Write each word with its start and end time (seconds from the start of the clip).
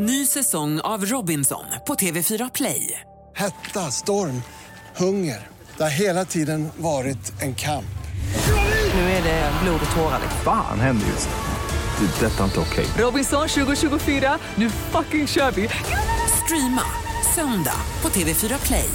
Ny 0.00 0.26
säsong 0.26 0.80
av 0.80 1.04
Robinson 1.04 1.64
på 1.86 1.94
TV4 1.94 2.50
Play. 2.54 3.00
Hetta, 3.36 3.80
storm, 3.80 4.42
hunger. 4.96 5.46
Det 5.76 5.82
har 5.82 5.90
hela 5.90 6.24
tiden 6.24 6.68
varit 6.76 7.42
en 7.42 7.54
kamp. 7.54 7.98
Nu 8.94 9.00
är 9.00 9.22
det 9.22 9.52
blod 9.62 9.80
och 9.90 9.96
tårar. 9.96 10.20
Fan 10.44 10.80
händer 10.80 11.06
just 11.06 11.28
nu. 11.28 12.06
Det. 12.06 12.26
är 12.26 12.30
Detta 12.30 12.40
är 12.40 12.44
inte 12.44 12.60
okej. 12.60 12.86
Robinson 12.98 13.48
2024, 13.48 14.38
nu 14.54 14.70
fucking 14.70 15.26
kör 15.26 15.50
vi! 15.50 15.68
Streama 16.44 16.82
söndag 17.34 17.80
på 18.00 18.08
TV4 18.08 18.66
Play. 18.66 18.90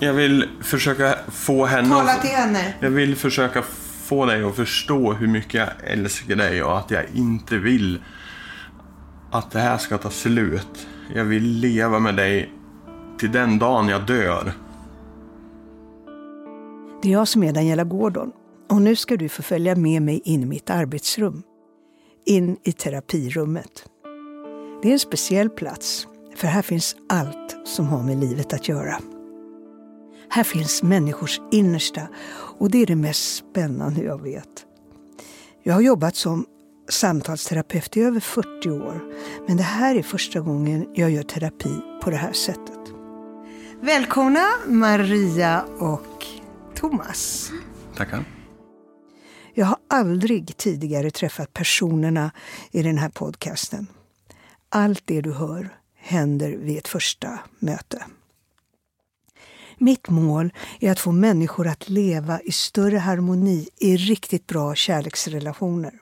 Jag 0.00 0.12
vill 0.12 0.48
försöka 0.62 1.18
få 1.28 1.66
henne 1.66 1.88
Tala 1.88 2.14
till 2.14 2.30
henne. 2.30 2.74
Jag 2.80 2.90
vill 2.90 3.16
försöka 3.16 3.62
få 4.06 4.26
dig 4.26 4.44
att 4.44 4.56
förstå 4.56 5.12
hur 5.12 5.26
mycket 5.26 5.54
jag 5.54 5.68
älskar 5.84 6.36
dig 6.36 6.62
och 6.62 6.78
att 6.78 6.90
jag 6.90 7.04
inte 7.14 7.58
vill 7.58 8.02
att 9.30 9.50
det 9.50 9.58
här 9.58 9.78
ska 9.78 9.98
ta 9.98 10.10
slut. 10.10 10.86
Jag 11.14 11.24
vill 11.24 11.44
leva 11.44 11.98
med 11.98 12.16
dig 12.16 12.52
till 13.18 13.32
den 13.32 13.58
dagen 13.58 13.88
jag 13.88 14.06
dör. 14.06 14.52
Det 17.02 17.08
är 17.08 17.12
jag 17.12 17.28
som 17.28 17.42
är 17.42 17.52
Daniela 17.52 17.84
Gordon 17.84 18.32
och 18.68 18.82
nu 18.82 18.96
ska 18.96 19.16
du 19.16 19.28
få 19.28 19.42
följa 19.42 19.76
med 19.76 20.02
mig 20.02 20.20
in 20.24 20.42
i 20.42 20.46
mitt 20.46 20.70
arbetsrum. 20.70 21.42
In 22.26 22.56
i 22.64 22.72
terapirummet. 22.72 23.84
Det 24.82 24.88
är 24.88 24.92
en 24.92 24.98
speciell 24.98 25.50
plats, 25.50 26.08
för 26.36 26.46
här 26.46 26.62
finns 26.62 26.96
allt 27.08 27.56
som 27.64 27.86
har 27.86 28.02
med 28.02 28.16
livet 28.16 28.52
att 28.52 28.68
göra. 28.68 28.98
Här 30.30 30.44
finns 30.44 30.82
människors 30.82 31.40
innersta 31.52 32.08
och 32.58 32.70
det 32.70 32.82
är 32.82 32.86
det 32.86 32.96
mest 32.96 33.36
spännande 33.36 34.02
jag 34.02 34.22
vet. 34.22 34.66
Jag 35.62 35.74
har 35.74 35.80
jobbat 35.80 36.16
som 36.16 36.46
samtalsterapeut 36.88 37.96
i 37.96 38.00
över 38.00 38.20
40 38.20 38.70
år, 38.70 39.04
men 39.48 39.56
det 39.56 39.62
här 39.62 39.94
är 39.94 40.02
första 40.02 40.40
gången 40.40 40.86
jag 40.94 41.10
gör 41.10 41.22
terapi 41.22 41.80
på 42.02 42.10
det 42.10 42.16
här 42.16 42.32
sättet. 42.32 42.80
Välkomna 43.80 44.46
Maria 44.66 45.64
och 45.78 46.26
Thomas. 46.74 47.50
Tackar. 47.96 48.24
Jag 49.54 49.66
har 49.66 49.78
aldrig 49.88 50.56
tidigare 50.56 51.10
träffat 51.10 51.52
personerna 51.52 52.30
i 52.70 52.82
den 52.82 52.98
här 52.98 53.08
podcasten. 53.08 53.86
Allt 54.68 55.02
det 55.04 55.20
du 55.20 55.32
hör 55.32 55.76
händer 55.94 56.50
vid 56.50 56.78
ett 56.78 56.88
första 56.88 57.38
möte. 57.58 58.04
Mitt 59.78 60.08
mål 60.08 60.52
är 60.80 60.92
att 60.92 61.00
få 61.00 61.12
människor 61.12 61.66
att 61.66 61.88
leva 61.88 62.40
i 62.40 62.52
större 62.52 62.98
harmoni 62.98 63.68
i 63.76 63.96
riktigt 63.96 64.46
bra 64.46 64.74
kärleksrelationer. 64.74 65.92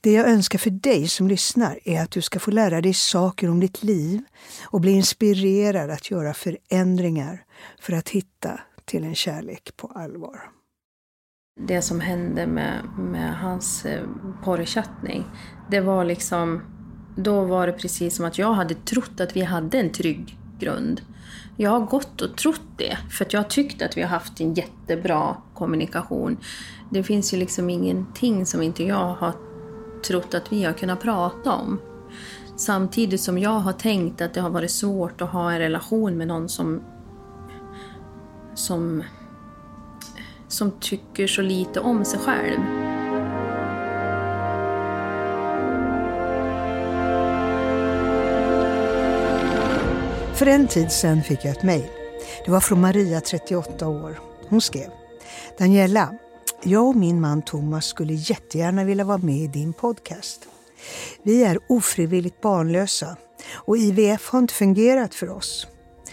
Det 0.00 0.12
jag 0.12 0.28
önskar 0.28 0.58
för 0.58 0.70
dig 0.70 1.08
som 1.08 1.28
lyssnar 1.28 1.78
är 1.84 2.02
att 2.02 2.10
du 2.10 2.22
ska 2.22 2.38
få 2.40 2.50
lära 2.50 2.80
dig 2.80 2.94
saker 2.94 3.50
om 3.50 3.60
ditt 3.60 3.82
liv 3.82 4.22
och 4.64 4.80
bli 4.80 4.92
inspirerad 4.92 5.90
att 5.90 6.10
göra 6.10 6.34
förändringar 6.34 7.44
för 7.80 7.92
att 7.92 8.08
hitta 8.08 8.60
till 8.84 9.04
en 9.04 9.14
kärlek 9.14 9.76
på 9.76 9.86
allvar. 9.86 10.40
det 11.66 11.82
som 11.82 12.00
hände 12.00 12.46
med, 12.46 12.84
med 12.98 13.38
hans 13.38 13.84
eh, 13.84 14.08
porrchattning, 14.44 15.24
det 15.70 15.80
var 15.80 16.04
liksom... 16.04 16.62
Då 17.16 17.44
var 17.44 17.66
det 17.66 17.72
precis 17.72 18.16
som 18.16 18.24
att 18.24 18.38
jag 18.38 18.52
hade 18.52 18.74
trott 18.74 19.20
att 19.20 19.36
vi 19.36 19.42
hade 19.42 19.80
en 19.80 19.92
trygg 19.92 20.38
grund. 20.58 21.00
Jag 21.62 21.70
har 21.70 21.80
gått 21.80 22.20
och 22.20 22.36
trott 22.36 22.60
det, 22.76 22.98
för 23.10 23.24
att 23.24 23.32
jag 23.32 23.40
har 23.40 23.48
tyckt 23.48 23.82
att 23.82 23.96
vi 23.96 24.02
har 24.02 24.08
haft 24.08 24.40
en 24.40 24.54
jättebra 24.54 25.36
kommunikation. 25.54 26.36
Det 26.90 27.02
finns 27.02 27.34
ju 27.34 27.38
liksom 27.38 27.70
ingenting 27.70 28.46
som 28.46 28.62
inte 28.62 28.84
jag 28.84 29.14
har 29.14 29.32
trott 30.06 30.34
att 30.34 30.52
vi 30.52 30.64
har 30.64 30.72
kunnat 30.72 31.00
prata 31.00 31.52
om. 31.52 31.80
Samtidigt 32.56 33.20
som 33.20 33.38
jag 33.38 33.50
har 33.50 33.72
tänkt 33.72 34.20
att 34.20 34.34
det 34.34 34.40
har 34.40 34.50
varit 34.50 34.70
svårt 34.70 35.22
att 35.22 35.30
ha 35.30 35.52
en 35.52 35.58
relation 35.58 36.18
med 36.18 36.28
någon 36.28 36.48
som 36.48 36.82
som 38.54 39.02
som 40.48 40.70
tycker 40.70 41.26
så 41.26 41.42
lite 41.42 41.80
om 41.80 42.04
sig 42.04 42.20
själv. 42.20 42.81
För 50.42 50.46
en 50.46 50.68
tid 50.68 50.92
sedan 50.92 51.22
fick 51.22 51.44
jag 51.44 51.56
ett 51.56 51.62
mejl. 51.62 51.90
Det 52.44 52.50
var 52.50 52.60
från 52.60 52.80
Maria, 52.80 53.20
38 53.20 53.88
år. 53.88 54.20
Hon 54.48 54.60
skrev 54.60 54.90
Daniela, 55.58 56.14
jag 56.62 56.86
och 56.86 56.96
min 56.96 57.20
man 57.20 57.42
Thomas 57.42 57.86
skulle 57.86 58.12
jättegärna 58.14 58.84
vilja 58.84 59.04
vara 59.04 59.18
med 59.18 59.36
i 59.36 59.46
din 59.46 59.72
podcast. 59.72 60.40
Vi 61.22 61.44
är 61.44 61.58
ofrivilligt 61.68 62.40
barnlösa 62.40 63.16
och 63.52 63.76
IVF 63.78 64.28
har 64.28 64.38
inte 64.38 64.54
fungerat 64.54 65.14
för 65.14 65.30
oss. 65.30 65.66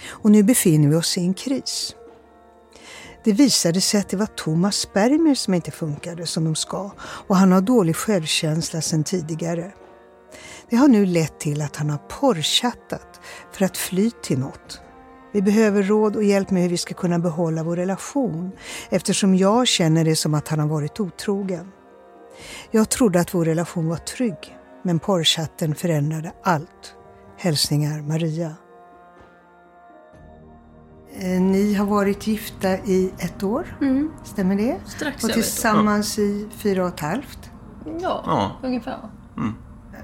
Och 0.08 0.32
nu 0.32 0.44
befinner 0.44 0.90
vi 0.90 0.96
oss 0.96 1.18
i 1.18 1.22
en 1.22 1.34
kris. 1.34 1.96
Det 3.24 3.32
visade 3.32 3.82
sig 3.82 4.00
att 4.00 4.10
det 4.10 4.18
var 4.18 4.26
Thomas 4.26 4.76
spermier 4.76 5.36
som 5.36 5.54
inte 5.54 5.72
funkade 5.72 6.26
som 6.26 6.44
de 6.44 6.56
ska 6.56 6.92
och 7.00 7.36
han 7.36 7.52
har 7.52 7.62
dålig 7.62 7.96
självkänsla 7.96 8.82
sedan 8.82 9.04
tidigare. 9.04 9.72
Det 10.70 10.76
har 10.76 10.88
nu 10.88 11.06
lett 11.06 11.40
till 11.40 11.62
att 11.62 11.76
han 11.76 11.90
har 11.90 11.98
porrchattat 11.98 13.09
för 13.52 13.66
att 13.66 13.78
fly 13.78 14.12
till 14.12 14.40
något. 14.40 14.82
Vi 15.32 15.42
behöver 15.42 15.84
råd 15.84 16.16
och 16.16 16.24
hjälp 16.24 16.52
med 16.52 16.62
hur 16.64 16.70
vi 16.70 16.78
ska 16.78 16.94
kunna 16.94 17.20
behålla 17.20 17.64
vår 17.64 17.76
relation 17.76 18.52
eftersom 18.90 19.36
jag 19.36 19.68
känner 19.68 20.06
det 20.06 20.16
som 20.16 20.34
att 20.34 20.48
han 20.48 20.60
har 20.60 20.68
varit 20.68 21.00
otrogen. 21.00 21.72
Jag 22.72 22.90
trodde 22.90 23.20
att 23.20 23.34
vår 23.34 23.46
relation 23.46 23.90
var 23.90 23.98
trygg 23.98 24.58
men 24.84 25.00
porrchatten 25.00 25.76
förändrade 25.76 26.32
allt. 26.44 26.96
Hälsningar 27.38 28.02
Maria. 28.02 28.56
Eh, 31.20 31.42
Ni 31.42 31.74
har 31.74 31.86
varit 31.86 32.28
gifta 32.28 32.78
i 32.78 33.12
ett 33.20 33.44
år, 33.44 33.78
stämmer 34.24 34.56
det? 34.56 34.72
Mm. 34.72 34.86
Strax 34.86 35.24
och 35.24 35.30
över 35.30 35.34
ett 35.34 35.38
år. 35.38 35.42
tillsammans 35.42 36.20
i 36.20 36.48
fyra 36.52 36.84
och 36.84 36.90
ett 36.94 37.00
halvt. 37.00 37.52
Ja, 37.86 38.24
Ja. 38.26 38.52
ungefär. 38.64 38.98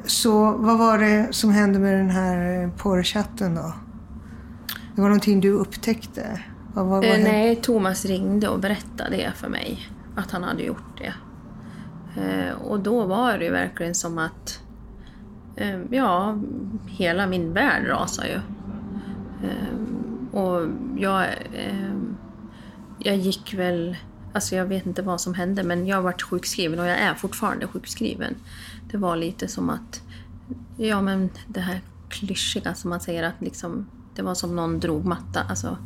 Så 0.07 0.51
vad 0.51 0.77
var 0.77 0.97
det 0.97 1.27
som 1.31 1.51
hände 1.51 1.79
med 1.79 1.97
den 1.97 2.09
här 2.09 2.63
eh, 2.63 2.69
porrchatten 2.69 3.55
då? 3.55 3.73
Det 4.95 5.01
var 5.01 5.09
någonting 5.09 5.41
du 5.41 5.51
upptäckte? 5.51 6.41
Vad, 6.73 6.85
vad, 6.85 7.05
vad 7.05 7.19
Eh, 7.19 7.23
nej, 7.23 7.55
Thomas 7.55 8.05
ringde 8.05 8.47
och 8.47 8.59
berättade 8.59 9.17
det 9.17 9.31
för 9.35 9.49
mig, 9.49 9.89
att 10.15 10.31
han 10.31 10.43
hade 10.43 10.63
gjort 10.63 10.97
det. 10.97 11.13
Eh, 12.21 12.55
och 12.61 12.79
då 12.79 13.05
var 13.05 13.37
det 13.37 13.45
ju 13.45 13.51
verkligen 13.51 13.95
som 13.95 14.17
att, 14.17 14.59
eh, 15.55 15.79
ja, 15.89 16.37
hela 16.87 17.27
min 17.27 17.53
värld 17.53 17.87
rasade 17.87 18.27
ju. 18.27 18.39
Eh, 19.47 20.39
och 20.39 20.67
jag, 20.97 21.23
eh, 21.53 21.95
jag 22.99 23.15
gick 23.15 23.53
väl, 23.53 23.97
alltså 24.33 24.55
jag 24.55 24.65
vet 24.65 24.85
inte 24.85 25.01
vad 25.01 25.21
som 25.21 25.33
hände, 25.33 25.63
men 25.63 25.87
jag 25.87 26.01
varit 26.01 26.21
sjukskriven 26.21 26.79
och 26.79 26.85
jag 26.85 26.97
är 26.99 27.13
fortfarande 27.13 27.67
sjukskriven. 27.67 28.35
Det 28.95 28.99
var 28.99 29.15
lite 29.15 29.47
som 29.47 29.69
att, 29.69 30.01
ja 30.77 31.01
men 31.01 31.29
det 31.47 31.59
här 31.59 31.81
klyschiga 32.09 32.73
som 32.73 32.89
man 32.89 32.99
säger 32.99 33.23
att 33.23 33.33
liksom, 33.39 33.87
det 34.15 34.21
var 34.21 34.35
som 34.35 34.55
någon 34.55 34.79
drog 34.79 35.05
matta, 35.05 35.41
alltså, 35.49 35.77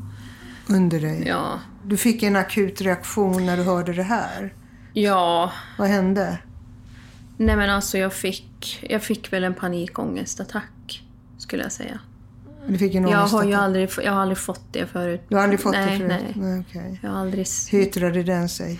Under 0.67 0.99
dig? 0.99 1.23
ja. 1.27 1.59
Du 1.83 1.97
fick 1.97 2.23
en 2.23 2.35
akut 2.35 2.81
reaktion 2.81 3.45
när 3.45 3.57
du 3.57 3.63
hörde 3.63 3.93
det 3.93 4.03
här. 4.03 4.53
Ja, 4.93 5.51
Vad 5.77 5.87
hände? 5.87 6.37
nej 7.37 7.55
men 7.55 7.69
alltså 7.69 7.97
jag 7.97 8.13
fick, 8.13 8.85
jag 8.89 9.03
fick 9.03 9.33
väl 9.33 9.43
en 9.43 9.53
panikångestattack, 9.53 11.03
skulle 11.37 11.63
jag 11.63 11.71
säga. 11.71 11.99
Du 12.67 12.77
fick 12.77 12.95
en 12.95 13.07
Jag 13.07 13.27
har 13.27 13.43
ju 13.43 13.53
aldrig, 13.53 13.89
jag 14.03 14.11
har 14.11 14.21
aldrig 14.21 14.37
fått 14.37 14.73
det 14.73 14.85
förut. 14.85 15.21
Du 15.29 15.35
har 15.35 15.43
aldrig 15.43 15.59
fått 15.59 15.71
nej, 15.71 15.91
det 15.91 15.97
förut? 15.97 16.09
Nej, 16.09 16.33
nej 16.35 16.65
okej. 16.69 16.99
Jag 17.03 17.09
har 17.09 17.19
aldrig... 17.19 17.47
Hur 17.71 17.79
yttrade 17.81 18.23
den 18.23 18.49
sig? 18.49 18.79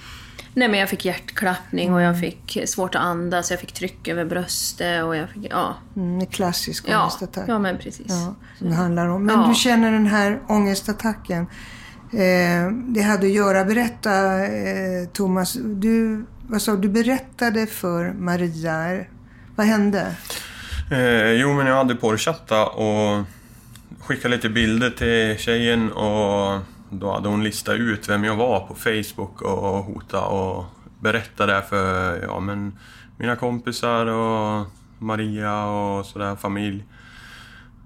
Nej 0.54 0.68
men 0.68 0.80
jag 0.80 0.90
fick 0.90 1.06
hjärtklappning 1.06 1.94
och 1.94 2.02
jag 2.02 2.20
fick 2.20 2.58
svårt 2.66 2.96
att 2.96 3.02
andas, 3.02 3.52
jag 3.52 3.60
fick 3.60 3.72
tryck 3.72 4.08
över 4.08 4.26
bröstet 4.26 5.04
och 5.04 5.16
jag 5.16 5.30
fick, 5.30 5.48
ja. 5.52 5.76
Mm, 5.96 6.20
en 6.20 6.26
klassisk 6.26 6.86
Ja, 6.88 7.02
ångestattack. 7.02 7.44
ja 7.48 7.60
men 7.60 7.78
precis. 7.78 8.06
Ja, 8.10 8.36
som 8.58 8.70
det 8.70 8.76
handlar 8.76 9.08
om. 9.08 9.26
Men 9.26 9.42
Ja. 9.42 9.48
du 9.48 9.56
känner 9.56 9.92
den 9.92 10.08
här 10.08 10.40
ångestattacken. 10.48 11.48
Eh, 12.14 12.72
det 12.88 13.02
hade 13.02 13.26
att 13.28 13.34
göra, 13.34 13.66
berätta 13.66 14.44
eh, 14.46 15.08
Thomas, 15.14 15.54
du, 15.64 16.26
vad 16.48 16.62
sa, 16.62 16.76
du 16.76 16.90
berättade 16.90 17.66
för 17.68 18.14
Maria, 18.14 19.04
vad 19.56 19.66
hände? 19.68 20.16
Eh, 20.92 21.32
jo, 21.32 21.54
men 21.54 21.68
jag 21.68 21.76
hade 21.76 21.96
porrchattat 21.96 22.76
och 22.76 23.24
skickade 24.06 24.36
lite 24.36 24.50
bilder 24.50 24.90
till 24.90 25.44
tjejen 25.44 25.92
och 25.92 26.60
då 26.90 27.12
hade 27.12 27.30
hon 27.30 27.44
listat 27.44 27.76
ut 27.76 28.10
vem 28.10 28.24
jag 28.24 28.36
var 28.36 28.60
på 28.60 28.76
Facebook 28.76 29.42
och 29.42 29.84
hota 29.84 30.26
och 30.26 30.66
berätta 31.00 31.46
det 31.46 31.62
för 31.70 32.22
ja, 32.22 32.40
men 32.40 32.78
mina 33.18 33.36
kompisar 33.36 34.06
och 34.06 34.68
Maria 34.98 35.66
och 35.66 36.06
sådär, 36.06 36.36
familj. 36.36 36.84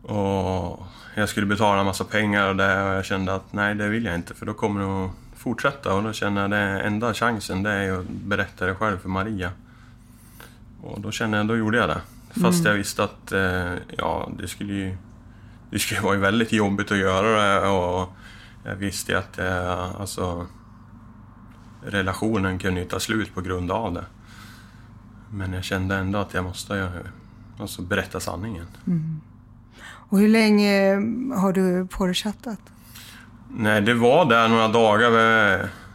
Och 0.01 0.85
jag 1.15 1.29
skulle 1.29 1.45
betala 1.45 1.79
en 1.79 1.85
massa 1.85 2.03
pengar 2.03 2.47
och 2.49 2.55
det 2.55 2.83
och 2.83 2.95
jag 2.95 3.05
kände 3.05 3.35
att 3.35 3.53
nej, 3.53 3.75
det 3.75 3.89
vill 3.89 4.05
jag 4.05 4.15
inte 4.15 4.33
för 4.33 4.45
då 4.45 4.53
kommer 4.53 4.81
det 4.81 5.05
att 5.05 5.11
fortsätta 5.37 5.93
och 5.93 6.03
då 6.03 6.13
känner 6.13 6.41
jag 6.41 6.53
att 6.79 6.85
enda 6.85 7.13
chansen 7.13 7.63
det 7.63 7.71
är 7.71 7.99
att 7.99 8.09
berätta 8.09 8.65
det 8.65 8.75
själv 8.75 8.97
för 8.97 9.09
Maria. 9.09 9.51
Och 10.81 11.01
då 11.01 11.11
känner 11.11 11.37
jag, 11.37 11.47
då 11.47 11.57
gjorde 11.57 11.77
jag 11.77 11.89
det. 11.89 12.01
Fast 12.41 12.65
jag 12.65 12.73
visste 12.73 13.03
att 13.03 13.31
eh, 13.31 13.73
ja, 13.97 14.29
det 14.37 14.47
skulle 14.47 14.73
ju 14.73 14.97
det 15.69 15.79
skulle 15.79 16.01
vara 16.01 16.17
väldigt 16.17 16.51
jobbigt 16.51 16.91
att 16.91 16.97
göra 16.97 17.59
det 17.61 17.67
och 17.67 18.09
jag 18.63 18.75
visste 18.75 19.11
ju 19.11 19.17
att 19.17 19.39
eh, 19.39 20.01
alltså, 20.01 20.47
relationen 21.81 22.59
kunde 22.59 22.79
ju 22.79 22.87
ta 22.87 22.99
slut 22.99 23.35
på 23.35 23.41
grund 23.41 23.71
av 23.71 23.93
det. 23.93 24.05
Men 25.29 25.53
jag 25.53 25.63
kände 25.63 25.95
ändå 25.95 26.19
att 26.19 26.33
jag 26.33 26.43
måste 26.43 26.79
eh, 26.79 26.89
alltså, 27.61 27.81
berätta 27.81 28.19
sanningen. 28.19 28.65
Och 30.09 30.19
hur 30.19 30.29
länge 30.29 30.93
har 31.35 31.53
du 31.53 31.87
porrchattat? 31.87 32.59
Nej, 33.49 33.81
det 33.81 33.93
var 33.93 34.25
där 34.25 34.47
några 34.47 34.67
dagar. 34.67 35.11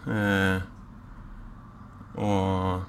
Eh, 0.07 0.63
och 2.15 2.83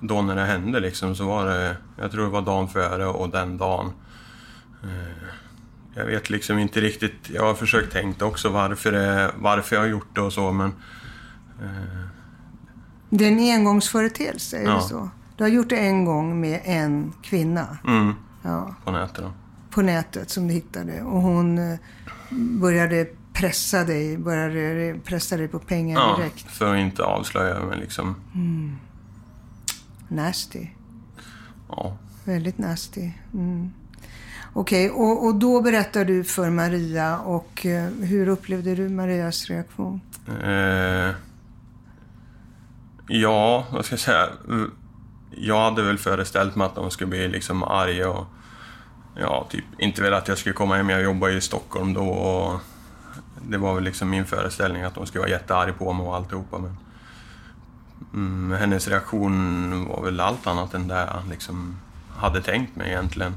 då 0.00 0.22
när 0.22 0.36
det 0.36 0.44
hände 0.44 0.80
liksom 0.80 1.14
så 1.14 1.26
var 1.26 1.46
det, 1.46 1.76
jag 1.96 2.10
tror 2.10 2.24
det 2.24 2.30
var 2.30 2.42
dagen 2.42 2.68
före 2.68 3.06
och 3.06 3.28
den 3.28 3.58
dagen. 3.58 3.92
Eh, 4.82 5.39
jag 5.94 6.06
vet 6.06 6.30
liksom 6.30 6.58
inte 6.58 6.80
riktigt, 6.80 7.30
jag 7.34 7.42
har 7.42 7.54
försökt 7.54 7.92
tänka 7.92 8.24
också 8.24 8.48
varför, 8.48 8.92
det, 8.92 9.30
varför 9.38 9.76
jag 9.76 9.82
har 9.82 9.88
gjort 9.88 10.14
det 10.14 10.20
och 10.20 10.32
så 10.32 10.52
men 10.52 10.72
Det 13.10 13.24
är 13.24 13.32
en 13.32 13.38
engångsföreteelse, 13.60 14.58
är 14.58 14.64
Ja. 14.64 14.74
det 14.74 14.80
så? 14.82 15.10
Du 15.36 15.44
har 15.44 15.48
gjort 15.48 15.68
det 15.68 15.76
en 15.76 16.04
gång 16.04 16.40
med 16.40 16.60
en 16.64 17.12
kvinna 17.22 17.78
mm, 17.86 18.14
ja, 18.42 18.74
på 18.84 18.90
nätet 18.90 19.16
då. 19.24 19.32
på 19.70 19.82
nätet 19.82 20.30
som 20.30 20.48
du 20.48 20.54
hittade. 20.54 21.02
Och 21.02 21.20
hon 21.20 21.58
eh, 21.72 21.78
började 22.60 23.06
pressa 23.32 23.84
dig, 23.84 24.18
började 24.18 24.98
pressa 25.04 25.36
dig 25.36 25.48
på 25.48 25.58
pengar 25.58 26.00
Ja, 26.00 26.16
direkt. 26.16 26.50
för 26.50 26.74
att 26.74 26.80
inte 26.80 27.02
avslöja 27.04 27.60
mig 27.64 27.78
liksom. 27.78 28.14
Nasty. 30.08 30.66
Ja. 31.68 31.96
Väldigt 32.24 32.58
nasty. 32.58 33.10
Mm. 33.34 33.70
Okej, 34.52 34.90
och, 34.90 35.24
och 35.26 35.34
då 35.34 35.60
berättar 35.60 36.04
du 36.04 36.24
för 36.24 36.50
Maria 36.50 37.18
och 37.18 37.66
eh, 37.66 37.84
hur 37.84 38.28
upplevde 38.28 38.74
du 38.74 38.88
Marias 38.88 39.50
reaktion? 39.50 40.00
Eh, 40.42 41.14
ja, 43.08 43.66
vad 43.72 43.84
ska 43.84 43.92
jag 43.92 44.00
säga? 44.00 44.28
Mm, 44.48 44.70
jag 45.30 45.60
hade 45.60 45.82
väl 45.82 45.98
föreställt 45.98 46.56
mig 46.56 46.66
att 46.66 46.74
de 46.74 46.90
skulle 46.90 47.10
bli 47.10 47.28
liksom 47.28 47.62
arga 47.62 48.08
och 48.08 48.26
ja, 49.16 49.46
typ 49.50 49.64
inte 49.78 50.02
vilja 50.02 50.18
att 50.18 50.28
jag 50.28 50.38
skulle 50.38 50.52
komma 50.52 50.76
hem. 50.76 50.90
Jag 50.90 51.02
jobbade 51.02 51.32
i 51.32 51.40
Stockholm 51.40 51.94
då 51.94 52.08
och 52.08 52.60
det 53.48 53.58
var 53.58 53.74
väl 53.74 53.84
liksom 53.84 54.10
min 54.10 54.26
föreställning 54.26 54.82
att 54.82 54.94
de 54.94 55.06
skulle 55.06 55.20
vara 55.20 55.30
jättearga 55.30 55.72
på 55.72 55.92
mig 55.92 56.06
och 56.06 56.16
alltihopa. 56.16 56.58
Men 56.58 56.76
mm, 58.14 58.60
hennes 58.60 58.88
reaktion 58.88 59.88
var 59.88 60.04
väl 60.04 60.20
allt 60.20 60.46
annat 60.46 60.74
än 60.74 60.88
det 60.88 60.94
jag 60.94 61.30
liksom 61.30 61.76
hade 62.16 62.42
tänkt 62.42 62.76
mig 62.76 62.88
egentligen. 62.88 63.34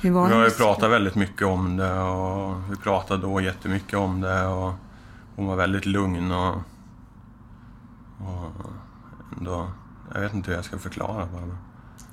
Vi 0.00 0.08
har 0.08 0.44
ju 0.44 0.50
pratat 0.50 0.90
väldigt 0.90 1.14
mycket 1.14 1.46
om 1.46 1.76
det 1.76 2.00
och 2.00 2.70
vi 2.70 2.76
pratade 2.76 3.22
då 3.22 3.40
jättemycket 3.40 3.98
om 3.98 4.20
det 4.20 4.46
och 4.46 4.72
hon 5.36 5.46
var 5.46 5.56
väldigt 5.56 5.86
lugn 5.86 6.32
och, 6.32 6.54
och 8.18 8.52
ändå, 9.38 9.70
jag 10.14 10.20
vet 10.20 10.34
inte 10.34 10.50
hur 10.50 10.56
jag 10.56 10.64
ska 10.64 10.78
förklara 10.78 11.26
bara. 11.26 11.58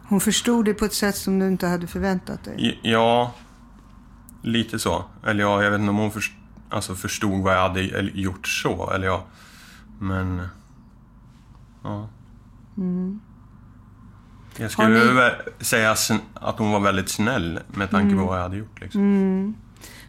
Hon 0.09 0.19
förstod 0.19 0.65
det 0.65 0.73
på 0.73 0.85
ett 0.85 0.93
sätt 0.93 1.15
som 1.15 1.39
du 1.39 1.47
inte 1.47 1.67
hade 1.67 1.87
förväntat 1.87 2.43
dig. 2.43 2.79
Ja, 2.83 3.33
lite 4.41 4.79
så. 4.79 5.03
Eller 5.23 5.43
ja, 5.43 5.63
jag 5.63 5.71
vet 5.71 5.79
inte 5.79 5.89
om 5.89 5.97
hon 5.97 6.11
först, 6.11 6.33
alltså 6.69 6.95
förstod 6.95 7.43
vad 7.43 7.53
jag 7.55 7.61
hade 7.61 7.81
gjort 8.13 8.47
så, 8.47 8.91
eller 8.91 9.07
ja. 9.07 9.23
Men, 9.99 10.47
ja. 11.83 12.09
Jag 14.57 14.71
skulle 14.71 15.01
Mm. 15.01 15.15
Ni- 15.59 15.65
säga 15.65 15.95
att 16.33 16.57
hon 16.59 16.71
var 16.71 16.79
väldigt 16.79 17.09
snäll 17.09 17.59
med 17.67 17.89
tanke 17.91 18.11
Mm. 18.13 18.17
på 18.19 18.25
vad 18.25 18.37
jag 18.37 18.43
hade 18.43 18.57
gjort. 18.57 18.81
Liksom. 18.81 19.55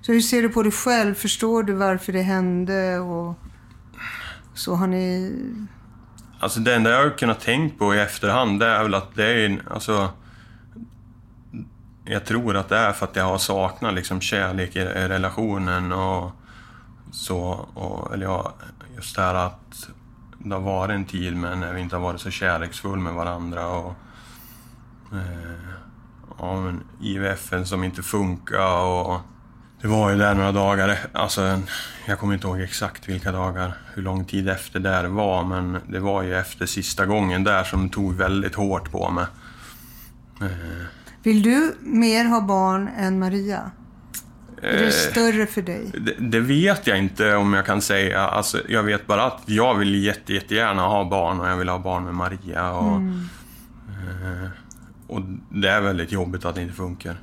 Så 0.00 0.12
hur 0.12 0.20
ser 0.20 0.42
du 0.42 0.48
på 0.48 0.62
dig 0.62 0.72
själv? 0.72 1.14
Förstår 1.14 1.62
du 1.62 1.72
varför 1.72 2.12
det 2.12 2.22
hände? 2.22 2.98
Och 2.98 3.34
så 4.54 4.74
har 4.74 4.86
ni... 4.86 5.32
Alltså 6.40 6.60
det 6.60 6.74
enda 6.74 6.90
jag 6.90 7.02
har 7.02 7.18
kunnat 7.18 7.40
tänkt 7.40 7.78
på 7.78 7.94
i 7.94 7.98
efterhand 8.00 8.60
det 8.60 8.66
är 8.66 8.82
väl 8.82 8.94
att 8.94 9.14
det 9.14 9.24
är 9.44 9.62
alltså 9.70 10.08
Jag 12.04 12.24
tror 12.24 12.56
att 12.56 12.68
det 12.68 12.76
är 12.76 12.92
för 12.92 13.06
att 13.06 13.16
jag 13.16 13.24
har 13.24 13.38
saknat 13.38 13.94
liksom 13.94 14.20
kärlek 14.20 14.76
i 14.76 14.78
i 14.80 15.08
relationen 15.08 15.92
och 15.92 16.30
så, 17.12 17.38
och, 17.74 18.14
eller 18.14 18.26
ja, 18.26 18.54
just 18.96 19.16
det 19.16 19.22
här 19.22 19.34
att 19.34 19.88
det 20.38 20.54
har 20.54 20.60
varit 20.62 20.94
en 20.94 21.04
tid 21.04 21.36
men 21.36 21.60
när 21.60 21.72
vi 21.72 21.80
inte 21.80 21.96
har 21.96 22.02
varit 22.02 22.20
så 22.20 22.30
kärleksfull 22.30 22.98
med 22.98 23.14
varandra 23.14 23.66
och 23.68 23.94
ja, 26.38 26.60
men 26.60 26.80
IVFen 27.00 27.66
som 27.66 27.84
inte 27.84 28.02
funkar 28.02 28.82
och 28.84 29.20
det 29.82 29.88
var 29.88 30.10
ju 30.10 30.18
där 30.18 30.34
några 30.34 30.52
dagar, 30.52 30.98
alltså 31.12 31.40
en- 31.42 31.66
jag 32.06 32.18
kommer 32.18 32.34
inte 32.34 32.46
ihåg 32.46 32.60
exakt 32.60 33.08
vilka 33.08 33.32
dagar, 33.32 33.72
hur 33.94 34.02
lång 34.02 34.24
tid 34.24 34.48
efter 34.48 34.80
där 34.80 35.02
det 35.02 35.08
var, 35.08 35.44
men 35.44 35.78
det 35.88 36.00
var 36.00 36.22
ju 36.22 36.34
efter 36.38 36.66
sista 36.66 37.06
gången 37.06 37.44
där 37.44 37.64
som 37.64 37.88
tog 37.90 38.14
väldigt 38.14 38.54
hårt 38.54 38.90
på 38.92 39.10
mig. 39.10 39.26
Vill 41.22 41.42
du 41.42 41.74
mer 41.80 42.24
ha 42.24 42.40
barn 42.40 42.88
än 42.98 43.18
Maria? 43.18 43.70
Är 44.62 44.72
det 44.78 44.84
Eh, 44.86 44.90
större 44.90 45.46
för 45.46 45.62
dig? 45.62 45.90
Det, 46.00 46.14
det 46.18 46.40
vet 46.40 46.86
jag 46.86 46.98
inte 46.98 47.34
om 47.34 47.52
jag 47.54 47.66
kan 47.66 47.82
säga. 47.82 48.20
Alltså, 48.26 48.60
jag 48.68 48.82
vet 48.82 49.06
bara 49.06 49.24
att 49.24 49.42
jag 49.46 49.74
vill 49.74 50.04
jätte, 50.04 50.34
jättegärna 50.34 50.82
ha 50.82 51.04
barn 51.10 51.40
och 51.40 51.48
jag 51.48 51.56
vill 51.56 51.68
ha 51.68 51.78
barn 51.78 52.04
med 52.04 52.14
Maria. 52.14 52.70
Och, 52.72 52.96
eh, 53.90 54.48
och 55.08 55.22
det 55.50 55.68
är 55.68 55.80
väldigt 55.80 56.12
jobbigt 56.12 56.44
att 56.44 56.54
det 56.54 56.62
inte 56.62 56.74
funkar. 56.74 57.20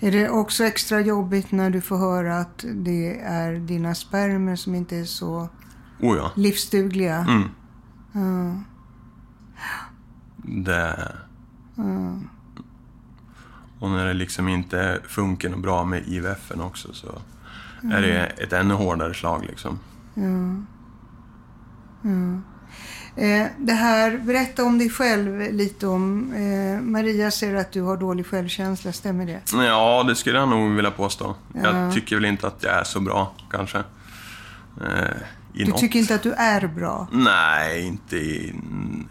Är 0.00 0.12
det 0.12 0.28
också 0.28 0.64
extra 0.64 1.00
jobbigt 1.00 1.52
när 1.52 1.70
du 1.70 1.80
får 1.80 1.98
höra 1.98 2.38
att 2.38 2.64
det 2.74 3.20
är 3.20 3.52
dina 3.54 3.94
spermier 3.94 4.56
som 4.56 4.74
inte 4.74 4.96
är 4.96 5.04
så 5.04 5.48
Oh 6.00 6.16
ja. 6.16 6.30
livsdugliga? 6.34 7.16
Mm. 7.16 8.64
Det... 10.36 11.12
Och 13.78 13.90
när 13.90 14.06
det 14.06 14.14
liksom 14.14 14.48
inte 14.48 15.00
funkar 15.08 15.48
något 15.48 15.62
bra 15.62 15.84
med 15.84 16.08
IVFen 16.08 16.60
också 16.60 16.92
så 16.92 17.18
är 17.82 18.02
det 18.02 18.26
ett 18.26 18.52
ännu 18.52 18.74
hårdare 18.74 19.14
slag 19.14 19.44
liksom. 19.44 19.78
Eh, 20.14 20.58
det 23.58 23.72
här, 23.72 24.18
berätta 24.18 24.64
om 24.64 24.78
dig 24.78 24.90
själv 24.90 25.52
lite 25.52 25.86
om. 25.86 26.32
Eh, 26.32 26.82
Maria 26.82 27.30
säger 27.30 27.54
att 27.54 27.72
du 27.72 27.82
har 27.82 27.96
dålig 27.96 28.26
självkänsla, 28.26 28.92
stämmer 28.92 29.26
det? 29.26 29.40
Ja, 29.66 30.04
det 30.08 30.14
skulle 30.16 30.38
jag 30.38 30.48
nog 30.48 30.74
vilja 30.74 30.90
påstå. 30.90 31.34
Jag 31.62 31.94
tycker 31.94 32.16
väl 32.16 32.24
inte 32.24 32.46
att 32.46 32.62
jag 32.62 32.72
är 32.80 32.84
så 32.84 33.00
bra, 33.00 33.32
kanske. 33.50 33.78
Eh, 33.78 34.84
I 35.54 35.64
Du 35.64 35.70
något. 35.70 35.80
tycker 35.80 35.98
inte 35.98 36.14
att 36.14 36.22
du 36.22 36.32
är 36.32 36.66
bra? 36.66 37.08
Nej, 37.12 37.86
inte 37.86 38.16
i... 38.16 38.54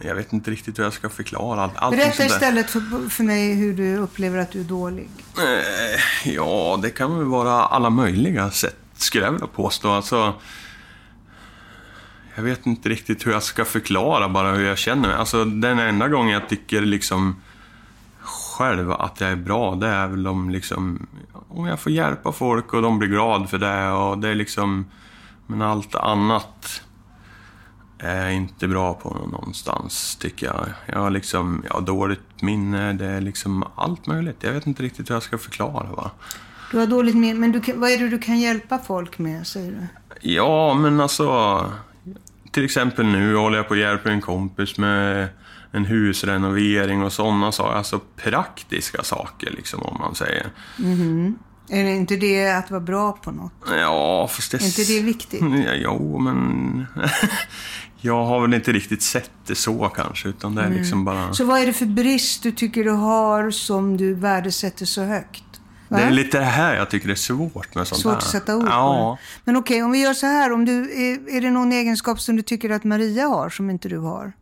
Jag 0.01 0.15
vet 0.15 0.33
inte 0.33 0.51
riktigt 0.51 0.79
hur 0.79 0.83
jag 0.83 0.93
ska 0.93 1.09
förklara 1.09 1.69
allt. 1.75 1.95
Berätta 1.95 2.25
istället 2.25 2.69
för, 2.69 3.09
för 3.09 3.23
mig 3.23 3.53
hur 3.53 3.73
du 3.73 3.97
upplever 3.97 4.37
att 4.39 4.51
du 4.51 4.59
är 4.59 4.63
dålig. 4.63 5.09
Eh, 5.37 6.31
ja, 6.33 6.79
det 6.81 6.89
kan 6.89 7.17
väl 7.17 7.27
vara 7.27 7.65
alla 7.65 7.89
möjliga 7.89 8.51
sätt, 8.51 8.75
skulle 8.97 9.25
jag 9.25 9.31
vilja 9.31 9.47
påstå. 9.47 9.91
Alltså, 9.91 10.33
jag 12.35 12.43
vet 12.43 12.65
inte 12.65 12.89
riktigt 12.89 13.27
hur 13.27 13.31
jag 13.31 13.43
ska 13.43 13.65
förklara 13.65 14.29
bara 14.29 14.51
hur 14.51 14.65
jag 14.65 14.77
känner 14.77 15.07
mig. 15.07 15.17
Alltså, 15.17 15.45
den 15.45 15.79
enda 15.79 16.07
gången 16.07 16.33
jag 16.33 16.49
tycker 16.49 16.81
liksom 16.81 17.35
själv 18.21 18.91
att 18.91 19.21
jag 19.21 19.31
är 19.31 19.35
bra, 19.35 19.75
det 19.75 19.87
är 19.87 20.07
väl 20.07 20.27
om 20.27 20.49
liksom... 20.49 21.07
Om 21.47 21.65
jag 21.65 21.79
får 21.79 21.91
hjälpa 21.91 22.31
folk 22.31 22.73
och 22.73 22.81
de 22.81 22.99
blir 22.99 23.09
glada 23.09 23.47
för 23.47 23.57
det 23.57 23.89
och 23.91 24.17
det 24.17 24.29
är 24.29 24.35
liksom... 24.35 24.85
Men 25.47 25.61
allt 25.61 25.95
annat 25.95 26.81
är 27.97 28.23
jag 28.23 28.33
inte 28.33 28.67
bra 28.67 28.93
på 28.93 29.09
någonstans, 29.31 30.15
tycker 30.15 30.45
jag. 30.45 30.65
Jag 30.85 30.99
har 30.99 31.09
liksom, 31.09 31.63
jag 31.67 31.73
har 31.73 31.81
dåligt 31.81 32.41
minne, 32.41 32.93
det 32.93 33.05
är 33.05 33.21
liksom 33.21 33.65
allt 33.75 34.07
möjligt. 34.07 34.37
Jag 34.39 34.53
vet 34.53 34.67
inte 34.67 34.83
riktigt 34.83 35.09
hur 35.09 35.15
jag 35.15 35.23
ska 35.23 35.37
förklara 35.37 35.87
va. 35.91 36.11
Du 36.71 36.77
har 36.77 36.87
dåligt 36.87 37.15
minne, 37.15 37.39
men 37.39 37.51
du, 37.51 37.73
vad 37.75 37.91
är 37.91 37.97
det 37.97 38.09
du 38.09 38.19
kan 38.19 38.39
hjälpa 38.39 38.79
folk 38.79 39.17
med, 39.17 39.47
säger 39.47 39.71
du? 39.71 39.87
Ja, 40.21 40.73
men 40.73 41.01
alltså... 41.01 41.65
Till 42.55 42.65
exempel 42.65 43.05
nu 43.05 43.35
håller 43.35 43.57
jag 43.57 43.67
på 43.67 43.73
att 43.73 43.79
hjälpa 43.79 44.11
en 44.11 44.21
kompis 44.21 44.77
med 44.77 45.27
en 45.71 45.85
husrenovering 45.85 47.03
och 47.03 47.13
sådana 47.13 47.51
saker. 47.51 47.77
Alltså 47.77 47.99
praktiska 48.15 49.03
saker 49.03 49.51
liksom, 49.51 49.81
om 49.81 49.97
man 49.99 50.15
säger. 50.15 50.47
Är 51.69 51.83
det 51.83 51.91
inte 51.91 52.15
det 52.15 52.57
att 52.57 52.71
vara 52.71 52.81
bra 52.81 53.11
på 53.11 53.31
något? 53.31 53.53
Ja, 53.69 54.27
fast 54.31 54.51
det... 54.51 54.57
Är 54.57 54.65
inte 54.65 54.83
det 54.83 55.01
viktigt? 55.01 55.41
Ja, 55.41 55.73
jo, 55.73 56.19
men... 56.19 56.85
jag 58.01 58.25
har 58.25 58.41
väl 58.41 58.53
inte 58.53 58.71
riktigt 58.71 59.01
sett 59.01 59.31
det 59.47 59.55
så 59.55 59.89
kanske, 59.89 60.29
utan 60.29 60.55
det 60.55 60.61
är 60.61 60.69
liksom 60.69 61.05
bara... 61.05 61.33
Så 61.33 61.45
vad 61.45 61.59
är 61.59 61.65
det 61.65 61.73
för 61.73 61.85
brist 61.85 62.43
du 62.43 62.51
tycker 62.51 62.83
du 62.83 62.91
har 62.91 63.51
som 63.51 63.97
du 63.97 64.13
värdesätter 64.13 64.85
så 64.85 65.03
högt? 65.03 65.43
Va? 65.89 65.97
Det 65.97 66.03
är 66.03 66.11
lite 66.11 66.39
det 66.39 66.45
här 66.45 66.75
jag 66.75 66.89
tycker 66.89 67.09
är 67.09 67.15
svårt 67.15 67.75
med 67.75 67.87
sånt 67.87 68.01
Svårt 68.01 68.11
här. 68.11 68.17
att 68.17 68.23
sätta 68.23 68.55
ord 68.55 68.63
på 68.63 68.69
Ja. 68.69 69.17
det. 69.21 69.41
Men 69.45 69.55
okej, 69.57 69.83
om 69.83 69.91
vi 69.91 70.01
gör 70.01 70.13
så 70.13 70.25
här. 70.25 70.51
Om 70.53 70.65
du, 70.65 70.81
är, 70.81 71.37
är 71.37 71.41
det 71.41 71.49
någon 71.51 71.71
egenskap 71.71 72.19
som 72.21 72.35
du 72.35 72.41
tycker 72.41 72.69
att 72.69 72.83
Maria 72.83 73.27
har 73.27 73.49
som 73.49 73.69
inte 73.69 73.89
du 73.89 73.97
har? 73.97 74.33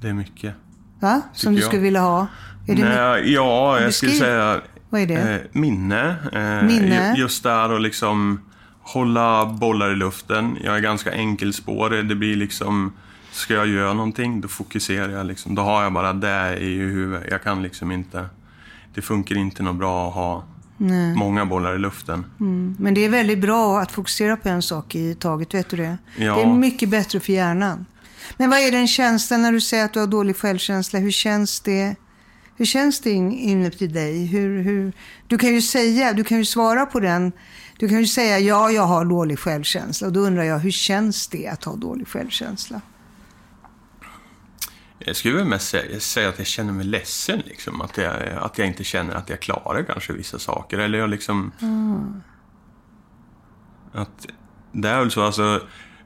Det 0.00 0.08
är 0.08 0.12
mycket. 0.14 0.54
Va? 1.00 1.22
Som 1.32 1.52
du 1.54 1.60
jag. 1.60 1.66
skulle 1.68 1.82
vilja 1.82 2.00
ha? 2.00 2.26
Är 2.68 2.74
det 2.74 2.82
Nej, 2.88 3.32
ja, 3.32 3.80
jag 3.80 3.94
skulle 3.94 4.12
säga 4.12 4.60
Vad 4.90 5.00
är 5.00 5.06
det? 5.06 5.14
eh, 5.34 5.40
minne. 5.52 6.16
Eh, 6.32 6.66
Minne. 6.66 7.12
ju- 7.16 7.20
Just 7.22 7.42
där 7.42 7.72
och 7.72 7.80
liksom 7.80 8.40
hålla 8.82 9.46
bollar 9.46 9.92
i 9.92 9.96
luften. 9.96 10.58
Jag 10.64 10.76
är 10.76 10.80
ganska 10.80 11.12
enkelspårig. 11.12 12.08
Det 12.08 12.14
blir 12.14 12.36
liksom, 12.36 12.92
ska 13.32 13.54
jag 13.54 13.66
göra 13.66 13.92
någonting, 13.94 14.40
då 14.40 14.48
fokuserar 14.48 15.08
jag 15.08 15.26
liksom. 15.26 15.54
Då 15.54 15.62
har 15.62 15.82
jag 15.82 15.92
bara 15.92 16.12
det 16.12 16.56
i 16.58 16.74
huvudet. 16.78 17.26
Jag 17.30 17.42
kan 17.42 17.62
liksom 17.62 17.92
inte, 17.92 18.26
det 18.96 19.02
funkar 19.02 19.36
inte 19.36 19.62
något 19.62 19.76
bra 19.76 20.08
att 20.08 20.14
ha 20.14 20.44
många 21.16 21.46
bollar 21.46 21.74
i 21.74 21.78
luften. 21.78 22.26
Men 22.78 22.94
det 22.94 23.04
är 23.04 23.08
väldigt 23.08 23.38
bra 23.38 23.80
att 23.80 23.92
fokusera 23.92 24.36
på 24.36 24.48
en 24.48 24.62
sak 24.62 24.94
i 24.94 25.14
taget, 25.14 25.54
vet 25.54 25.68
du 25.70 25.76
det? 25.76 25.98
Ja. 26.18 26.36
Det 26.36 26.42
är 26.42 26.46
mycket 26.46 26.88
bättre 26.88 27.20
för 27.20 27.32
hjärnan. 27.32 27.86
Men 28.36 28.50
vad 28.50 28.58
är 28.58 28.72
den 28.72 28.88
känslan 28.88 29.42
när 29.42 29.52
du 29.52 29.60
säger 29.60 29.84
att 29.84 29.92
du 29.92 30.00
har 30.00 30.06
dålig 30.06 30.36
självkänsla? 30.36 30.98
Hur 30.98 31.10
känns 31.10 31.60
det? 31.60 31.96
Hur 32.56 32.64
känns 32.64 33.00
det 33.00 33.10
in- 33.10 33.32
inuti 33.32 33.86
dig? 33.86 34.26
Hur, 34.26 34.62
hur, 34.62 34.92
du 35.26 35.38
kan 35.38 35.54
ju 35.54 35.62
säga, 35.62 36.12
du 36.12 36.24
kan 36.24 36.38
ju 36.38 36.44
svara 36.44 36.86
på 36.86 37.00
den. 37.00 37.32
Du 37.78 37.88
kan 37.88 37.98
ju 38.00 38.06
säga 38.06 38.38
ja, 38.38 38.70
jag 38.70 38.82
har 38.82 39.04
dålig 39.04 39.38
självkänsla. 39.38 40.06
Och 40.06 40.12
då 40.12 40.20
undrar 40.20 40.42
jag, 40.42 40.58
hur 40.58 40.70
känns 40.70 41.28
det 41.28 41.46
att 41.48 41.64
ha 41.64 41.76
dålig 41.76 42.08
självkänsla? 42.08 42.80
Jag 45.06 45.16
skulle 45.16 45.36
väl 45.36 45.44
mest 45.44 45.68
säga, 45.68 46.00
säga 46.00 46.28
att 46.28 46.38
jag 46.38 46.46
känner 46.46 46.72
mig 46.72 46.86
ledsen. 46.86 47.42
Liksom. 47.46 47.80
Att, 47.80 47.96
jag, 47.96 48.14
att 48.38 48.58
jag 48.58 48.66
inte 48.66 48.84
känner 48.84 49.14
att 49.14 49.30
jag 49.30 49.40
klarar 49.40 49.82
kanske 49.82 50.12
vissa 50.12 50.38
saker. 50.38 50.78
Eller 50.78 50.98
jag 50.98 51.10
liksom... 51.10 51.52
Att 53.92 54.26
det 54.72 54.88
är 54.88 54.98
väl 54.98 55.10
så, 55.10 55.22
alltså... 55.22 55.60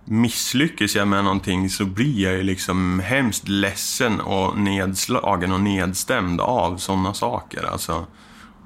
Misslyckas 0.05 0.97
jag 0.97 1.09
med 1.09 1.25
någonting 1.25 1.71
så 1.71 1.85
blir 1.85 2.21
jag 2.21 2.33
ju 2.33 2.43
liksom 2.43 3.01
hemskt 3.01 3.49
ledsen 3.49 4.21
och 4.21 4.59
nedslagen 4.59 5.53
och 5.53 5.61
nedstämd 5.61 6.41
av 6.41 6.77
sådana 6.77 7.15
saker. 7.15 7.65
Alltså, 7.65 8.07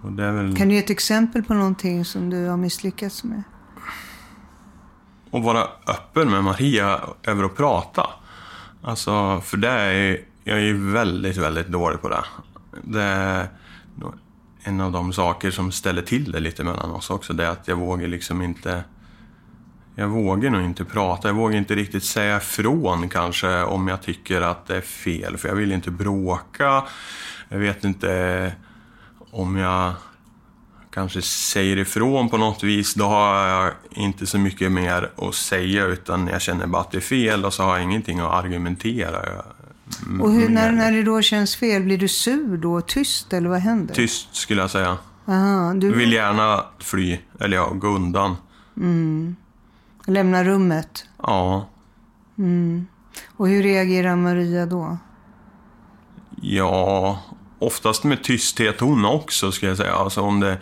väl... 0.03 0.57
Kan 0.57 0.69
du 0.69 0.75
ge 0.75 0.81
ett 0.81 0.91
exempel 0.91 1.43
på 1.43 1.55
någonting 1.55 2.05
som 2.05 2.31
du 2.31 2.47
har 2.47 2.57
misslyckats 2.57 3.25
med? 3.25 3.43
att 5.31 5.45
vara 5.45 5.69
öppen 5.87 6.31
med 6.31 6.45
Maria 6.45 7.01
över 7.23 7.45
att 7.45 7.57
prata. 7.57 8.11
Alltså, 8.85 9.41
för 9.41 9.57
det 9.57 9.69
är 9.69 10.19
jag 10.45 10.59
är 10.59 10.63
ju 10.63 10.93
väldigt, 10.93 11.37
väldigt 11.37 11.69
dålig 11.69 12.01
på 12.01 12.09
det. 12.09 12.25
Det 12.83 13.03
är 13.03 13.49
en 14.63 14.81
av 14.81 14.93
de 14.93 15.13
saker 15.13 15.51
som 15.51 15.73
ställer 15.73 16.03
till 16.03 16.33
det 16.33 16.41
lite 16.41 16.65
mellan 16.65 16.91
oss 16.91 17.11
också. 17.11 17.33
Det 17.33 17.45
är 17.45 17.51
att 17.51 17.69
jag 17.69 17.77
vågar 17.77 18.09
liksom 18.09 18.43
inte... 18.43 18.85
Jag 19.95 20.09
vågar 20.09 20.51
nog 20.51 20.63
inte 20.63 20.85
prata. 20.85 21.29
Jag 21.29 21.35
vågar 21.35 21.59
inte 21.59 21.75
riktigt 21.75 22.05
säga 22.05 22.37
ifrån 22.37 23.09
kanske 23.09 23.63
om 23.63 23.89
jag 23.89 24.03
tycker 24.03 24.41
att 24.41 24.67
det 24.67 24.77
är 24.77 24.81
fel. 24.81 25.37
För 25.37 25.49
jag 25.49 25.57
vill 25.57 25.73
inte 25.73 25.91
bråka. 25.91 26.85
Jag 27.49 27.59
vet 27.59 27.85
inte 27.85 28.53
om 29.31 29.57
jag 29.57 29.93
kanske 30.95 31.23
säger 31.23 31.77
ifrån 31.79 32.29
på 32.29 32.37
något 32.37 32.63
vis, 32.63 32.95
då 32.95 33.05
har 33.05 33.47
jag 33.47 33.73
inte 33.91 34.27
så 34.27 34.39
mycket 34.39 34.73
mer 34.73 35.11
att 35.17 35.35
säga 35.35 35.85
utan 35.87 36.27
jag 36.27 36.41
känner 36.43 36.67
bara 36.67 36.83
att 36.83 36.91
det 36.91 36.97
är 36.99 37.01
fel 37.01 37.45
och 37.45 37.55
så 37.55 37.63
har 37.63 37.75
jag 37.77 37.83
ingenting 37.83 38.21
att 38.21 38.33
argumentera. 38.33 39.19
Och 40.21 40.33
hur, 40.33 40.49
när, 40.49 40.73
när 40.73 40.93
det 40.93 41.03
då 41.03 41.23
känns 41.23 41.57
fel, 41.57 41.83
blir 41.83 41.99
du 41.99 42.09
sur 42.09 42.57
då? 42.57 42.81
Tyst 42.81 43.33
eller 43.33 43.49
vad 43.49 43.61
händer? 43.61 43.95
Tyst 43.95 44.35
skulle 44.35 44.61
jag 44.61 44.71
säga. 44.71 44.99
Aha, 45.27 45.75
du 45.75 45.95
Vill 45.95 46.13
gärna 46.13 46.65
fly, 46.79 47.19
eller 47.41 47.57
ja, 47.57 47.71
gå 47.75 47.89
undan. 47.89 48.37
lämnar 50.07 50.45
rummet. 50.45 51.05
Ja, 51.23 51.69
Och 53.37 53.49
hur 53.49 53.63
reagerar 53.63 54.17
Maria 54.17 54.67
då? 54.67 54.99
ja, 56.41 57.19
oftast 57.67 58.05
med 58.05 58.25
tysthet 58.25 58.81
hon 58.81 59.05
också 59.05 59.53
skulle 59.53 59.71
jag 59.71 59.79
säga. 59.79 59.95
Alltså 59.95 60.21
om 60.21 60.41
det 60.41 60.59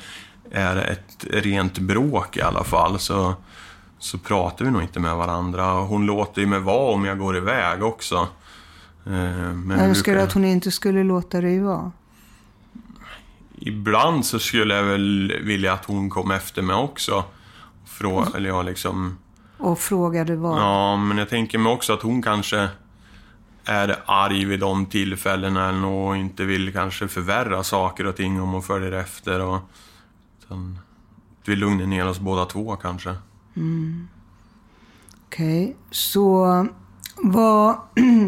är 0.50 0.76
ett 0.76 1.26
rent 1.30 1.78
bråk 1.78 2.36
i 2.36 2.42
alla 2.42 2.64
fall 2.64 2.98
så, 2.98 3.34
så 3.98 4.18
pratar 4.18 4.64
vi 4.64 4.70
nog 4.70 4.82
inte 4.82 5.00
med 5.00 5.16
varandra. 5.16 5.72
Hon 5.72 6.06
låter 6.06 6.40
ju 6.40 6.46
mig 6.46 6.60
vara 6.60 6.92
om 6.94 7.04
jag 7.04 7.18
går 7.18 7.36
iväg 7.36 7.82
också. 7.82 8.16
Eh, 9.06 9.12
Men 9.12 9.70
önskar 9.80 10.12
brukar- 10.12 10.26
att 10.26 10.32
hon 10.32 10.44
inte 10.44 10.70
skulle 10.70 11.02
låta 11.04 11.40
dig 11.40 11.60
vara. 11.60 11.92
Ibland 13.58 14.26
så 14.26 14.38
skulle 14.38 14.74
jag 14.74 14.82
väl 14.84 15.32
vilja 15.44 15.72
att 15.72 15.84
hon 15.84 16.10
kom 16.10 16.30
efter 16.30 16.62
mig 16.62 16.76
också. 16.76 17.24
Frå, 17.86 18.26
eller 18.36 18.48
jag 18.48 18.64
liksom... 18.64 19.18
Och 19.58 19.78
frågade 19.78 20.36
vad. 20.36 20.58
Ja, 20.60 20.96
men 20.96 21.18
jag 21.18 21.28
tänker 21.28 21.58
mig 21.58 21.72
också 21.72 21.92
att 21.92 22.02
hon 22.02 22.22
kanske 22.22 22.68
är 23.64 24.02
arg 24.06 24.44
vid 24.44 24.60
de 24.60 24.86
tillfällena 24.86 25.86
och 25.86 26.16
inte 26.16 26.44
vill 26.44 26.72
kanske 26.72 27.08
förvärra 27.08 27.62
saker 27.62 28.06
och 28.06 28.16
ting 28.16 28.40
om 28.40 28.52
hon 28.52 28.62
följer 28.62 28.92
efter. 28.92 29.40
Och, 29.40 29.58
utan, 30.42 30.78
vi 31.44 31.56
lugnar 31.56 31.86
ner 31.86 32.08
oss 32.08 32.18
båda 32.18 32.44
två 32.44 32.76
kanske. 32.76 33.14
Okej, 35.26 35.76
så 35.90 36.66
vad, 37.16 37.76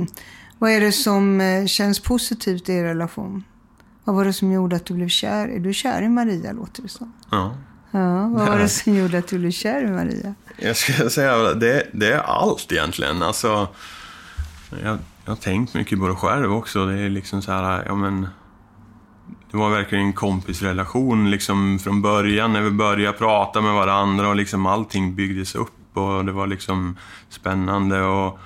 vad 0.59 0.71
är 0.71 0.81
det 0.81 0.93
som 0.93 1.41
eh, 1.41 1.67
känns 1.67 2.01
positivt 2.01 2.69
i 2.69 2.73
er 2.73 2.85
relation? 2.85 3.45
Vad 4.05 4.17
var 4.17 4.25
det 4.25 4.33
som 4.33 4.53
gjorde 4.53 4.77
att 4.77 4.85
du 4.85 4.95
blev 4.95 5.09
kär? 5.09 5.49
Är 5.49 5.59
du 5.59 5.75
kär 5.75 6.03
i 6.03 6.09
Maria, 6.09 6.53
låter 6.53 6.83
det 6.83 6.89
som? 6.89 7.13
Ja. 7.31 7.57
Ja, 7.91 8.29
vad 8.29 8.49
var 8.49 8.59
det 8.59 8.69
som 8.69 8.95
gjorde 8.95 9.19
att 9.19 9.29
du 9.29 9.39
blev 9.39 9.51
kär 9.51 9.85
i 9.85 9.91
Maria? 9.91 10.35
Jag 10.57 10.77
skulle 10.77 11.11
säga 11.11 11.55
det, 11.55 11.87
det 11.93 12.13
är 12.13 12.19
allt 12.19 12.73
egentligen. 12.73 13.23
Alltså, 13.23 13.69
jag, 14.83 14.99
jag 15.25 15.31
har 15.31 15.37
tänkt 15.37 15.75
mycket 15.75 15.99
på 15.99 16.09
det 16.09 16.15
själv 16.15 16.53
också. 16.53 16.87
Det 16.87 16.99
är 16.99 17.11
liksom 17.11 17.43
så 17.43 17.53
här, 17.53 17.85
ja 17.87 17.95
men... 17.95 18.29
Det 19.51 19.59
var 19.59 19.71
verkligen 19.71 20.05
en 20.05 20.13
kompisrelation 20.13 21.31
liksom 21.31 21.79
från 21.79 22.03
början 22.03 22.53
när 22.53 22.61
vi 22.61 22.71
började 22.71 23.19
prata 23.19 23.61
med 23.61 23.75
varandra 23.75 24.29
och 24.29 24.37
liksom 24.37 24.67
allting 24.67 25.15
byggdes 25.15 25.55
upp 25.55 25.97
och 25.97 26.25
det 26.25 26.33
var 26.33 26.47
liksom 26.47 26.97
spännande 27.29 28.03
och... 28.03 28.39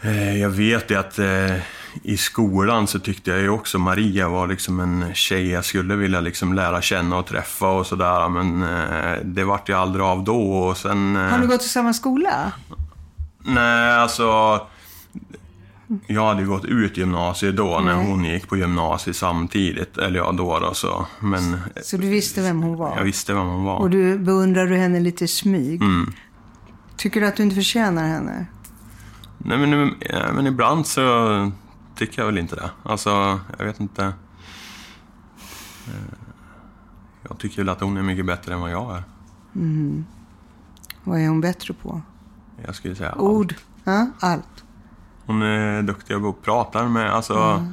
Eh, 0.00 0.40
jag 0.40 0.48
vet 0.48 0.90
ju 0.90 0.98
att 0.98 1.18
eh, 1.18 1.56
i 2.02 2.16
skolan 2.16 2.86
så 2.86 2.98
tyckte 2.98 3.30
jag 3.30 3.40
ju 3.40 3.48
också 3.48 3.78
Maria 3.78 4.28
var 4.28 4.46
liksom 4.46 4.80
en 4.80 5.14
tjej 5.14 5.50
jag 5.50 5.64
skulle 5.64 5.96
vilja 5.96 6.20
liksom 6.20 6.54
lära 6.54 6.82
känna 6.82 7.18
och 7.18 7.26
träffa 7.26 7.66
och 7.66 7.86
sådär. 7.86 8.28
Men 8.28 8.62
eh, 8.62 9.20
det 9.24 9.44
vart 9.44 9.68
ju 9.68 9.74
aldrig 9.74 10.04
av 10.04 10.24
då 10.24 10.58
och 10.58 10.76
sen... 10.76 11.16
Eh, 11.16 11.22
Har 11.22 11.38
ni 11.38 11.46
gått 11.46 11.62
i 11.62 11.68
samma 11.68 11.92
skola? 11.92 12.52
Nej, 13.38 13.92
alltså... 13.92 14.60
Jag 16.06 16.26
hade 16.26 16.44
gått 16.44 16.64
ut 16.64 16.96
gymnasiet 16.96 17.56
då 17.56 17.80
när 17.80 17.96
Nej. 17.96 18.06
hon 18.10 18.24
gick 18.24 18.48
på 18.48 18.56
gymnasiet 18.56 19.16
samtidigt. 19.16 19.98
Eller 19.98 20.18
ja, 20.18 20.32
då 20.32 20.58
då 20.58 20.74
så. 20.74 21.06
Men 21.20 21.56
Så 21.82 21.96
du 21.96 22.08
visste 22.08 22.42
vem 22.42 22.62
hon 22.62 22.76
var? 22.76 22.96
jag 22.96 23.04
visste 23.04 23.34
vem 23.34 23.46
hon 23.46 23.64
var. 23.64 23.76
Och 23.78 23.90
du 23.90 24.18
beundrar 24.18 24.66
du 24.66 24.76
henne 24.76 25.00
lite 25.00 25.24
i 25.24 25.28
smyg? 25.28 25.82
Mm. 25.82 26.12
Tycker 26.96 27.20
du 27.20 27.26
att 27.26 27.36
du 27.36 27.42
inte 27.42 27.56
förtjänar 27.56 28.08
henne? 28.08 28.46
Nej 29.38 29.58
men, 29.58 29.94
ja, 30.00 30.32
men 30.34 30.46
ibland 30.46 30.86
så 30.86 31.50
tycker 31.96 32.22
jag 32.22 32.26
väl 32.26 32.38
inte 32.38 32.56
det. 32.56 32.70
Alltså, 32.82 33.40
jag 33.58 33.64
vet 33.66 33.80
inte. 33.80 34.04
Eh, 35.86 35.92
Jag 37.28 37.38
tycker 37.38 37.56
väl 37.56 37.68
att 37.68 37.80
hon 37.80 37.96
är 37.96 38.02
mycket 38.02 38.26
bättre 38.26 38.54
än 38.54 38.60
vad 38.60 38.70
jag 38.70 38.96
är. 38.96 39.02
Vad 41.04 41.20
är 41.20 41.28
hon 41.28 41.40
bättre 41.40 41.74
på? 41.74 42.00
Jag 42.66 42.74
skulle 42.74 42.94
säga 42.94 43.10
allt. 43.10 43.20
Ord? 43.20 43.54
Ja, 43.84 44.06
allt. 44.20 44.64
Hon 45.26 45.42
är 45.42 45.82
duktig 45.82 46.14
att 46.14 46.42
prata 46.42 46.88
med, 46.88 47.12
alltså... 47.14 47.66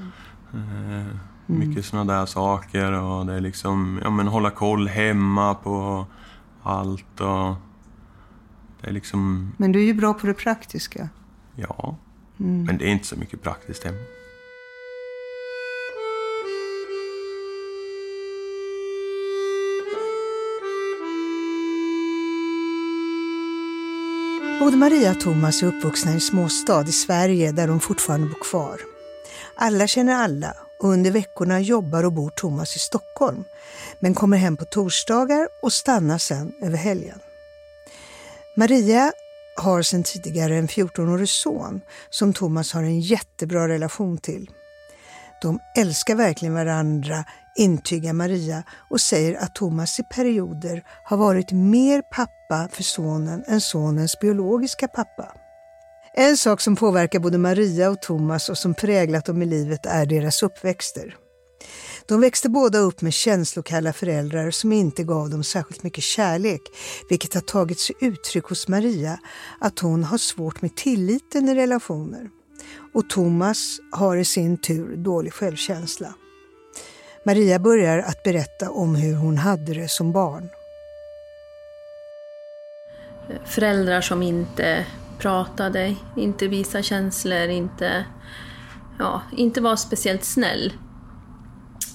Eh, 0.53 1.15
mycket 1.45 1.86
sådana 1.86 2.13
där 2.13 2.25
saker 2.25 2.91
och 2.91 3.25
det 3.25 3.33
är 3.33 3.41
liksom, 3.41 4.00
ja 4.03 4.10
men 4.10 4.27
hålla 4.27 4.50
koll 4.50 4.88
hemma 4.88 5.55
på 5.55 6.05
allt 6.63 7.22
och... 7.22 7.55
Det 8.81 8.88
är 8.89 8.91
liksom, 8.91 9.51
Men 9.57 9.72
du 9.72 9.79
är 9.79 9.86
ju 9.86 9.93
bra 9.93 10.13
på 10.13 10.27
det 10.27 10.33
praktiska. 10.33 11.10
ja. 11.55 11.95
Men 12.38 12.77
det 12.77 12.86
är 12.86 12.89
inte 12.89 13.07
så 13.07 13.15
mycket 13.15 13.41
praktiskt 13.41 13.83
hemma. 13.83 13.98
Både 24.63 24.77
Maria 24.77 25.12
och 25.12 25.20
Thomas 25.20 25.63
är 25.63 25.67
uppvuxna 25.67 26.12
i 26.12 26.13
en 26.13 26.22
småstad 26.22 26.82
i 26.88 26.91
Sverige 26.91 27.51
där 27.51 27.67
de 27.67 27.79
fortfarande 27.79 28.27
bor 28.27 28.50
kvar. 28.50 28.79
Alla 29.55 29.88
känner 29.88 30.15
alla 30.15 30.53
och 30.79 30.89
under 30.89 31.12
veckorna 31.12 31.60
jobbar 31.60 32.03
och 32.03 32.13
bor 32.13 32.29
Thomas 32.29 32.75
i 32.75 32.79
Stockholm 32.79 33.43
men 34.00 34.13
kommer 34.13 34.38
hem 34.38 34.58
på 34.58 34.65
torsdagar 34.65 35.48
och 35.62 35.74
stannar 35.74 36.17
sen 36.17 36.51
över 36.62 36.77
helgen. 36.77 37.20
Maria 38.55 39.12
har 39.55 39.82
sedan 39.82 40.03
tidigare 40.03 40.55
en 40.55 40.67
14-årig 40.67 41.29
son 41.29 41.82
som 42.10 42.34
Thomas 42.34 42.74
har 42.74 42.84
en 42.84 43.00
jättebra 43.00 43.67
relation 43.67 44.17
till. 44.17 44.50
De 45.41 45.60
älskar 45.77 46.15
verkligen 46.15 46.53
varandra, 46.53 47.25
intygar 47.55 48.13
Maria 48.13 48.63
och 48.89 49.01
säger 49.01 49.36
att 49.36 49.55
Thomas 49.55 50.00
i 50.00 50.03
perioder 50.03 50.84
har 51.03 51.17
varit 51.17 51.51
mer 51.51 52.01
pappa 52.01 52.42
för 52.72 52.83
sonen 52.83 53.43
än 53.48 53.62
sonens 53.62 54.19
biologiska 54.19 54.88
pappa. 54.88 55.31
En 56.15 56.38
sak 56.38 56.62
som 56.62 56.75
påverkar 56.75 57.19
både 57.19 57.38
Maria 57.38 57.89
och 57.89 58.01
Thomas 58.01 58.50
och 58.50 58.57
som 58.57 58.74
präglat 58.74 59.25
dem 59.25 59.41
i 59.41 59.45
livet 59.45 59.86
är 59.86 60.05
deras 60.05 60.43
uppväxter. 60.43 61.15
De 62.05 62.22
växte 62.22 62.50
båda 62.50 62.77
upp 62.77 63.01
med 63.01 63.13
känslokalla 63.13 63.93
föräldrar 63.93 64.51
som 64.51 64.72
inte 64.72 65.03
gav 65.03 65.29
dem 65.29 65.43
särskilt 65.43 65.83
mycket 65.83 66.03
kärlek, 66.03 66.62
vilket 67.10 67.33
har 67.33 67.41
tagit 67.41 67.79
sig 67.79 67.95
uttryck 68.01 68.45
hos 68.45 68.67
Maria 68.67 69.19
att 69.62 69.79
hon 69.79 70.03
har 70.03 70.17
svårt 70.17 70.62
med 70.62 70.75
tilliten 70.75 71.50
i 71.50 71.55
relationer. 71.55 72.29
Och 72.93 73.10
Thomas 73.10 73.77
har 73.91 74.17
i 74.17 74.25
sin 74.25 74.57
tur 74.57 74.95
dålig 74.98 75.33
självkänsla. 75.33 76.13
Maria 77.25 77.60
börjar 77.60 78.00
att 78.00 78.24
berätta 78.24 78.69
om 78.69 78.95
hur 78.95 79.15
hon 79.15 79.38
hade 79.38 79.74
det 79.74 79.91
som 79.91 80.12
barn. 80.12 80.50
Föräldrar 83.46 84.01
som 84.01 84.24
inte 84.24 84.86
pratade, 85.18 85.96
inte 86.15 86.48
visade 86.48 86.84
känslor, 86.84 87.50
inte, 87.50 88.06
ja, 89.00 89.22
inte 89.32 89.62
var 89.62 89.75
speciellt 89.75 90.24
snäll. 90.24 90.74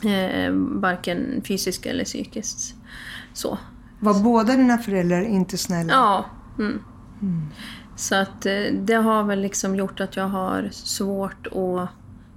Eh, 0.05 0.53
varken 0.53 1.43
fysiskt 1.45 1.87
eller 1.87 2.05
psykiskt. 2.05 2.75
Så. 3.33 3.59
Var 4.01 4.15
båda 4.15 4.53
dina 4.57 4.79
föräldrar 4.79 5.23
inte 5.23 5.59
snälla? 5.59 5.93
Ja. 5.93 6.25
Mm. 6.59 6.83
Mm. 7.23 7.47
Så 7.97 8.15
att 8.15 8.47
eh, 8.47 8.63
det 8.73 8.95
har 8.95 9.23
väl 9.23 9.41
liksom 9.41 9.77
gjort 9.77 10.01
att 10.01 10.17
jag 10.17 10.29
har 10.29 10.69
svårt 10.73 11.47
att 11.47 11.89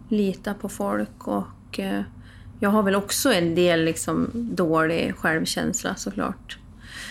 lita 0.09 0.53
på 0.53 0.69
folk 0.69 1.27
och 1.27 1.79
eh, 1.79 2.01
jag 2.59 2.69
har 2.69 2.83
väl 2.83 2.95
också 2.95 3.33
en 3.33 3.55
del 3.55 3.83
liksom 3.83 4.29
dålig 4.33 5.15
självkänsla 5.15 5.95
såklart. 5.95 6.57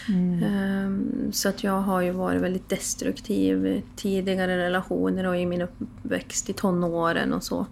Mm. 0.09 0.43
Um, 0.43 1.33
så 1.33 1.49
att 1.49 1.65
jag 1.65 1.81
har 1.81 2.01
ju 2.01 2.11
varit 2.11 2.43
väldigt 2.43 2.69
destruktiv 2.69 3.67
i 3.67 3.85
tidigare 3.97 4.59
relationer 4.59 5.27
och 5.27 5.39
i 5.39 5.47
min 5.47 5.63
uppväxt 5.63 6.51
i 6.51 6.53
tonåren 6.53 7.33
och 7.33 7.43
så. 7.45 7.67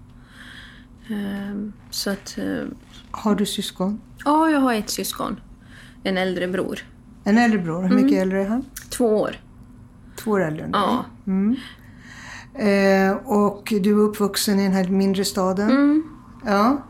Um, 1.11 1.73
så 1.90 2.11
att... 2.11 2.38
Uh, 2.38 2.66
har 3.11 3.35
du 3.35 3.47
syskon? 3.47 4.00
Ja, 4.25 4.50
jag 4.50 4.61
har 4.61 4.75
ett 4.75 4.90
syskon. 4.90 5.40
En 6.02 6.18
äldre 6.18 6.49
bror. 6.49 6.78
En 7.25 7.38
äldre 7.38 7.58
bror? 7.58 7.82
Hur 7.82 7.94
mycket 7.94 8.12
mm. 8.12 8.23
äldre 8.23 8.42
är 8.42 8.49
han? 8.49 8.64
Två 8.90 9.06
år. 9.06 9.37
Två 10.16 10.30
år 10.30 10.40
äldre 10.40 10.64
än 10.64 10.73
dig? 10.73 10.80
Ja. 10.80 11.04
Mm. 11.26 11.56
Eh, 12.54 13.16
och 13.16 13.73
du 13.80 13.90
är 13.90 14.04
uppvuxen 14.04 14.61
i 14.61 14.62
den 14.62 14.73
här 14.73 14.88
mindre 14.88 15.25
staden? 15.25 15.70
Mm. 15.70 16.02
Ja. 16.47 16.82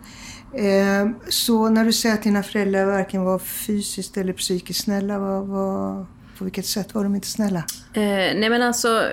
Eh, 0.55 1.11
så 1.28 1.69
när 1.69 1.85
du 1.85 1.93
säger 1.93 2.14
att 2.14 2.23
dina 2.23 2.43
föräldrar 2.43 2.85
varken 2.85 3.25
var 3.25 3.38
fysiskt 3.38 4.17
eller 4.17 4.33
psykiskt 4.33 4.85
snälla, 4.85 5.19
vad, 5.19 5.47
vad, 5.47 6.07
på 6.38 6.45
vilket 6.45 6.67
sätt 6.67 6.95
var 6.95 7.05
de 7.05 7.14
inte 7.14 7.26
snälla? 7.26 7.64
Eh, 7.95 8.02
nej 8.37 8.50
men 8.50 8.62
alltså, 8.62 9.05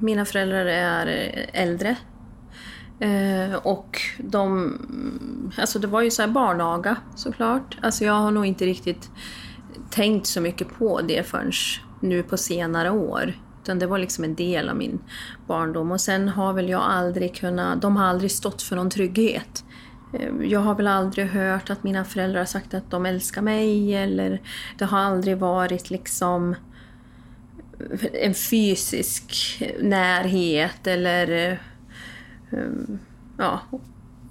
mina 0.00 0.24
föräldrar 0.24 0.66
är 0.66 1.06
äldre. 1.52 1.96
Eh, 3.00 3.54
och 3.54 4.00
de... 4.18 5.52
Alltså 5.58 5.78
det 5.78 5.86
var 5.86 6.02
ju 6.02 6.10
så 6.10 6.22
här 6.22 6.28
barnaga 6.28 6.96
såklart. 7.14 7.78
Alltså 7.82 8.04
jag 8.04 8.12
har 8.12 8.30
nog 8.30 8.46
inte 8.46 8.66
riktigt 8.66 9.10
tänkt 9.90 10.26
så 10.26 10.40
mycket 10.40 10.78
på 10.78 11.00
det 11.00 11.26
förrän 11.26 11.52
nu 12.00 12.22
på 12.22 12.36
senare 12.36 12.90
år. 12.90 13.32
Utan 13.62 13.78
det 13.78 13.86
var 13.86 13.98
liksom 13.98 14.24
en 14.24 14.34
del 14.34 14.68
av 14.68 14.76
min 14.76 14.98
barndom. 15.46 15.90
Och 15.90 16.00
sen 16.00 16.28
har 16.28 16.52
väl 16.52 16.68
jag 16.68 16.82
aldrig 16.82 17.34
kunnat... 17.34 17.82
De 17.82 17.96
har 17.96 18.04
aldrig 18.04 18.30
stått 18.30 18.62
för 18.62 18.76
någon 18.76 18.90
trygghet. 18.90 19.64
Eh, 20.12 20.28
jag 20.42 20.60
har 20.60 20.74
väl 20.74 20.86
aldrig 20.86 21.26
hört 21.26 21.70
att 21.70 21.84
mina 21.84 22.04
föräldrar 22.04 22.38
har 22.38 22.46
sagt 22.46 22.74
att 22.74 22.90
de 22.90 23.06
älskar 23.06 23.42
mig 23.42 23.94
eller 23.94 24.40
det 24.78 24.84
har 24.84 24.98
aldrig 24.98 25.38
varit 25.38 25.90
liksom 25.90 26.54
en 28.12 28.34
fysisk 28.34 29.62
närhet 29.80 30.86
eller 30.86 31.50
eh, 32.50 32.58
ja, 33.38 33.60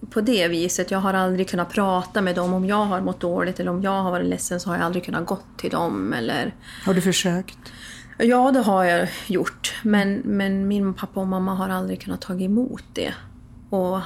på 0.09 0.21
det 0.21 0.47
viset. 0.47 0.91
Jag 0.91 0.99
har 0.99 1.13
aldrig 1.13 1.49
kunnat 1.49 1.73
prata 1.73 2.21
med 2.21 2.35
dem 2.35 2.53
om 2.53 2.65
jag 2.65 2.85
har 2.85 3.01
mått 3.01 3.19
dåligt 3.19 3.59
eller 3.59 3.71
om 3.71 3.81
jag 3.81 4.03
har 4.03 4.11
varit 4.11 4.27
ledsen 4.27 4.59
så 4.59 4.69
har 4.69 4.75
jag 4.77 4.85
aldrig 4.85 5.03
kunnat 5.03 5.25
gå 5.25 5.39
till 5.57 5.69
dem. 5.69 6.13
Eller... 6.13 6.55
Har 6.85 6.93
du 6.93 7.01
försökt? 7.01 7.57
Ja, 8.17 8.51
det 8.51 8.59
har 8.59 8.83
jag 8.83 9.09
gjort. 9.27 9.75
Men, 9.83 10.21
men 10.25 10.67
min 10.67 10.93
pappa 10.93 11.19
och 11.19 11.27
mamma 11.27 11.55
har 11.55 11.69
aldrig 11.69 12.01
kunnat 12.01 12.21
ta 12.21 12.33
emot 12.33 12.83
det. 12.93 13.13
Och 13.69 13.99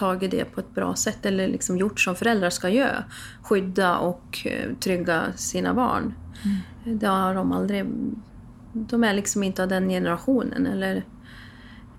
tagit 0.00 0.30
det 0.30 0.44
på 0.44 0.60
ett 0.60 0.74
bra 0.74 0.94
sätt 0.94 1.26
eller 1.26 1.48
liksom 1.48 1.76
gjort 1.76 2.00
som 2.00 2.14
föräldrar 2.14 2.50
ska 2.50 2.68
göra. 2.68 3.04
Skydda 3.42 3.98
och 3.98 4.46
eh, 4.46 4.74
trygga 4.80 5.22
sina 5.36 5.74
barn. 5.74 6.14
Mm. 6.44 6.98
Det 6.98 7.06
har 7.06 7.34
de 7.34 7.52
aldrig... 7.52 7.84
De 8.72 9.04
är 9.04 9.14
liksom 9.14 9.42
inte 9.42 9.62
av 9.62 9.68
den 9.68 9.88
generationen. 9.88 10.66
Eller, 10.66 11.04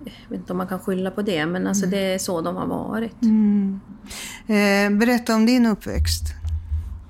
jag 0.04 0.28
vet 0.28 0.38
inte 0.38 0.52
om 0.52 0.56
man 0.58 0.66
kan 0.66 0.78
skylla 0.78 1.10
på 1.10 1.22
det, 1.22 1.46
men 1.46 1.66
alltså 1.66 1.84
mm. 1.84 1.90
det 1.90 2.14
är 2.14 2.18
så 2.18 2.40
de 2.40 2.56
har 2.56 2.66
varit. 2.66 3.22
Mm. 3.22 3.80
Eh, 4.46 4.98
berätta 4.98 5.34
om 5.34 5.46
din 5.46 5.66
uppväxt. 5.66 6.24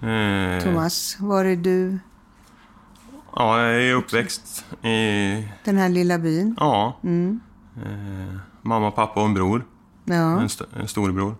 Eh. 0.02 0.64
Thomas, 0.64 1.16
var 1.20 1.44
är 1.44 1.56
du? 1.56 1.98
Ja, 3.36 3.60
jag 3.62 3.84
är 3.84 3.94
uppväxt 3.94 4.64
i... 4.82 5.48
Den 5.64 5.78
här 5.78 5.88
lilla 5.88 6.18
byn? 6.18 6.56
Ja. 6.60 6.98
Mm. 7.04 7.40
Eh, 7.76 8.36
mamma, 8.62 8.90
pappa 8.90 9.20
och 9.20 9.26
en 9.26 9.34
bror. 9.34 9.64
Ja. 10.04 10.40
En, 10.40 10.46
st 10.46 10.64
en 10.76 10.88
storebror. 10.88 11.34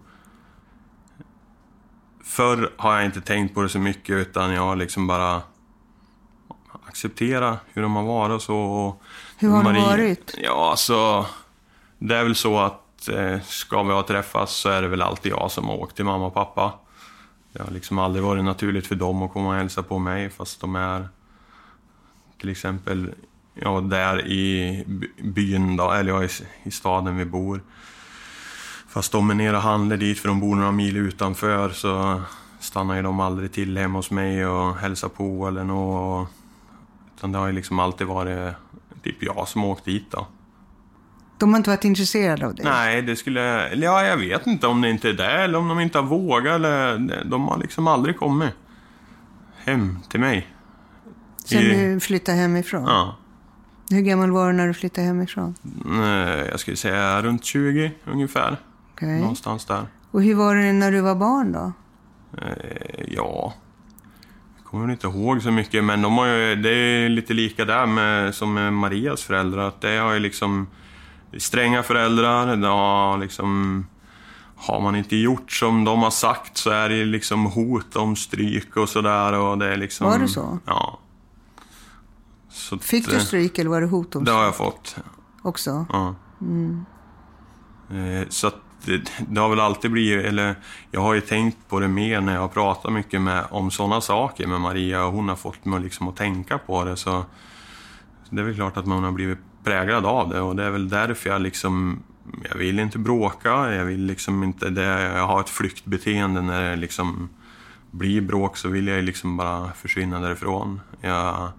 Förr 2.25 2.73
har 2.77 2.97
jag 2.97 3.05
inte 3.05 3.21
tänkt 3.21 3.55
på 3.55 3.63
det 3.63 3.69
så 3.69 3.79
mycket 3.79 4.17
utan 4.17 4.53
jag 4.53 4.63
har 4.63 4.77
liksom 4.77 5.07
bara 5.07 5.43
accepterat 6.87 7.59
hur 7.73 7.83
de 7.83 7.97
har 7.97 8.05
varit 8.05 8.35
och 8.35 8.43
så. 8.43 8.57
Och 8.57 9.03
hur 9.39 9.49
har 9.51 9.63
Marie, 9.63 9.81
de 9.81 9.87
varit? 9.87 10.35
Ja, 10.39 10.71
alltså... 10.71 11.27
Det 12.05 12.17
är 12.17 12.25
väl 12.25 12.35
så 12.35 12.59
att 12.59 13.09
eh, 13.09 13.41
ska 13.41 13.83
vi 13.83 13.93
ha 13.93 14.03
träffats 14.03 14.57
så 14.57 14.69
är 14.69 14.83
det 14.83 14.89
väl 14.89 15.03
alltid 15.03 15.33
jag 15.33 15.51
som 15.51 15.65
har 15.65 15.77
åkt 15.77 15.97
till 15.97 16.05
mamma 16.05 16.27
och 16.27 16.35
pappa. 16.35 16.73
Det 17.53 17.63
har 17.63 17.71
liksom 17.71 17.99
aldrig 17.99 18.25
varit 18.25 18.45
naturligt 18.45 18.87
för 18.87 18.95
dem 18.95 19.23
att 19.23 19.33
komma 19.33 19.49
och 19.49 19.55
hälsa 19.55 19.83
på 19.83 19.99
mig 19.99 20.31
fast 20.31 20.61
de 20.61 20.77
är 20.77 21.09
till 22.41 22.49
exempel 22.51 23.15
ja, 23.55 23.81
där 23.81 24.27
i 24.27 24.85
byn, 25.23 25.77
då, 25.77 25.91
eller 25.91 26.13
ja, 26.13 26.25
i, 26.25 26.29
i 26.63 26.71
staden 26.71 27.17
vi 27.17 27.25
bor. 27.25 27.63
Fast 28.93 29.13
de 29.13 29.31
är 29.31 29.35
nere 29.35 29.57
och 29.57 29.63
handlar 29.63 29.97
dit 29.97 30.19
för 30.19 30.29
de 30.29 30.41
bor 30.41 30.57
några 30.57 30.73
mil 30.73 30.97
utanför 30.97 31.71
så 31.71 32.23
stannar 32.61 32.97
ju 32.97 33.03
de 33.03 33.21
aldrig 33.21 33.53
till 33.53 33.79
hemma 33.79 33.99
hos 33.99 34.11
mig 34.11 34.47
och 34.47 34.77
hälsar 34.77 35.09
på 35.09 35.49
eller 35.49 35.65
något. 35.65 36.29
Utan 37.17 37.33
det 37.33 37.39
har 37.39 37.47
ju 37.47 37.53
liksom 37.53 37.79
alltid 37.79 38.07
varit 38.07 38.55
typ 39.03 39.23
jag 39.23 39.49
som 39.49 39.65
åkt 39.65 39.85
dit 39.85 40.11
då. 40.11 40.27
De 41.39 41.51
har 41.51 41.57
inte 41.57 41.71
varit 41.71 41.85
intresserade 41.85 42.47
av 42.47 42.55
det? 42.55 42.65
Nej, 42.65 43.03
det 43.03 43.17
skulle... 43.17 43.75
Ja, 43.75 44.05
jag 44.05 44.17
vet 44.17 44.47
inte 44.47 44.67
om 44.67 44.81
det 44.81 44.91
inte 44.91 45.09
är 45.09 45.13
det 45.13 45.33
eller 45.33 45.59
om 45.59 45.69
de 45.69 45.81
inte 45.81 45.99
har 45.99 46.07
vågat 46.07 46.55
eller... 46.55 46.99
De 47.25 47.49
har 47.49 47.59
liksom 47.59 47.87
aldrig 47.87 48.19
kommit 48.19 48.51
hem 49.65 49.99
till 50.09 50.21
mig. 50.21 50.49
Sen 51.45 51.63
du 51.63 52.01
flyttade 52.01 52.39
hemifrån? 52.39 52.85
Ja. 52.85 53.17
Hur 53.91 54.01
gammal 54.01 54.31
var 54.31 54.47
du 54.47 54.53
när 54.53 54.67
du 54.67 54.75
flyttade 54.75 55.07
hemifrån? 55.07 55.55
Jag 56.51 56.61
skulle 56.61 56.77
säga 56.77 57.23
runt 57.23 57.45
20 57.45 57.93
ungefär. 58.05 58.57
Okay. 59.03 59.21
Någonstans 59.21 59.65
där. 59.65 59.87
Och 60.11 60.23
hur 60.23 60.35
var 60.35 60.57
det 60.57 60.73
när 60.73 60.93
du 60.93 61.01
var 61.01 61.15
barn 61.15 61.53
då? 61.53 61.73
Eh, 62.39 63.05
ja, 63.09 63.55
jag 64.57 64.65
kommer 64.65 64.93
inte 64.93 65.07
ihåg 65.07 65.43
så 65.43 65.51
mycket, 65.51 65.85
men 65.85 66.03
de 66.03 66.19
har 66.19 66.27
ju, 66.27 66.57
det 66.57 66.71
är 66.71 67.09
lite 67.09 67.35
lika 67.35 67.65
där 67.65 67.87
med, 67.87 68.35
som 68.35 68.55
med 68.55 68.73
Marias 68.73 69.23
föräldrar. 69.23 69.69
Att 69.69 69.81
det 69.81 69.97
har 69.97 70.13
ju 70.13 70.19
liksom 70.19 70.67
stränga 71.39 71.83
föräldrar, 71.83 72.57
det 72.57 72.69
har 72.69 73.19
liksom... 73.19 73.87
Har 74.57 74.81
man 74.81 74.97
inte 74.97 75.17
gjort 75.17 75.53
som 75.53 75.85
de 75.85 76.03
har 76.03 76.11
sagt 76.11 76.57
så 76.57 76.71
är 76.71 76.89
det 76.89 77.05
liksom 77.05 77.47
hot 77.47 77.97
om 77.97 78.17
stryk 78.17 78.77
och 78.77 78.89
sådär. 78.89 79.77
liksom, 79.77 80.07
var 80.07 80.19
det 80.19 80.29
så? 80.29 80.59
Ja. 80.67 80.99
Så 82.51 82.79
Fick 82.79 83.11
du 83.11 83.21
stryk 83.21 83.59
eller 83.59 83.71
var 83.71 83.81
det 83.81 83.87
hot 83.87 84.17
om 84.17 84.23
stryk? 84.23 84.27
Det 84.27 84.33
har 84.33 84.45
jag 84.45 84.57
fått. 84.57 84.97
Också? 85.43 85.87
Ja. 85.89 86.15
Mm. 86.41 86.85
Eh, 87.91 88.29
så 88.29 88.47
att 88.47 88.57
det, 88.85 88.95
eh, 88.95 89.01
det, 89.29 89.41
har 89.41 89.49
väl 89.49 89.61
alltid 89.61 89.91
blivit, 89.91 90.27
eller 90.27 90.55
jag 90.91 91.01
har 91.01 91.15
ju 91.15 91.21
tänkt 91.21 91.59
på 91.69 91.81
det 91.81 91.89
mer 91.89 92.21
när 92.21 92.35
jag 92.35 92.41
har 92.41 92.49
pratat 92.49 92.93
mycket 92.93 93.21
med, 93.21 93.45
om 93.51 93.71
sådana 93.71 94.01
saker 94.01 94.47
med 94.47 94.61
Maria 94.61 95.05
och 95.05 95.13
hon 95.13 95.29
har 95.29 95.37
fått 95.37 95.65
mig 95.65 95.81
liksom 95.81 96.09
att 96.09 96.17
tänka 96.17 96.59
på 96.59 96.85
det. 96.85 96.97
Så, 96.97 97.25
det 98.31 98.41
är 98.41 98.45
väl 98.45 98.55
klart 98.55 98.77
att 98.77 98.87
man 98.87 99.05
har 99.05 99.13
blivit 99.13 99.39
präglad 99.65 100.07
av 100.07 100.29
det 100.29 100.41
och 100.41 100.57
det 100.57 100.65
är 100.65 100.71
väl 100.71 100.89
därför 100.89 101.31
jag 101.31 101.43
liksom, 101.43 102.03
jag 102.51 102.59
vill 102.59 102.79
inte 102.79 102.99
bråka, 102.99 103.75
jag 103.75 103.85
vill 103.85 104.05
liksom 104.05 104.43
inte, 104.43 104.71
det, 104.71 105.03
jag 105.03 105.27
har 105.27 105.41
ett 105.41 105.49
flyktbeteende 105.49 106.43
när 106.43 106.71
det 106.71 106.77
liksom 106.77 107.29
blir 107.91 108.21
bråk 108.21 108.57
så 108.57 108.69
vill 108.69 108.87
jag 108.87 109.05
liksom 109.05 109.37
bara 109.37 109.73
försvinna 109.73 110.21
därifrån. 110.21 110.81
Jag 111.01 111.51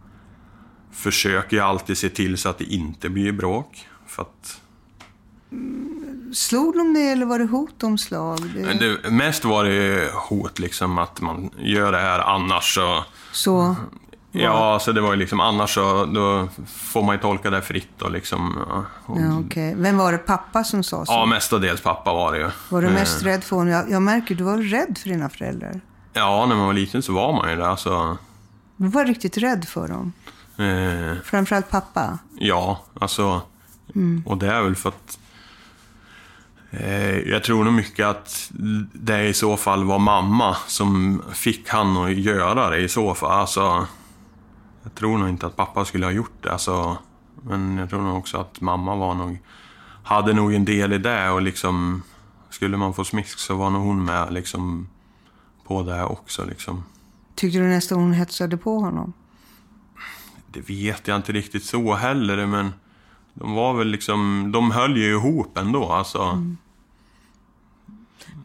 försöker 0.91 1.57
ju 1.57 1.63
alltid 1.63 1.97
se 1.97 2.09
till 2.09 2.37
så 2.37 2.49
att 2.49 2.57
det 2.57 2.65
inte 2.65 3.09
blir 3.09 3.31
bråk. 3.31 3.87
För 4.07 4.21
att 4.21 4.61
slog 6.33 6.77
de 6.77 6.93
dig 6.93 7.11
eller 7.11 7.25
var 7.25 7.39
det 7.39 7.45
hot 7.45 7.83
om 7.83 7.97
slag? 7.97 8.39
Det, 8.55 8.73
det, 9.03 9.09
mest 9.11 9.45
var 9.45 9.63
det 9.63 10.09
hot 10.13 10.59
liksom 10.59 10.97
att 10.97 11.21
man 11.21 11.49
gör 11.57 11.91
det 11.91 11.97
här 11.99 12.19
annars 12.19 12.75
så... 12.75 13.03
så, 13.31 13.75
Ja, 14.35 14.79
så 14.81 14.91
det 14.91 15.01
var 15.01 15.11
ju 15.13 15.19
liksom 15.19 15.39
annars 15.39 15.73
så 15.73 16.05
då 16.05 16.47
får 16.77 17.03
man 17.03 17.15
ju 17.15 17.21
tolka 17.21 17.49
det 17.49 17.61
fritt 17.61 18.01
och 18.01 18.11
liksom... 18.11 18.57
Och, 19.05 19.19
ja, 19.21 19.39
okej. 19.45 19.75
Vem 19.77 19.97
var 19.97 20.11
det? 20.11 20.17
Pappa 20.17 20.63
som 20.63 20.83
sa 20.83 21.05
så? 21.05 21.11
Ja, 21.13 21.25
mestadels 21.25 21.81
pappa 21.81 22.13
var 22.13 22.31
det 22.33 22.39
ju. 22.39 22.49
Var 22.69 22.81
du 22.81 22.87
Eh, 22.87 22.93
mest 22.93 23.23
rädd 23.23 23.43
för 23.43 23.55
honom? 23.55 23.71
Jag, 23.73 23.91
jag 23.91 24.01
märker, 24.01 24.35
du 24.35 24.43
var 24.43 24.57
rädd 24.57 24.97
för 24.97 25.09
dina 25.09 25.29
föräldrar. 25.29 25.81
Ja, 26.13 26.45
när 26.45 26.55
man 26.55 26.65
var 26.65 26.73
liten 26.73 27.01
så 27.03 27.13
var 27.13 27.33
man 27.33 27.49
ju 27.49 27.55
det. 27.55 27.67
Alltså, 27.67 28.17
Du 28.77 28.87
var 28.87 29.05
riktigt 29.05 29.37
rädd 29.37 29.65
för 29.67 29.87
dem. 29.87 30.13
eh, 30.57 31.17
Framförallt 31.23 31.69
pappa. 31.69 32.17
ja, 32.39 32.83
alltså... 33.01 33.41
Och 34.25 34.37
det 34.37 34.47
är 34.47 34.61
väl 34.61 34.75
för 34.75 34.89
att... 34.89 35.19
Eh, 36.79 37.19
jag 37.19 37.43
tror 37.43 37.63
nog 37.63 37.73
mycket 37.73 38.05
att 38.05 38.51
det 38.93 39.27
i 39.27 39.33
så 39.33 39.57
fall 39.57 39.83
var 39.83 39.99
mamma 39.99 40.57
som 40.67 41.21
fick 41.33 41.69
han 41.69 41.97
att 41.97 42.13
göra 42.13 42.69
det 42.69 42.77
i 42.77 42.89
så 42.89 43.13
fall. 43.13 43.31
Alltså, 43.31 43.87
jag 44.83 44.95
tror 44.95 45.17
nog 45.17 45.29
inte 45.29 45.45
att 45.45 45.55
pappa 45.55 45.85
skulle 45.85 46.05
ha 46.05 46.11
gjort 46.11 46.43
det. 46.43 46.51
Alltså, 46.51 46.97
men 47.41 47.77
jag 47.77 47.89
tror 47.89 48.01
nog 48.01 48.17
också 48.17 48.37
att 48.37 48.61
mamma 48.61 48.95
var 48.95 49.15
nog... 49.15 49.41
Hade 50.03 50.33
nog 50.33 50.53
en 50.53 50.65
del 50.65 50.93
i 50.93 50.97
det 50.97 51.29
och 51.29 51.41
liksom... 51.41 52.03
Skulle 52.49 52.77
man 52.77 52.93
få 52.93 53.03
smisk 53.03 53.39
så 53.39 53.55
var 53.55 53.69
nog 53.69 53.81
hon 53.81 54.05
med 54.05 54.33
liksom 54.33 54.89
på 55.67 55.83
det 55.83 56.03
också 56.03 56.45
liksom. 56.45 56.83
Tyckte 57.35 57.59
du 57.59 57.65
nästan 57.65 57.99
hon 57.99 58.13
hetsade 58.13 58.57
på 58.57 58.79
honom? 58.79 59.13
Det 60.47 60.69
vet 60.69 61.07
jag 61.07 61.15
inte 61.15 61.31
riktigt 61.31 61.63
så 61.63 61.93
heller, 61.93 62.45
men 62.45 62.73
de 63.33 63.53
var 63.53 63.73
väl 63.73 63.87
liksom, 63.87 64.49
de 64.53 64.71
höll 64.71 64.97
ju 64.97 65.11
ihop 65.11 65.57
ändå 65.57 65.91
alltså. 65.91 66.43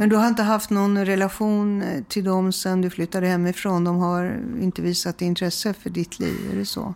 Men 0.01 0.09
du 0.09 0.17
har 0.17 0.29
inte 0.29 0.43
haft 0.43 0.71
någon 0.71 1.05
relation 1.05 1.83
eh, 1.83 2.03
till 2.03 2.25
dem 2.25 2.53
sen 2.53 2.81
du 2.81 2.91
flyttade 2.91 3.27
hemifrån? 3.27 3.85
De 3.85 3.97
har 3.97 4.41
inte 4.61 4.83
visat 4.83 5.23
intresse 5.23 5.75
för 5.75 5.91
ditt 5.91 6.19
liv, 6.19 6.51
är 6.53 6.57
det 6.57 6.65
så? 6.65 6.95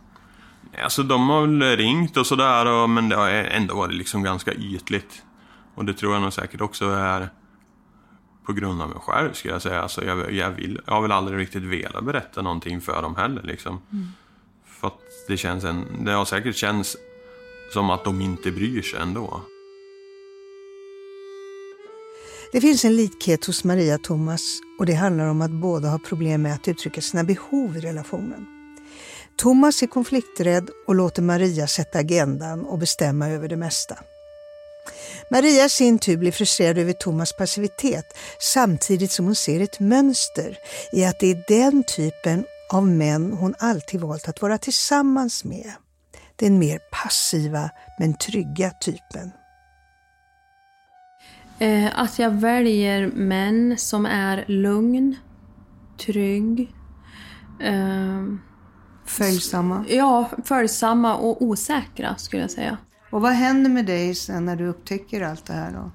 Alltså 0.85 1.03
de 1.03 1.29
har 1.29 1.41
väl 1.41 1.77
ringt 1.77 2.17
och 2.17 2.27
sådär, 2.27 2.87
men 2.87 3.09
det 3.09 3.17
har 3.17 3.29
ändå 3.29 3.75
varit 3.75 3.95
liksom 3.95 4.23
ganska 4.23 4.53
ytligt. 4.53 5.23
Och 5.75 5.85
det 5.85 5.95
tror 5.95 6.13
jag 6.13 6.23
nog 6.23 6.33
säkert 6.33 6.61
också 6.61 6.85
är 6.91 7.29
på 8.47 8.53
grund 8.53 8.83
av 8.83 8.89
mig 8.89 8.99
själv, 9.01 9.33
skulle 9.33 9.55
jag 9.55 9.63
säga. 9.63 9.83
Alltså 9.83 10.05
jag, 10.05 10.33
jag, 10.33 10.51
vill, 10.51 10.81
jag 10.87 10.95
har 10.95 11.03
väl 11.03 11.13
aldrig 11.13 11.39
riktigt 11.39 11.63
velat 11.63 12.05
berätta 12.05 12.43
någonting 12.43 12.81
för 12.81 13.03
dem 13.03 13.17
heller 13.17 13.43
liksom. 13.43 13.81
För 14.67 14.87
att 14.87 14.99
det 15.29 15.37
känns 15.37 15.65
en, 15.65 16.05
det 16.05 16.13
har 16.13 16.25
säkert 16.25 16.57
känts 16.57 16.97
som 17.73 17.91
att 17.91 18.05
de 18.05 18.21
inte 18.21 18.51
bryr 18.51 18.83
sig 18.83 19.01
ändå. 19.01 19.41
Det 22.53 22.61
finns 22.61 22.85
en 22.85 22.97
likhet 22.97 23.45
hos 23.45 23.65
Maria 23.65 23.95
och 23.95 24.05
Thomas 24.05 24.43
och 24.79 24.87
det 24.87 24.95
handlar 24.95 25.27
om 25.27 25.43
att 25.43 25.51
båda 25.51 25.89
har 25.89 25.99
problem 25.99 26.43
med 26.43 26.55
att 26.55 26.69
uttrycka 26.69 27.01
sina 27.01 27.25
behov 27.25 27.77
i 27.77 27.81
relationen. 27.81 28.47
Thomas 29.37 29.83
är 29.83 29.87
konflikträdd 29.87 30.71
och 30.87 30.95
låter 30.95 31.23
Maria 31.23 31.67
sätta 31.67 31.99
agendan 31.99 32.65
och 32.65 32.79
bestämma 32.79 33.29
över 33.29 33.49
det 33.49 33.57
mesta. 33.57 33.99
Maria 35.31 35.65
i 35.65 35.69
sin 35.69 35.99
tur 35.99 36.17
blir 36.17 36.33
frustrerad 36.33 36.79
över 36.79 36.93
Thomas 36.93 37.37
passivitet 37.37 38.17
samtidigt 38.41 39.13
som 39.13 39.25
hon 39.25 39.35
ser 39.35 39.61
ett 39.61 39.81
mönster 39.81 40.59
i 40.93 41.05
att 41.05 41.21
det 41.21 41.31
är 41.31 41.45
den 41.49 41.85
typen 41.85 42.45
av 42.71 42.87
män 42.87 43.33
hon 43.33 43.55
alltid 43.59 44.01
valt 44.01 44.29
att 44.29 44.43
vara 44.43 44.59
tillsammans 44.59 45.45
med. 45.45 45.73
Den 46.37 46.59
mer 46.59 46.81
passiva 46.93 47.71
men 47.99 48.15
trygga 48.15 48.71
typen. 48.71 49.31
Eh, 51.63 52.01
att 52.01 52.19
jag 52.19 52.31
väljer 52.31 53.07
män 53.07 53.75
som 53.79 54.07
är 54.07 54.45
lugn, 54.49 55.17
trygg, 55.99 56.75
eh, 57.61 58.23
Följsamma. 59.05 59.85
ja, 59.89 60.31
följsamma 60.45 61.17
och 61.17 61.43
osäkra 61.43 62.17
skulle 62.17 62.43
jag 62.43 62.51
säga. 62.51 62.79
Och 63.11 63.21
vad 63.21 63.33
händer 63.33 63.71
med 63.71 63.87
dig 63.87 64.15
sen 64.15 64.45
när 64.45 64.57
du 64.57 64.67
upptäcker 64.67 65.23
allt 65.23 65.45
det 65.45 65.53
här 65.53 65.73
då? 65.73 65.91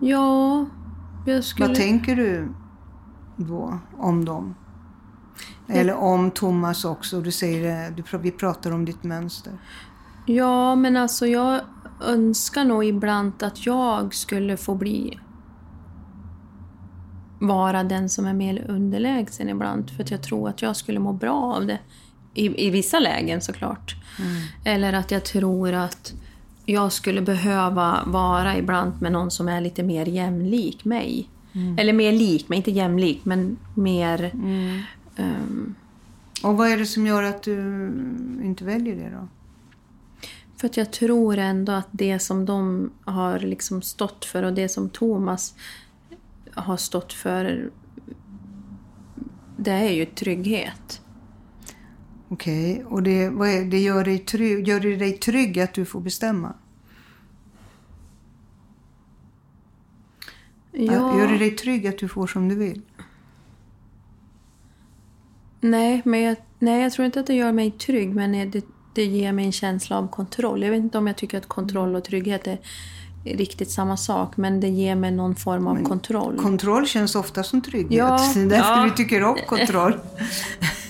Ja, 0.00 0.66
jag 1.26 1.44
skulle... 1.44 1.68
Vad 1.68 1.76
tänker 1.76 2.16
du 2.16 2.48
då 3.36 3.78
om 3.98 4.24
dem? 4.24 4.54
Eller 5.68 5.94
om 5.94 6.30
Thomas 6.30 6.84
också. 6.84 7.20
Du 7.20 7.30
säger 7.32 7.90
du, 7.90 8.18
vi 8.18 8.30
pratar 8.30 8.70
om 8.70 8.84
ditt 8.84 9.04
mönster. 9.04 9.52
Ja, 10.26 10.74
men 10.74 10.96
alltså 10.96 11.26
jag 11.26 11.60
önskar 12.00 12.64
nog 12.64 12.84
ibland 12.84 13.42
att 13.42 13.66
jag 13.66 14.14
skulle 14.14 14.56
få 14.56 14.74
bli 14.74 15.18
vara 17.38 17.84
den 17.84 18.08
som 18.08 18.26
är 18.26 18.34
mer 18.34 18.64
underlägsen 18.68 19.48
ibland. 19.48 19.90
För 19.90 20.02
att 20.02 20.10
jag 20.10 20.22
tror 20.22 20.48
att 20.48 20.62
jag 20.62 20.76
skulle 20.76 20.98
må 21.00 21.12
bra 21.12 21.54
av 21.56 21.66
det. 21.66 21.78
I, 22.34 22.66
i 22.66 22.70
vissa 22.70 22.98
lägen 22.98 23.40
såklart. 23.40 23.96
Eller 24.64 24.92
att 24.92 25.10
jag 25.10 25.24
tror 25.24 25.72
att 25.72 26.12
jag 26.66 26.92
skulle 26.92 27.20
behöva 27.20 27.98
vara 28.06 28.56
ibland 28.58 29.02
med 29.02 29.12
någon 29.12 29.30
som 29.30 29.48
är 29.48 29.60
lite 29.60 29.82
mer 29.82 30.06
jämlik 30.06 30.84
mig. 30.84 31.28
Eller 31.78 31.92
mer 31.92 32.12
lik 32.12 32.48
mig, 32.48 32.56
inte 32.56 32.70
jämlik, 32.70 33.24
men 33.24 33.56
mer... 33.74 34.30
ehm, 35.16 35.74
Och 36.42 36.56
vad 36.56 36.68
är 36.68 36.76
det 36.78 36.86
som 36.86 37.06
gör 37.06 37.22
att 37.22 37.42
du 37.42 37.60
inte 38.44 38.64
väljer 38.64 38.96
det 38.96 39.10
då? 39.16 39.28
För 40.56 40.66
att 40.68 40.76
jag 40.76 40.92
tror 40.92 41.38
ändå 41.38 41.72
att 41.72 41.88
det 41.90 42.18
som 42.18 42.44
de 42.46 42.90
har 43.04 43.38
liksom 43.38 43.82
stått 43.82 44.24
för 44.24 44.42
och 44.42 44.52
det 44.52 44.68
som 44.68 44.90
Thomas 44.90 45.54
har 46.50 46.76
stått 46.76 47.12
för 47.12 47.70
det 49.56 49.70
är 49.70 49.92
ju 49.92 50.04
trygghet. 50.04 51.00
Okej, 52.28 52.84
och 52.84 53.02
det, 53.02 53.22
är, 53.22 53.70
det 53.70 53.78
gör, 53.78 54.04
dig 54.04 54.18
trygg, 54.18 54.68
gör 54.68 54.80
det 54.80 54.96
dig 54.96 55.12
trygg 55.12 55.60
att 55.60 55.74
du 55.74 55.84
får 55.84 56.00
bestämma? 56.00 56.54
Ja, 60.72 61.18
Gör 61.18 61.28
det 61.28 61.38
dig 61.38 61.50
trygg 61.50 61.86
att 61.86 61.98
du 61.98 62.08
får 62.08 62.26
som 62.26 62.48
du 62.48 62.54
vill? 62.54 62.82
nej, 65.60 66.02
men 66.04 66.20
jag, 66.20 66.36
nej, 66.58 66.82
jag 66.82 66.92
tror 66.92 67.06
inte 67.06 67.20
att 67.20 67.26
det 67.26 67.34
gör 67.34 67.52
mig 67.52 67.70
trygg 67.70 68.14
men 68.14 68.50
det, 68.50 68.64
det 68.94 69.04
ger 69.04 69.32
mig 69.32 69.44
en 69.44 69.52
känsla 69.52 69.98
av 69.98 70.08
kontroll. 70.08 70.62
Jag 70.62 70.70
vet 70.70 70.78
inte 70.80 70.98
om 70.98 71.06
jag 71.06 71.16
tycker 71.16 71.38
att 71.38 71.48
kontroll 71.48 71.94
och 71.96 72.04
trygghet 72.04 72.46
är 72.46 72.58
riktigt 73.24 73.70
samma 73.70 73.96
sak 73.96 74.36
men 74.36 74.60
det 74.60 74.68
ger 74.68 74.94
mig 74.94 75.10
någon 75.10 75.34
form 75.36 75.66
av 75.66 75.82
kontroll. 75.84 76.36
Kontroll 76.38 76.86
känns 76.86 77.14
ofta 77.14 77.42
som 77.42 77.62
trygghet. 77.62 77.98
Ja, 77.98 78.18
därför 78.34 78.76
ja. 78.76 78.84
du 78.84 78.90
tycker 78.90 79.24
om 79.24 79.36
kontroll. 79.46 80.00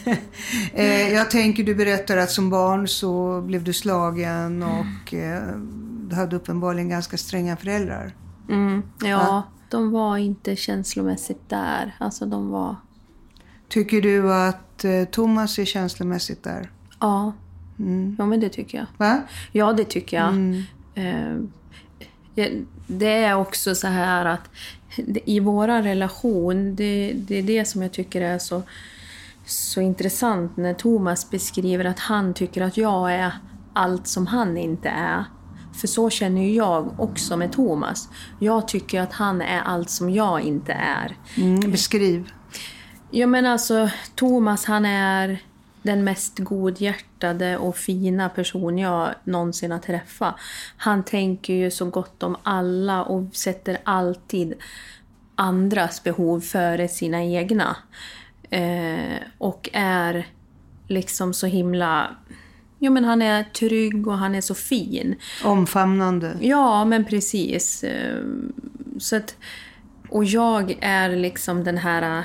eh, 0.72 1.12
jag 1.12 1.30
tänker, 1.30 1.64
du 1.64 1.74
berättar 1.74 2.16
att 2.16 2.30
som 2.30 2.50
barn 2.50 2.88
så 2.88 3.40
blev 3.40 3.64
du 3.64 3.72
slagen 3.72 4.62
och 4.62 5.14
eh, 5.14 5.42
du 6.08 6.16
hade 6.16 6.36
uppenbarligen 6.36 6.88
ganska 6.88 7.16
stränga 7.16 7.56
föräldrar. 7.56 8.14
Mm, 8.48 8.82
ja, 9.00 9.06
Ja. 9.08 9.42
de 9.70 9.90
var 9.90 10.16
inte 10.16 10.56
känslomässigt 10.56 11.48
där. 11.48 11.96
Alltså 12.00 12.26
de 12.26 12.50
var... 12.50 12.76
Tycker 13.68 14.00
du 14.00 14.32
att 14.32 14.84
eh, 14.84 15.04
Thomas 15.04 15.58
är 15.58 15.64
känslomässigt 15.64 16.42
där? 16.42 16.70
Ja, 17.00 17.32
Mm. 17.78 18.16
ja 18.18 18.26
men 18.26 18.40
det 18.40 18.48
tycker 18.48 18.78
jag. 18.78 18.86
Va? 18.96 19.22
Ja, 19.52 19.72
det 19.72 19.84
tycker 19.84 20.16
jag. 20.16 20.28
Mm. 20.28 20.62
Eh, 20.94 21.48
det 22.86 23.24
är 23.24 23.34
också 23.34 23.74
så 23.74 23.86
här 23.86 24.24
att 24.24 24.50
i 25.24 25.40
vår 25.40 25.68
relation, 25.68 26.74
det, 26.74 27.12
det 27.14 27.38
är 27.38 27.42
det 27.42 27.64
som 27.64 27.82
jag 27.82 27.92
tycker 27.92 28.20
är 28.20 28.38
så, 28.38 28.62
så 29.46 29.80
intressant 29.80 30.56
när 30.56 30.74
Thomas 30.74 31.30
beskriver 31.30 31.84
att 31.84 31.98
han 31.98 32.34
tycker 32.34 32.62
att 32.62 32.76
jag 32.76 33.14
är 33.14 33.32
allt 33.72 34.06
som 34.06 34.26
han 34.26 34.56
inte 34.56 34.88
är. 34.88 35.24
För 35.74 35.88
så 35.88 36.10
känner 36.10 36.42
ju 36.42 36.54
jag 36.54 37.00
också 37.00 37.36
med 37.36 37.52
Thomas. 37.52 38.08
Jag 38.38 38.68
tycker 38.68 39.00
att 39.00 39.12
han 39.12 39.42
är 39.42 39.60
allt 39.60 39.90
som 39.90 40.10
jag 40.10 40.40
inte 40.40 40.72
är. 40.72 41.16
Mm, 41.36 41.70
beskriv. 41.70 42.32
Ja 43.10 43.26
men 43.26 43.46
alltså, 43.46 43.90
Thomas 44.14 44.64
han 44.64 44.86
är 44.86 45.42
den 45.84 46.04
mest 46.04 46.38
godhjärtade 46.38 47.56
och 47.56 47.76
fina 47.76 48.28
person 48.28 48.78
jag 48.78 49.14
någonsin 49.24 49.70
har 49.70 49.78
träffat. 49.78 50.34
Han 50.76 51.04
tänker 51.04 51.52
ju 51.54 51.70
så 51.70 51.84
gott 51.84 52.22
om 52.22 52.36
alla 52.42 53.02
och 53.02 53.36
sätter 53.36 53.78
alltid 53.84 54.54
andras 55.34 56.02
behov 56.02 56.40
före 56.40 56.88
sina 56.88 57.24
egna. 57.24 57.76
Eh, 58.50 59.18
och 59.38 59.70
är 59.72 60.26
liksom 60.88 61.34
så 61.34 61.46
himla... 61.46 62.16
Jo 62.78 62.92
men 62.92 63.04
han 63.04 63.22
är 63.22 63.44
trygg 63.44 64.08
och 64.08 64.18
han 64.18 64.34
är 64.34 64.40
så 64.40 64.54
fin. 64.54 65.16
Omfamnande. 65.44 66.36
Ja, 66.40 66.84
men 66.84 67.04
precis. 67.04 67.84
Eh, 67.84 68.24
Så 68.98 69.16
att, 69.16 69.36
och 70.08 70.24
jag 70.24 70.78
är 70.80 71.16
liksom 71.16 71.64
den 71.64 71.78
här... 71.78 72.24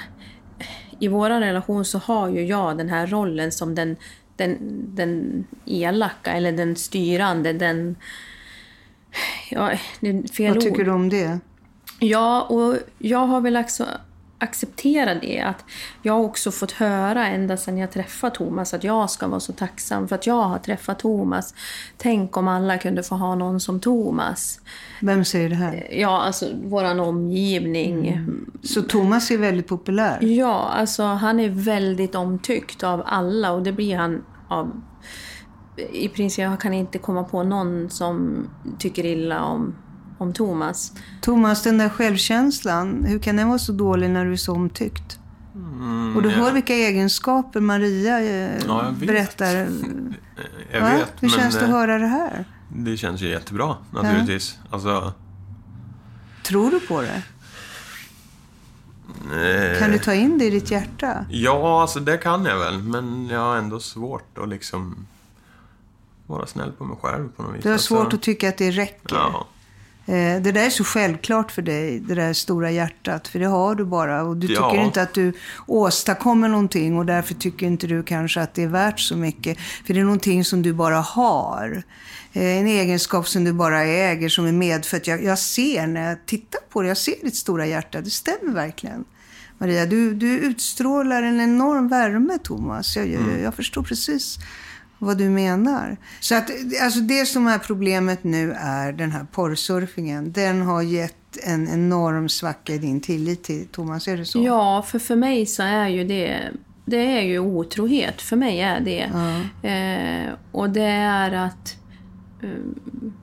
I 0.99 1.07
vår 1.07 1.29
relation 1.29 1.85
så 1.85 1.97
har 1.97 2.29
ju 2.29 2.45
jag 2.45 2.77
den 2.77 2.89
här 2.89 3.07
rollen 3.07 3.51
som 3.51 3.75
den 3.75 3.95
den, 4.39 4.57
den 4.95 5.43
elaka 5.65 6.31
eller 6.31 6.51
den 6.51 6.75
styrande, 6.75 7.53
den... 7.53 7.95
Ja, 9.49 9.71
det 9.99 10.09
är 10.09 10.33
fel 10.33 10.53
Vad 10.53 10.63
tycker 10.63 10.79
ord. 10.79 10.85
du 10.85 10.91
om 10.91 11.09
det? 11.09 11.39
Ja, 11.99 12.41
och 12.41 12.75
jag 12.97 13.19
har 13.27 13.41
väl 13.41 13.57
också 13.57 13.85
accepterat 14.39 15.21
det. 15.21 15.41
Att 15.41 15.65
jag 16.01 16.13
har 16.13 16.19
också 16.19 16.51
fått 16.51 16.71
höra 16.71 17.27
ända 17.27 17.57
sedan 17.57 17.77
jag 17.77 17.91
träffade 17.91 18.35
Thomas 18.35 18.73
att 18.73 18.83
jag 18.83 19.09
ska 19.09 19.27
vara 19.27 19.39
så 19.39 19.53
tacksam 19.53 20.07
för 20.07 20.15
att 20.15 20.27
jag 20.27 20.43
har 20.43 20.59
träffat 20.59 20.99
Thomas. 20.99 21.53
Tänk 21.97 22.37
om 22.37 22.47
alla 22.47 22.77
kunde 22.77 23.03
få 23.03 23.15
ha 23.15 23.35
någon 23.35 23.59
som 23.59 23.79
Thomas. 23.79 24.61
Vem 25.01 25.25
säger 25.25 25.49
det 25.49 25.55
här? 25.55 25.87
Ja, 25.91 26.21
alltså 26.21 26.45
våran 26.63 26.99
omgivning. 26.99 28.25
Så 28.63 28.81
Thomas 28.81 29.31
är 29.31 29.37
väldigt 29.37 29.67
populär? 29.67 30.17
Ja, 30.21 30.69
alltså 30.73 31.03
han 31.03 31.39
är 31.39 31.49
väldigt 31.49 32.15
omtyckt 32.15 32.83
av 32.83 33.03
alla 33.05 33.51
och 33.51 33.63
det 33.63 33.71
blir 33.71 33.97
han 33.97 34.25
av... 34.47 34.81
I 35.91 36.09
princip, 36.09 36.43
jag 36.43 36.59
kan 36.59 36.73
inte 36.73 36.97
komma 36.97 37.23
på 37.23 37.43
någon 37.43 37.89
som 37.89 38.47
tycker 38.79 39.05
illa 39.05 39.43
om, 39.43 39.75
om 40.19 40.33
Thomas. 40.33 40.91
Thomas, 41.21 41.63
den 41.63 41.77
där 41.77 41.89
självkänslan, 41.89 43.05
hur 43.05 43.19
kan 43.19 43.35
den 43.35 43.47
vara 43.47 43.59
så 43.59 43.71
dålig 43.71 44.09
när 44.09 44.25
du 44.25 44.31
är 44.33 44.37
så 44.37 44.53
omtyckt? 44.53 45.19
och 46.15 46.21
du 46.23 46.29
hör 46.29 46.51
vilka 46.51 46.73
egenskaper 46.73 47.59
Maria 47.59 48.19
eh, 48.21 48.49
Mm, 48.55 48.61
Ja, 48.67 48.83
jag 48.85 48.91
vet. 48.91 49.07
berättar. 49.07 49.55
Jag 50.71 50.81
Va? 50.81 50.89
vet, 50.97 51.13
Hur 51.19 51.29
känns 51.29 51.55
det 51.55 51.61
att 51.61 51.69
eh, 51.69 51.75
höra 51.75 51.97
det 51.97 52.07
här? 52.07 52.45
det 52.75 52.97
känns 52.97 53.21
ju 53.21 53.27
jättebra 53.29 53.75
naturligtvis. 53.91 54.57
Alltså, 54.69 55.13
Tror 56.43 56.71
du 56.71 56.79
på 56.79 57.01
det? 57.01 57.21
eh, 59.73 59.79
Kan 59.79 59.91
du 59.91 59.97
ta 59.99 60.13
in 60.13 60.37
det 60.37 60.45
i 60.45 60.49
ditt 60.49 60.71
hjärta? 60.71 61.25
Ja, 61.29 61.81
alltså 61.81 61.99
det 61.99 62.17
kan 62.17 62.45
jag 62.45 62.59
väl. 62.59 62.79
Men 62.83 63.27
jag 63.27 63.39
har 63.39 63.55
ändå 63.57 63.79
svårt 63.79 64.37
att 64.37 64.49
liksom 64.49 65.07
vara 66.27 66.45
snäll 66.47 66.71
på 66.71 66.83
mig 66.85 66.97
själv 67.01 67.29
på 67.29 67.43
något 67.43 67.55
vis. 67.55 67.63
Du 67.63 67.69
har 67.69 67.73
Alltså, 67.73 67.95
svårt 67.95 68.13
att 68.13 68.21
tycka 68.21 68.49
att 68.49 68.57
det 68.57 68.71
räcker. 68.71 69.15
Ja. 69.15 69.47
Eh, 70.09 70.41
Det 70.41 70.51
där 70.51 70.65
är 70.65 70.69
så 70.69 70.83
självklart 70.83 71.51
för 71.51 71.61
dig, 71.61 71.99
det 71.99 72.15
där 72.15 72.33
stora 72.33 72.71
hjärtat. 72.71 73.27
För 73.27 73.39
det 73.39 73.45
har 73.45 73.75
du 73.75 73.85
bara. 73.85 74.23
Och 74.23 74.37
du 74.37 74.47
tycker 74.47 74.61
Ja. 74.75 74.83
inte 74.85 75.01
att 75.01 75.13
du 75.13 75.33
åstadkommer 75.67 76.47
någonting. 76.49 76.97
Och 76.97 77.05
därför 77.05 77.33
tycker 77.33 77.65
inte 77.67 77.87
du 77.87 78.03
kanske 78.03 78.41
att 78.41 78.53
det 78.53 78.63
är 78.63 78.67
värt 78.67 78.99
så 78.99 79.15
mycket. 79.17 79.57
För 79.85 79.93
det 79.93 79.99
är 79.99 80.03
någonting 80.03 80.45
som 80.45 80.61
du 80.61 80.73
bara 80.73 80.97
har. 80.97 81.83
Eh, 82.33 82.43
En 82.57 82.67
egenskap 82.67 83.27
som 83.27 83.43
du 83.43 83.53
bara 83.53 83.83
äger, 83.83 84.29
som 84.29 84.45
är 84.45 84.51
medfött. 84.51 85.07
Jag, 85.07 85.23
jag 85.23 85.39
ser 85.39 85.87
när 85.87 86.09
jag 86.09 86.25
tittar 86.25 86.59
på 86.69 86.81
det, 86.81 86.87
jag 86.87 86.97
ser 86.97 87.15
ditt 87.23 87.35
stora 87.35 87.65
hjärta. 87.65 88.01
Det 88.01 88.09
stämmer 88.09 88.53
verkligen. 88.53 89.05
Maria, 89.57 89.85
du, 89.85 90.13
du 90.13 90.27
utstrålar 90.39 91.23
en 91.23 91.41
enorm 91.41 91.87
värme, 91.87 92.37
Thomas. 92.43 92.95
Jag, 92.95 93.07
jag, 93.07 93.21
jag 93.43 93.53
förstår 93.53 93.83
precis 93.83 94.37
vad 94.99 95.17
du 95.17 95.29
menar. 95.29 95.97
Så 96.19 96.35
att, 96.35 96.49
alltså 96.83 96.99
det 96.99 97.25
som 97.25 97.47
är 97.47 97.57
problemet 97.57 98.23
nu 98.23 98.53
är 98.59 98.91
den 98.91 99.11
här 99.11 99.25
porrsurfingen. 99.31 100.31
Den 100.31 100.61
har 100.61 100.81
gett 100.81 101.15
en 101.43 101.67
enorm 101.67 102.29
svacka 102.29 102.73
i 102.73 102.77
din 102.77 103.01
tillit 103.01 103.43
till 103.43 103.67
Thomas, 103.67 104.07
är 104.07 104.17
det 104.17 104.25
så? 104.25 104.43
Ja, 104.43 104.85
för 104.87 104.99
för 104.99 105.15
mig 105.15 105.45
så 105.45 105.63
är 105.63 105.87
ju 105.87 106.03
det... 106.03 106.51
Det 106.85 107.17
är 107.17 107.21
ju 107.21 107.39
otrohet. 107.39 108.21
För 108.21 108.35
mig 108.35 108.61
är 108.61 108.79
det. 108.79 109.03
Eh, 109.69 110.33
och 110.51 110.69
det 110.69 110.81
är 110.91 111.31
att... 111.31 111.75
eh, 112.43 112.49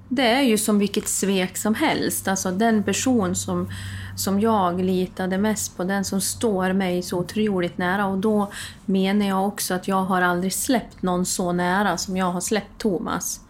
det 0.09 0.23
är 0.23 0.43
ju 0.43 0.59
som 0.59 0.79
vilket 0.79 1.09
svek 1.09 1.57
som 1.57 1.75
helst. 1.75 2.29
Alltså 2.29 2.51
den 2.51 2.83
person 2.83 3.35
som, 3.35 3.71
som 4.17 4.41
jag 4.41 4.81
litade 4.81 5.39
mest 5.39 5.77
på, 5.77 5.85
den 5.85 6.05
som 6.05 6.21
står 6.21 6.73
mig 6.73 7.03
så 7.03 7.19
otroligt 7.19 7.79
nära. 7.79 8.07
Och 8.07 8.19
då 8.19 8.53
menar 8.85 9.27
jag 9.27 9.47
också 9.47 9.75
att 9.75 9.89
jag 9.89 10.05
har 10.05 10.23
aldrig 10.23 10.53
släppt 10.53 11.03
någon 11.03 11.27
så 11.27 11.53
nära 11.53 11.97
som 11.97 12.17
jag 12.17 12.33
har 12.33 12.41
släppt 12.41 12.79
Thomas. 12.79 13.41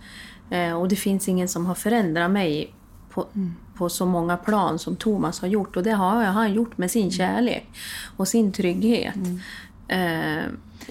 Eh, 0.50 0.72
och 0.72 0.88
det 0.88 0.96
finns 0.96 1.28
ingen 1.28 1.48
som 1.48 1.66
har 1.66 1.74
förändrat 1.74 2.30
mig 2.30 2.74
på, 3.10 3.26
på 3.74 3.88
så 3.88 4.06
många 4.06 4.36
plan 4.36 4.78
som 4.78 4.96
Thomas 4.96 5.40
har 5.40 5.48
gjort. 5.48 5.76
Och 5.76 5.82
det 5.82 5.90
har 5.92 6.24
han 6.24 6.54
gjort 6.54 6.78
med 6.78 6.90
sin 6.90 7.10
kärlek 7.10 7.68
och 8.16 8.28
sin 8.28 8.52
trygghet. 8.52 9.14
Eh, 9.88 10.44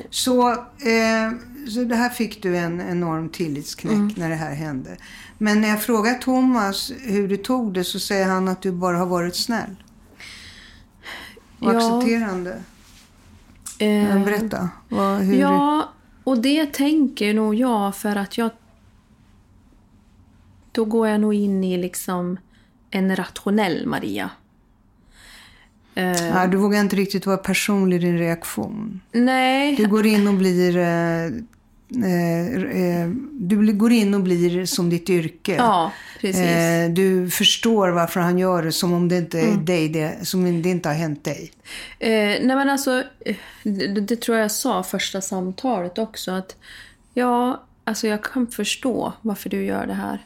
Så, 0.09 0.51
eh, 0.51 1.31
så 1.69 1.83
det 1.83 1.95
här 1.95 2.09
fick 2.09 2.43
du 2.43 2.57
en 2.57 2.81
enorm 2.81 3.29
tillitsknäck 3.29 3.93
Mm. 3.93 4.13
när 4.17 4.29
det 4.29 4.35
här 4.35 4.53
hände. 4.55 4.97
Men 5.37 5.61
när 5.61 5.67
jag 5.69 5.83
frågar 5.83 6.13
Thomas 6.13 6.91
hur 7.01 7.27
du 7.27 7.37
tog 7.37 7.73
det 7.73 7.83
så 7.83 7.99
säger 7.99 8.27
han 8.27 8.47
att 8.47 8.61
du 8.61 8.71
bara 8.71 8.97
har 8.97 9.05
varit 9.05 9.35
snäll. 9.35 9.75
Och 11.59 11.73
Ja. 11.73 11.77
accepterande. 11.77 12.61
eh, 13.79 14.23
berätta. 14.23 14.69
Vad, 14.89 15.19
hur, 15.19 15.35
Ja, 15.39 15.89
och 16.23 16.37
det 16.41 16.73
tänker 16.73 17.33
nog 17.33 17.55
jag 17.55 17.95
för 17.95 18.15
att 18.15 18.37
jag... 18.37 18.49
Då 20.71 20.85
går 20.85 21.07
jag 21.07 21.21
nog 21.21 21.33
in 21.33 21.63
i 21.63 21.77
liksom 21.77 22.37
en 22.91 23.15
rationell 23.15 23.85
Maria. 23.87 24.29
Eh, 25.95 26.49
du 26.49 26.57
vågar 26.57 26.79
inte 26.81 26.95
riktigt 26.95 27.25
vara 27.25 27.37
personlig 27.37 27.97
i 27.97 27.99
din 28.05 28.17
reaktion. 28.17 29.01
nej, 29.11 29.75
Du 29.75 29.87
går 29.87 30.05
in 30.05 30.27
och 30.27 30.33
blir... 30.33 30.77
Eh, 30.77 31.31
eh, 32.03 33.01
eh, 33.01 33.09
du 33.31 33.73
går 33.73 33.91
in 33.91 34.13
och 34.13 34.21
blir 34.21 34.65
som 34.65 34.89
ditt 34.89 35.09
yrke. 35.09 35.55
ja. 35.55 35.91
Eh, 36.21 36.91
du 36.91 37.29
förstår 37.29 37.89
varför 37.89 38.19
han 38.19 38.37
gör 38.37 38.63
det 38.63 38.71
som 38.71 38.93
om 38.93 39.07
det 39.07 39.17
inte 39.17 39.39
är 39.39 39.47
Mm. 39.47 39.65
dig, 39.65 39.89
det, 39.89 40.27
som 40.27 40.45
om 40.45 40.61
det 40.61 40.69
inte 40.69 40.89
har 40.89 40.95
hänt 40.95 41.23
dig. 41.23 41.51
Eh, 41.99 42.09
nej 42.09 42.45
men 42.55 42.69
alltså, 42.69 43.03
eh, 43.25 43.35
det, 43.63 43.87
det 43.87 44.15
tror 44.21 44.37
jag 44.37 44.51
sa 44.51 44.83
första 44.83 45.21
samtalet 45.21 45.97
också. 45.97 46.31
Att 46.31 46.55
ja, 47.13 47.63
alltså 47.83 48.07
jag 48.07 48.23
kan 48.23 48.47
förstå 48.47 49.13
varför 49.21 49.49
du 49.49 49.65
gör 49.65 49.87
det 49.87 49.93
här. 49.93 50.25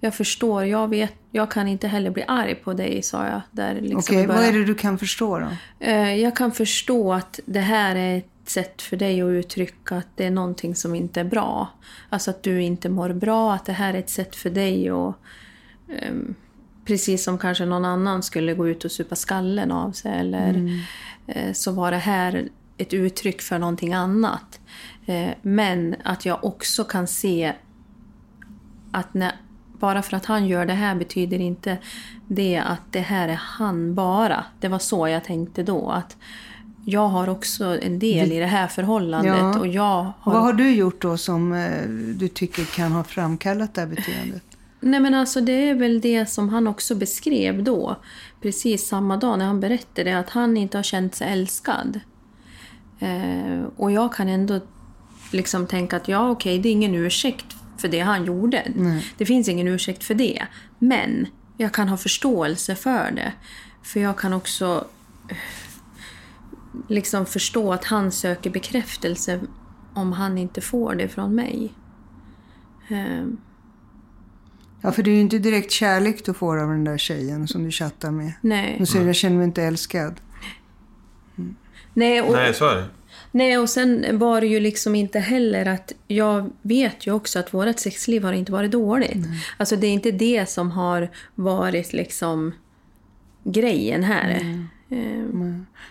Jag 0.00 0.14
förstår, 0.14 0.64
jag 0.64 0.88
vet, 0.88 1.12
jag 1.30 1.50
kan 1.50 1.68
inte 1.68 1.88
heller 1.88 2.10
bli 2.10 2.24
arg 2.28 2.54
på 2.54 2.72
dig, 2.72 3.02
sa 3.02 3.26
jag. 3.26 3.40
Där 3.50 3.74
liksom 3.74 3.98
Okej, 3.98 4.22
i 4.22 4.26
vad 4.26 4.44
är 4.44 4.52
det 4.52 4.64
du 4.64 4.74
kan 4.74 4.98
förstå 4.98 5.38
då? 5.38 5.48
Jag 5.96 6.36
kan 6.36 6.52
förstå 6.52 7.12
att 7.12 7.40
det 7.46 7.60
här 7.60 7.96
är 7.96 8.22
sätt 8.48 8.82
för 8.82 8.96
dig 8.96 9.22
att 9.22 9.28
uttrycka 9.28 9.96
att 9.96 10.08
det 10.16 10.24
är 10.26 10.30
någonting 10.30 10.74
som 10.74 10.94
inte 10.94 11.20
är 11.20 11.24
bra. 11.24 11.68
Alltså 12.08 12.30
att 12.30 12.42
du 12.42 12.62
inte 12.62 12.88
mår 12.88 13.12
bra, 13.12 13.54
att 13.54 13.64
det 13.64 13.72
här 13.72 13.94
är 13.94 13.98
ett 13.98 14.10
sätt 14.10 14.36
för 14.36 14.50
dig 14.50 14.90
att 14.90 15.14
ehm, 15.88 16.34
Precis 16.84 17.24
som 17.24 17.38
kanske 17.38 17.64
någon 17.64 17.84
annan 17.84 18.22
skulle 18.22 18.54
gå 18.54 18.68
ut 18.68 18.84
och 18.84 18.92
supa 18.92 19.16
skallen 19.16 19.72
av 19.72 19.92
sig 19.92 20.12
eller 20.20 20.80
eh, 21.26 21.52
så 21.52 21.72
var 21.72 21.90
det 21.90 21.96
här 21.96 22.48
ett 22.76 22.94
uttryck 22.94 23.42
för 23.42 23.58
någonting 23.58 23.94
annat. 23.94 24.60
Eh, 25.06 25.30
men 25.42 25.96
att 26.04 26.26
jag 26.26 26.44
också 26.44 26.84
kan 26.84 27.06
se 27.06 27.52
att 28.92 29.14
när, 29.14 29.32
bara 29.78 30.02
för 30.02 30.16
att 30.16 30.26
han 30.26 30.46
gör 30.46 30.66
det 30.66 30.72
här 30.72 30.94
betyder 30.94 31.40
inte 31.40 31.78
det 32.28 32.56
att 32.56 32.82
det 32.90 33.00
här 33.00 33.28
är 33.28 33.40
han 33.42 33.94
bara. 33.94 34.44
Det 34.60 34.68
var 34.68 34.78
så 34.78 35.08
jag 35.08 35.24
tänkte 35.24 35.62
då. 35.62 35.90
att 35.90 36.16
Jag 36.84 37.08
har 37.08 37.28
också 37.28 37.78
en 37.82 37.98
del 37.98 38.32
i 38.32 38.38
det 38.38 38.46
här 38.46 38.68
förhållandet. 38.68 39.36
Ja. 39.36 39.58
Och 39.58 39.66
jag 39.66 40.12
har... 40.20 40.32
Vad 40.32 40.42
har 40.42 40.52
du 40.52 40.74
gjort 40.74 41.02
då 41.02 41.16
som 41.16 41.52
eh, 41.52 41.88
du 42.14 42.28
tycker 42.28 42.64
kan 42.64 42.92
ha 42.92 43.04
framkallat 43.04 43.74
det 43.74 43.80
här 43.80 43.88
beteendet? 43.88 44.42
Nej 44.80 45.00
men 45.00 45.14
alltså 45.14 45.40
det 45.40 45.68
är 45.68 45.74
väl 45.74 46.00
det 46.00 46.26
som 46.26 46.48
han 46.48 46.66
också 46.66 46.94
beskrev 46.94 47.62
då. 47.62 47.96
Precis 48.42 48.88
samma 48.88 49.16
dag 49.16 49.38
när 49.38 49.46
han 49.46 49.60
berättade 49.60 50.18
att 50.18 50.30
han 50.30 50.56
inte 50.56 50.78
har 50.78 50.82
känt 50.82 51.14
sig 51.14 51.32
älskad. 51.32 52.00
Eh, 52.98 53.64
och 53.76 53.92
jag 53.92 54.14
kan 54.14 54.28
ändå 54.28 54.60
liksom 55.32 55.66
tänka 55.66 55.96
att 55.96 56.08
ja 56.08 56.30
okej, 56.30 56.58
det 56.58 56.68
är 56.68 56.72
ingen 56.72 56.94
ursäkt 56.94 57.46
för 57.78 57.88
det 57.88 58.00
han 58.00 58.24
gjorde. 58.24 58.62
Det 59.16 59.26
finns 59.26 59.48
ingen 59.48 59.68
ursäkt 59.68 60.04
för 60.04 60.14
det. 60.14 60.46
Men 60.78 61.26
jag 61.56 61.72
kan 61.72 61.88
ha 61.88 61.96
förståelse 61.96 62.74
för 62.74 63.10
det. 63.10 63.32
För 63.82 64.00
jag 64.00 64.18
kan 64.18 64.32
också 64.32 64.84
liksom 66.88 67.26
förstå 67.26 67.72
att 67.72 67.84
han 67.84 68.12
söker 68.12 68.50
bekräftelse 68.50 69.40
om 69.94 70.12
han 70.12 70.38
inte 70.38 70.60
får 70.60 70.94
det 70.94 71.08
från 71.08 71.34
mig. 71.34 71.72
Eh, 72.88 73.26
Ja, 74.80 74.92
för 74.92 75.02
det 75.02 75.10
är 75.10 75.14
ju 75.14 75.20
inte 75.20 75.38
direkt 75.38 75.70
kärlek 75.70 76.24
du 76.24 76.34
får 76.34 76.56
av 76.62 76.68
den 76.68 76.84
där 76.84 76.98
tjejen 76.98 77.48
som 77.48 77.64
du 77.64 77.70
chattar 77.70 78.10
med. 78.10 78.32
nej. 78.40 78.76
Du 78.78 78.86
säger 78.86 79.06
jag 79.06 79.16
känner 79.16 79.36
mig 79.36 79.44
inte 79.44 79.62
älskad. 79.62 80.20
Nej, 81.94 82.22
och, 82.22 82.32
Nej, 82.32 82.54
så 82.54 82.68
är 82.68 82.76
det. 82.76 82.84
nej, 83.30 83.58
och 83.58 83.70
sen 83.70 84.18
var 84.18 84.40
det 84.40 84.46
ju 84.46 84.60
liksom 84.60 84.94
inte 84.94 85.18
heller 85.18 85.66
att... 85.66 85.92
Jag 86.06 86.50
vet 86.62 87.06
ju 87.06 87.12
också 87.12 87.38
att 87.38 87.54
vårt 87.54 87.78
sexliv 87.78 88.24
har 88.24 88.32
inte 88.32 88.52
varit 88.52 88.70
dåligt. 88.70 89.26
Alltså 89.56 89.76
det 89.76 89.86
är 89.86 89.92
inte 89.92 90.10
det 90.10 90.48
som 90.48 90.70
har 90.70 91.08
varit 91.34 91.92
liksom 91.92 92.52
grejen 93.44 94.04
här. 94.04 94.66
Eh, 94.88 95.24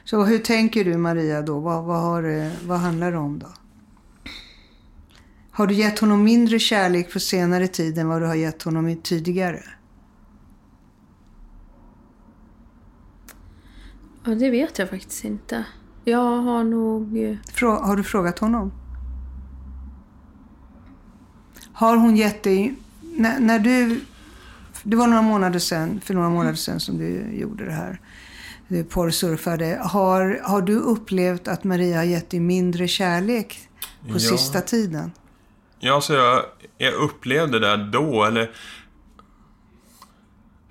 Så 0.04 0.24
hur 0.24 0.40
tänker 0.40 0.86
du 0.86 0.98
Maria 0.98 1.42
då? 1.42 1.60
Vad, 1.60 1.84
vad, 1.84 2.02
har, 2.02 2.22
det- 2.24 2.56
vad 2.66 2.80
handlar 2.80 3.12
det 3.12 3.18
om 3.18 3.40
då? 3.40 3.48
Har 5.52 5.68
du 5.68 5.74
gett 5.74 6.00
honom 6.00 6.24
mindre 6.24 6.60
kärlek 6.60 7.14
på 7.14 7.20
senare 7.20 7.68
tid 7.68 7.98
än 7.98 8.08
vad 8.08 8.22
du 8.22 8.26
har 8.26 8.36
gett 8.36 8.64
honom 8.64 8.96
tidigare? 9.04 9.64
Ja, 14.26 14.36
det 14.36 14.50
vet 14.50 14.80
jag 14.80 14.90
faktiskt 14.90 15.24
inte. 15.24 15.66
Jag 16.06 16.38
har 16.42 16.64
nog... 16.64 17.38
Frå, 17.54 17.72
har 17.72 17.96
du 17.96 18.04
frågat 18.04 18.40
honom? 18.40 18.72
Har 21.74 21.98
hon 21.98 22.16
gett 22.16 22.44
dig... 22.44 22.76
När, 23.02 23.40
när 23.40 23.60
du... 23.60 24.02
Det 24.84 24.96
var 24.96 25.08
några 25.08 25.22
månader 25.22 25.60
sedan, 25.60 26.02
för 26.04 26.14
några 26.14 26.30
månader 26.30 26.56
sedan 26.56 26.80
som 26.80 26.98
du 26.98 27.36
gjorde 27.40 27.66
det 27.66 27.72
här. 27.72 28.02
Du 28.68 28.84
porrsurfade. 28.84 29.80
Har, 29.84 30.42
har 30.44 30.62
du 30.62 30.76
upplevt 30.76 31.48
att 31.48 31.64
Maria 31.64 31.98
har 31.98 32.04
gett 32.04 32.30
dig 32.30 32.40
mindre 32.40 32.88
kärlek 32.88 33.70
på 34.08 34.14
Ja. 34.14 34.20
sista 34.20 34.62
tiden? 34.62 35.12
Ja, 35.80 36.02
så 36.02 36.14
jag, 36.14 36.46
jag 36.78 36.94
upplevde 36.94 37.60
det 37.60 37.78
då, 37.92 38.24
eller... 38.24 38.52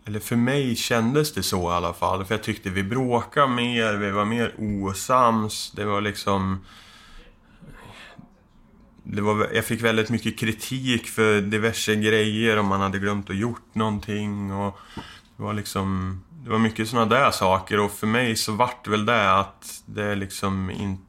Eller 0.05 0.20
för 0.20 0.37
mig 0.37 0.76
kändes 0.76 1.35
det 1.35 1.42
så 1.42 1.70
i 1.70 1.74
alla 1.74 1.92
fall. 1.92 2.24
För 2.24 2.35
jag 2.35 2.42
tyckte 2.42 2.70
vi 2.70 2.83
bråkade 2.83 3.48
mer, 3.48 3.94
vi 3.94 4.11
var 4.11 4.24
mer 4.24 4.55
osams. 4.59 5.72
Det 5.76 5.85
var 5.85 6.00
liksom... 6.00 6.61
Det 9.05 9.22
var, 9.22 9.48
jag 9.55 9.64
fick 9.64 9.83
väldigt 9.83 10.11
mycket 10.11 10.38
kritik 10.38 11.07
för 11.07 11.40
diverse 11.40 11.96
grejer 11.96 12.59
om 12.59 12.66
man 12.66 12.81
hade 12.81 12.98
glömt 12.98 13.31
att 13.31 13.37
gjort 13.37 13.74
någonting 13.74 14.52
och... 14.52 14.78
Det 15.37 15.42
var 15.42 15.52
liksom... 15.52 16.20
Det 16.44 16.50
var 16.50 16.59
mycket 16.59 16.88
sådana 16.88 17.07
där 17.07 17.31
saker 17.31 17.81
och 17.81 17.90
för 17.90 18.07
mig 18.07 18.37
så 18.37 18.52
vart 18.52 18.88
väl 18.88 19.07
det 19.07 19.38
att 19.38 19.83
det 19.87 20.05
är 20.05 20.16
liksom 20.16 20.70
inte... 20.70 21.02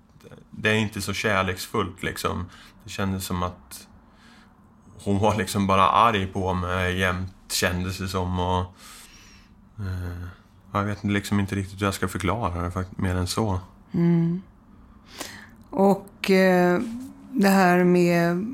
Det 0.51 0.69
är 0.69 0.73
inte 0.75 1.01
så 1.01 1.13
kärleksfullt 1.13 2.03
liksom. 2.03 2.45
Det 2.83 2.89
kändes 2.89 3.25
som 3.25 3.43
att 3.43 3.87
hon 5.03 5.19
var 5.19 5.35
liksom 5.35 5.67
bara 5.67 5.89
arg 5.89 6.27
på 6.27 6.53
mig 6.53 6.99
jämt, 6.99 7.33
kändes 7.51 7.97
det 7.97 8.07
som. 8.07 8.39
Och, 8.39 8.59
eh, 9.79 10.27
jag 10.73 10.83
vet 10.83 11.03
liksom 11.03 11.39
inte 11.39 11.55
riktigt 11.55 11.81
hur 11.81 11.85
jag 11.85 11.93
ska 11.93 12.07
förklara 12.07 12.61
det 12.63 12.71
fakt- 12.71 12.97
mer 12.97 13.15
än 13.15 13.27
så. 13.27 13.59
Mm. 13.93 14.41
Och 15.69 16.31
eh, 16.31 16.81
det 17.31 17.49
här 17.49 17.83
med... 17.83 18.45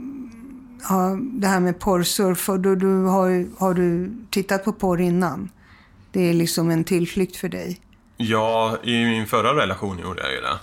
Ja, 0.90 1.18
det 1.22 1.48
här 1.48 1.60
med 1.60 1.80
porrsurf. 1.80 2.50
och 2.50 2.60
Du, 2.60 2.76
du, 2.76 3.04
har, 3.06 3.60
har 3.60 3.74
du 3.74 4.16
tittat 4.30 4.64
på 4.66 4.74
porr 4.74 5.02
innan? 5.02 5.50
Det 6.12 6.30
är 6.30 6.34
liksom 6.34 6.70
en 6.70 6.84
tillflykt 6.84 7.36
för 7.36 7.50
dig. 7.50 7.80
Ja, 8.18 8.78
i 8.84 9.06
min 9.06 9.28
förra 9.28 9.56
relation 9.56 10.00
gjorde 10.00 10.22
jag 10.22 10.32
ju 10.34 10.42
det. 10.42 10.60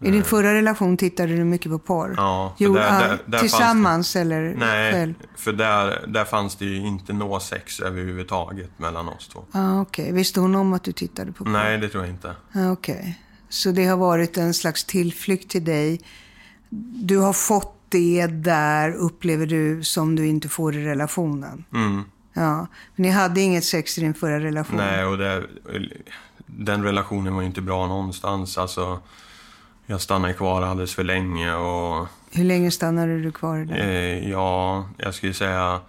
I 0.00 0.10
din 0.10 0.24
förra 0.24 0.54
relation 0.54 0.96
tittade 0.96 1.36
du 1.36 1.44
mycket 1.44 1.70
på 1.72 1.78
porr? 1.78 2.14
Ja, 2.16 2.54
jo, 2.58 2.74
där- 2.74 3.00
där- 3.08 3.18
där 3.26 3.38
tillsammans 3.38 4.16
eller 4.16 4.54
Nej, 4.58 4.92
själv? 4.92 5.14
för 5.36 5.52
där, 5.52 6.04
där 6.08 6.24
fanns 6.24 6.56
det 6.56 6.64
ju 6.64 6.76
inte 6.76 7.12
nå 7.12 7.40
sex 7.40 7.80
överhuvudtaget 7.80 8.70
mellan 8.78 9.08
oss 9.08 9.28
två. 9.28 9.44
Ah, 9.52 9.80
Okej, 9.80 10.12
visste 10.12 10.40
hon 10.40 10.54
om 10.54 10.72
att 10.72 10.84
du 10.84 10.92
tittade 10.92 11.32
på 11.32 11.44
porr? 11.44 11.50
Nej, 11.50 11.78
det 11.78 11.88
tror 11.88 12.04
jag 12.04 12.12
inte. 12.12 12.34
Ah, 12.52 12.70
Okej. 12.70 13.20
Så 13.48 13.70
det 13.70 13.86
har 13.86 13.96
varit 13.96 14.36
en 14.36 14.54
slags 14.54 14.84
tillflykt 14.84 15.50
till 15.50 15.64
dig. 15.64 16.00
Du 17.04 17.18
har 17.18 17.32
fått 17.32 17.72
det 17.88 18.26
där, 18.26 18.92
upplever 18.92 19.46
du, 19.46 19.82
som 19.84 20.16
du 20.16 20.26
inte 20.26 20.48
får 20.48 20.76
i 20.76 20.84
relationen. 20.84 21.64
Mm. 21.74 22.04
Ja. 22.36 22.66
Men 22.94 23.02
ni 23.02 23.08
hade 23.08 23.40
inget 23.40 23.64
sex 23.64 23.98
i 23.98 24.00
din 24.00 24.14
förra 24.14 24.40
relation? 24.40 24.76
Nej, 24.76 25.04
och 25.04 25.18
det, 25.18 25.46
den 26.46 26.84
relationen 26.84 27.34
var 27.34 27.40
ju 27.40 27.46
inte 27.46 27.60
bra 27.60 27.86
någonstans. 27.86 28.58
Alltså, 28.58 29.00
jag 29.86 30.00
stannade 30.00 30.34
kvar 30.34 30.62
alldeles 30.62 30.94
för 30.94 31.04
länge 31.04 31.54
och 31.54 32.08
Hur 32.30 32.44
länge 32.44 32.70
stannade 32.70 33.22
du 33.22 33.32
kvar 33.32 33.58
där? 33.58 33.76
Eh, 33.76 34.30
ja, 34.30 34.88
jag 34.96 35.14
skulle 35.14 35.34
säga... 35.34 35.80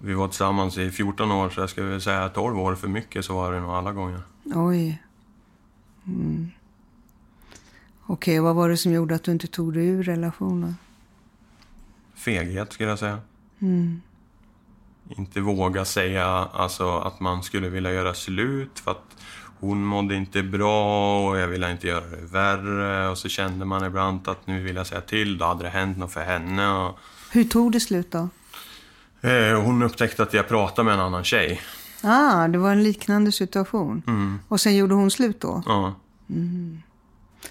Vi 0.00 0.14
var 0.14 0.28
tillsammans 0.28 0.78
i 0.78 0.90
14 0.90 1.32
år, 1.32 1.50
så 1.50 1.60
jag 1.60 1.70
skulle 1.70 2.00
säga 2.00 2.28
12 2.28 2.58
år 2.58 2.74
för 2.74 2.88
mycket 2.88 3.24
så 3.24 3.34
var 3.34 3.52
det 3.52 3.60
nog 3.60 3.70
alla 3.70 3.92
gånger. 3.92 4.20
Oj. 4.54 5.02
Mm. 6.06 6.50
Okej, 8.06 8.40
vad 8.40 8.54
var 8.54 8.68
det 8.68 8.76
som 8.76 8.92
gjorde 8.92 9.14
att 9.14 9.22
du 9.22 9.32
inte 9.32 9.46
tog 9.46 9.74
dig 9.74 9.86
ur 9.86 10.02
relationen? 10.02 10.76
Feghet, 12.14 12.72
skulle 12.72 12.88
jag 12.88 12.98
säga. 12.98 13.18
Inte 15.08 15.40
våga 15.40 15.84
säga 15.84 16.26
alltså, 16.52 16.98
att 16.98 17.20
man 17.20 17.42
skulle 17.42 17.68
vilja 17.68 17.92
göra 17.92 18.14
slut 18.14 18.78
för 18.84 18.90
att 18.90 19.16
hon 19.60 19.84
mådde 19.84 20.14
inte 20.14 20.42
bra 20.42 21.28
och 21.28 21.38
jag 21.38 21.48
ville 21.48 21.70
inte 21.72 21.86
göra 21.86 22.04
det 22.06 22.26
värre. 22.32 23.08
Och 23.08 23.18
så 23.18 23.28
kände 23.28 23.64
man 23.64 23.84
ibland 23.84 24.28
att 24.28 24.46
nu 24.46 24.62
vill 24.62 24.76
jag 24.76 24.86
säga 24.86 25.00
till, 25.00 25.38
då 25.38 25.44
hade 25.44 25.62
det 25.62 25.68
hänt 25.70 25.98
något 25.98 26.12
för 26.12 26.20
henne. 26.24 26.68
Och, 26.68 26.98
Hur 27.32 27.44
tog 27.44 27.72
det 27.72 27.80
slut 27.80 28.10
då? 28.10 28.28
eh, 29.28 29.60
hon 29.62 29.82
upptäckte 29.82 30.22
att 30.22 30.34
jag 30.34 30.48
pratade 30.48 30.84
med 30.86 30.94
en 30.94 31.00
annan 31.00 31.24
tjej. 31.24 31.60
Ah, 32.02 32.48
det 32.48 32.58
var 32.58 32.72
en 32.72 32.82
liknande 32.82 33.32
situation. 33.32 34.02
Och 34.48 34.60
sen 34.60 34.76
gjorde 34.76 34.94
hon 34.94 35.10
slut 35.10 35.40
då? 35.40 35.62
Ja. 35.66 35.94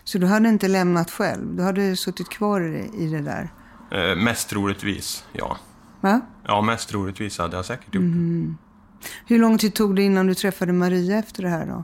Så 0.03 0.17
du 0.17 0.25
hade 0.27 0.49
inte 0.49 0.67
lämnat 0.67 1.11
själv? 1.11 1.55
Du 1.55 1.63
hade 1.63 1.95
suttit 1.95 2.29
kvar 2.29 2.61
i 2.61 2.71
det, 2.71 3.03
i 3.03 3.07
det 3.09 3.21
där? 3.21 3.49
Eh, 3.91 4.15
mest 4.15 4.49
troligtvis, 4.49 5.23
ja. 5.31 5.57
Va? 6.03 6.21
Ja, 6.47 6.61
mest 6.61 6.89
troligtvis 6.89 7.37
hade 7.37 7.55
jag 7.55 7.65
säkert 7.65 7.95
gjort 7.95 8.03
det. 8.03 8.53
Hur 9.25 9.39
lång 9.39 9.57
tid 9.57 9.73
tog 9.73 9.95
det 9.95 10.01
innan 10.03 10.27
du 10.27 10.33
träffade 10.33 10.73
Maria 10.73 11.17
efter 11.19 11.43
det 11.43 11.49
här 11.49 11.65
då? 11.65 11.83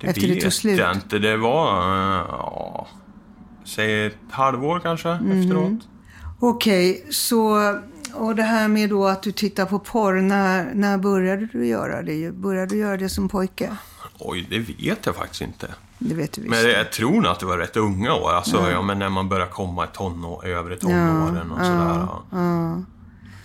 Det 0.00 0.06
Efter 0.06 0.28
det 0.28 0.40
tog 0.40 0.52
slut? 0.52 0.78
jag 0.78 0.94
inte. 0.96 1.18
Det 1.18 1.36
var, 1.36 1.80
eh, 1.80 2.26
ja, 2.28 2.86
säg 3.64 4.06
ett 4.06 4.16
halvår 4.30 4.80
kanske 4.80 5.14
Mhm. 5.14 5.40
efteråt. 5.40 5.88
Okej, 6.40 7.06
så... 7.10 7.58
Och 8.14 8.34
det 8.36 8.42
här 8.42 8.68
med 8.68 8.90
då 8.90 9.06
att 9.06 9.22
du 9.22 9.32
tittar 9.32 9.66
på 9.66 9.78
porr, 9.78 10.12
när, 10.20 10.74
när 10.74 10.98
började 10.98 11.46
du 11.52 11.66
göra 11.66 12.02
det? 12.02 12.30
Började 12.34 12.66
du 12.74 12.76
göra 12.78 12.96
det 12.96 13.08
som 13.08 13.28
pojke? 13.28 13.76
Oj, 14.18 14.46
det 14.50 14.58
vet 14.58 15.06
jag 15.06 15.16
faktiskt 15.16 15.40
inte. 15.42 15.74
Det 16.04 16.14
vet 16.14 16.32
du 16.32 16.40
visst. 16.42 16.50
Men 16.54 16.70
jag 16.70 16.92
tror 16.92 17.12
nog 17.12 17.26
att 17.26 17.40
det 17.40 17.46
var 17.46 17.58
rätt 17.58 17.76
unga 17.76 18.14
år. 18.14 18.30
Alltså, 18.32 18.70
ja. 18.70 18.82
men 18.82 18.98
när 18.98 19.08
man 19.08 19.28
börjar 19.28 19.46
komma 19.46 19.84
i 19.84 19.88
tonår, 19.92 20.46
övre 20.46 20.76
tonåren 20.76 21.50
och 21.50 21.58
sådär. 21.66 22.06
Ja. 22.30 22.76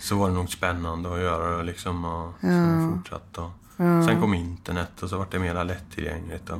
Så 0.00 0.16
var 0.18 0.28
det 0.28 0.34
nog 0.34 0.50
spännande 0.50 1.14
att 1.14 1.20
göra 1.20 1.56
det 1.56 1.62
liksom. 1.62 2.04
Och 2.04 2.34
så 2.40 2.46
har 2.46 2.80
jag 2.82 2.92
fortsatt. 2.96 3.38
Och, 3.38 3.50
Sen 4.08 4.20
kom 4.20 4.34
internet 4.34 5.02
och 5.02 5.08
så 5.08 5.18
var 5.18 5.26
det 5.30 5.38
mer 5.38 5.64
lättillgängligt. 5.64 6.50
Och, 6.50 6.58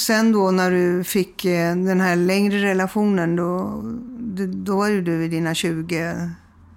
Sen 0.00 0.32
då 0.32 0.50
när 0.50 0.70
du 0.70 1.04
fick 1.04 1.44
eh, 1.44 1.76
den 1.76 2.00
här 2.00 2.16
längre 2.16 2.62
relationen, 2.62 3.36
då, 3.36 3.80
då- 4.18 4.46
då 4.46 4.76
var 4.76 4.88
ju 4.88 5.02
du 5.02 5.24
i 5.24 5.28
dina 5.28 5.54
20. 5.54 6.30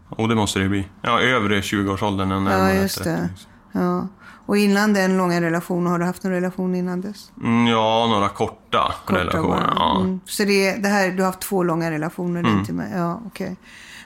och 0.09 0.29
det 0.29 0.35
måste 0.35 0.59
det 0.59 0.63
ju 0.63 0.69
bli. 0.69 0.87
Ja, 1.01 1.19
övre 1.21 1.61
20-årsåldern 1.61 2.31
än 2.31 2.45
Ja, 2.45 2.73
just 2.73 2.97
30. 3.03 3.09
det. 3.09 3.29
Ja. 3.71 4.07
Och 4.47 4.57
innan 4.57 4.93
den 4.93 5.17
långa 5.17 5.41
relationen, 5.41 5.91
har 5.91 5.99
du 5.99 6.05
haft 6.05 6.23
någon 6.23 6.33
relation 6.33 6.75
innan 6.75 7.01
dess? 7.01 7.31
Mm, 7.43 7.67
ja, 7.67 8.07
några 8.09 8.29
korta, 8.29 8.93
Korta 9.05 9.19
relationer. 9.19 9.73
Ja. 9.75 9.99
Mm. 10.01 10.19
Så 10.25 10.43
det, 10.43 10.75
det 10.75 10.87
här, 10.89 11.11
du 11.11 11.17
har 11.23 11.25
haft 11.27 11.39
två 11.39 11.63
långa 11.63 11.91
relationer 11.91 12.39
Mm. 12.39 12.65
till 12.65 12.73
mig? 12.73 12.91
Ja, 12.95 13.21
okej. 13.27 13.55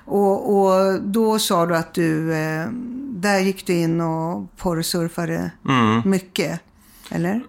Och, 0.06 0.56
och 0.60 1.02
då 1.02 1.40
sa 1.40 1.66
du 1.66 1.76
att 1.78 1.94
du, 1.94 2.34
eh, 2.34 2.68
där 3.02 3.40
gick 3.40 3.68
du 3.68 3.74
in 3.74 4.02
och 4.02 4.58
porrsurfade 4.58 5.52
Mm. 5.70 6.02
mycket? 6.06 6.60
Eller? 7.12 7.42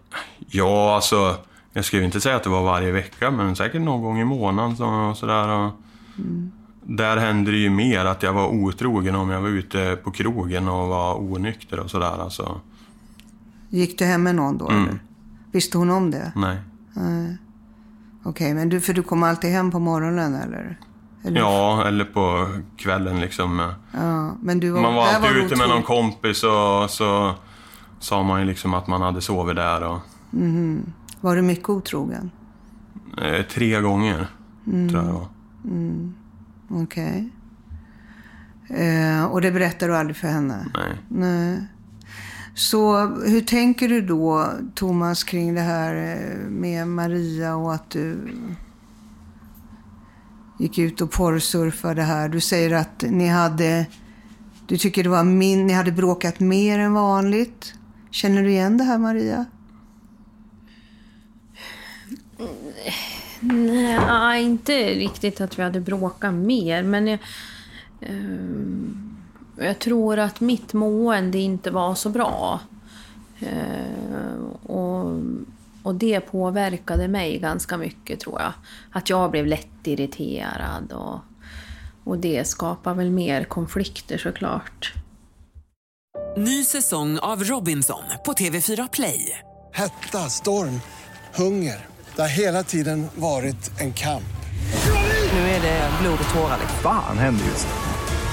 Ja, 0.48 0.94
alltså. 0.94 1.36
Jag 1.72 1.84
skulle 1.84 2.04
inte 2.04 2.20
säga 2.20 2.36
att 2.36 2.42
det 2.42 2.50
var 2.50 2.62
varje 2.62 2.90
vecka, 2.92 3.30
men 3.30 3.56
säkert 3.56 3.82
någon 3.82 4.02
gång 4.02 4.18
i 4.20 4.24
månaden 4.24 4.82
och 4.86 5.16
sådär. 5.16 5.48
Och 5.48 5.70
Där 6.82 7.16
hände 7.16 7.50
det 7.50 7.56
ju 7.56 7.70
mer 7.70 8.04
att 8.04 8.22
jag 8.22 8.32
var 8.32 8.46
otrogen 8.48 9.14
om 9.14 9.30
jag 9.30 9.40
var 9.40 9.48
ute 9.48 9.98
på 10.04 10.10
krogen 10.10 10.68
och 10.68 10.88
var 10.88 11.14
onykter 11.32 11.80
och 11.80 11.90
sådär. 11.90 12.22
Alltså, 12.22 12.60
Gick 13.70 13.98
du 13.98 14.04
hem 14.04 14.22
med 14.22 14.34
någon 14.34 14.58
då? 14.58 14.68
Mm. 14.68 14.82
Eller? 14.88 14.98
Visste 15.52 15.78
hon 15.78 15.90
om 15.90 16.10
det? 16.10 16.32
nej. 16.94 17.38
Okej, 18.22 18.54
men 18.54 18.68
du, 18.68 18.80
för 18.80 18.92
du 18.92 19.02
kom 19.02 19.22
alltid 19.22 19.50
hem 19.50 19.70
på 19.70 19.78
morgonen 19.78 20.34
eller? 20.34 20.78
eller? 21.22 21.40
Ja, 21.40 21.86
eller 21.86 22.04
på 22.04 22.48
kvällen 22.76 23.20
liksom. 23.20 23.72
Ja, 23.92 24.34
men 24.42 24.60
du 24.60 24.70
var, 24.70 24.82
Man 24.82 24.94
var 24.94 25.06
alltid 25.06 25.34
du 25.34 25.42
ute 25.42 25.56
med 25.56 25.68
någon 25.68 25.82
kompis 25.82 26.44
och 26.44 26.90
så 26.90 27.34
sa 27.98 28.22
man 28.22 28.40
ju 28.40 28.46
liksom 28.46 28.74
att 28.74 28.86
man 28.86 29.02
hade 29.02 29.20
sovit 29.20 29.56
där. 29.56 29.82
Och, 29.82 29.98
Var 31.20 31.36
du 31.36 31.42
mycket 31.42 31.68
otrogen? 31.68 32.30
eh, 33.22 33.42
tre 33.42 33.80
gånger, 33.80 34.26
tror 34.64 35.04
jag 35.04 35.12
var. 35.12 35.28
Okej. 36.82 37.30
Eh, 38.68 39.24
och 39.24 39.40
det 39.40 39.50
berättar 39.52 39.88
du 39.88 39.96
aldrig 39.96 40.16
för 40.16 40.28
henne? 40.28 40.66
Nej. 40.74 40.96
Nej. 41.08 41.66
Så 42.60 43.06
hur 43.06 43.40
tänker 43.40 43.88
du 43.88 44.00
då, 44.00 44.52
Thomas, 44.74 45.24
kring 45.24 45.54
det 45.54 45.60
här 45.60 45.94
eh, 45.94 46.48
med 46.48 46.88
Maria 46.88 47.56
och 47.56 47.74
att 47.74 47.90
du 47.90 48.18
gick 50.58 50.78
ut 50.78 51.00
och 51.00 51.10
porrsurfade 51.10 52.02
här? 52.02 52.28
Du 52.28 52.40
säger 52.40 52.74
att 52.74 53.02
ni 53.02 53.28
hade, 53.28 53.86
du 54.66 54.78
tycker 54.78 55.02
det 55.02 55.08
var 55.08 55.24
min, 55.24 55.66
ni 55.66 55.72
hade 55.72 55.92
bråkat 55.92 56.40
mer 56.40 56.78
än 56.78 56.92
vanligt. 56.92 57.74
Känner 58.10 58.42
du 58.42 58.50
igen 58.50 58.76
det 58.76 58.84
här, 58.84 58.98
Maria? 58.98 59.44
Nej, 63.40 64.42
inte 64.42 64.72
riktigt 64.72 65.40
att 65.40 65.58
vi 65.58 65.62
hade 65.62 65.80
bråkat 65.80 66.34
mer, 66.34 66.82
men 66.82 67.06
jag, 67.06 67.18
um 68.08 69.10
jag 69.64 69.78
tror 69.78 70.18
att 70.18 70.40
mitt 70.40 70.72
mående 70.72 71.38
inte 71.38 71.70
var 71.70 71.94
så 71.94 72.08
bra. 72.08 72.60
Eh, 73.40 74.70
och, 74.70 75.20
och 75.82 75.94
det 75.94 76.20
påverkade 76.20 77.08
mig 77.08 77.38
ganska 77.38 77.76
mycket, 77.76 78.20
tror 78.20 78.40
jag. 78.40 78.52
Att 78.92 79.10
jag 79.10 79.30
blev 79.30 79.46
lätt 79.46 79.86
irriterad 79.86 80.92
och, 80.92 81.18
Och 82.04 82.18
det 82.18 82.48
skapar 82.48 82.94
väl 82.94 83.10
mer 83.10 83.44
konflikter 83.44 84.18
såklart. 84.18 84.92
Ny 86.36 86.64
säsong 86.64 87.18
av 87.18 87.44
Robinson 87.44 88.02
på 88.24 88.32
TV4 88.32 88.88
Play. 88.92 89.38
Hetta, 89.72 90.18
storm, 90.18 90.80
hunger. 91.34 91.86
Det 92.16 92.22
har 92.22 92.28
hela 92.28 92.62
tiden 92.62 93.06
varit 93.14 93.80
en 93.80 93.92
kamp. 93.92 94.22
Nu 95.32 95.38
är 95.38 95.62
det 95.62 95.90
blod 96.02 96.18
och 96.28 96.34
tårar. 96.34 96.58
Fan 96.82 97.18
händer 97.18 97.44
just 97.44 97.66
nu. 97.66 97.89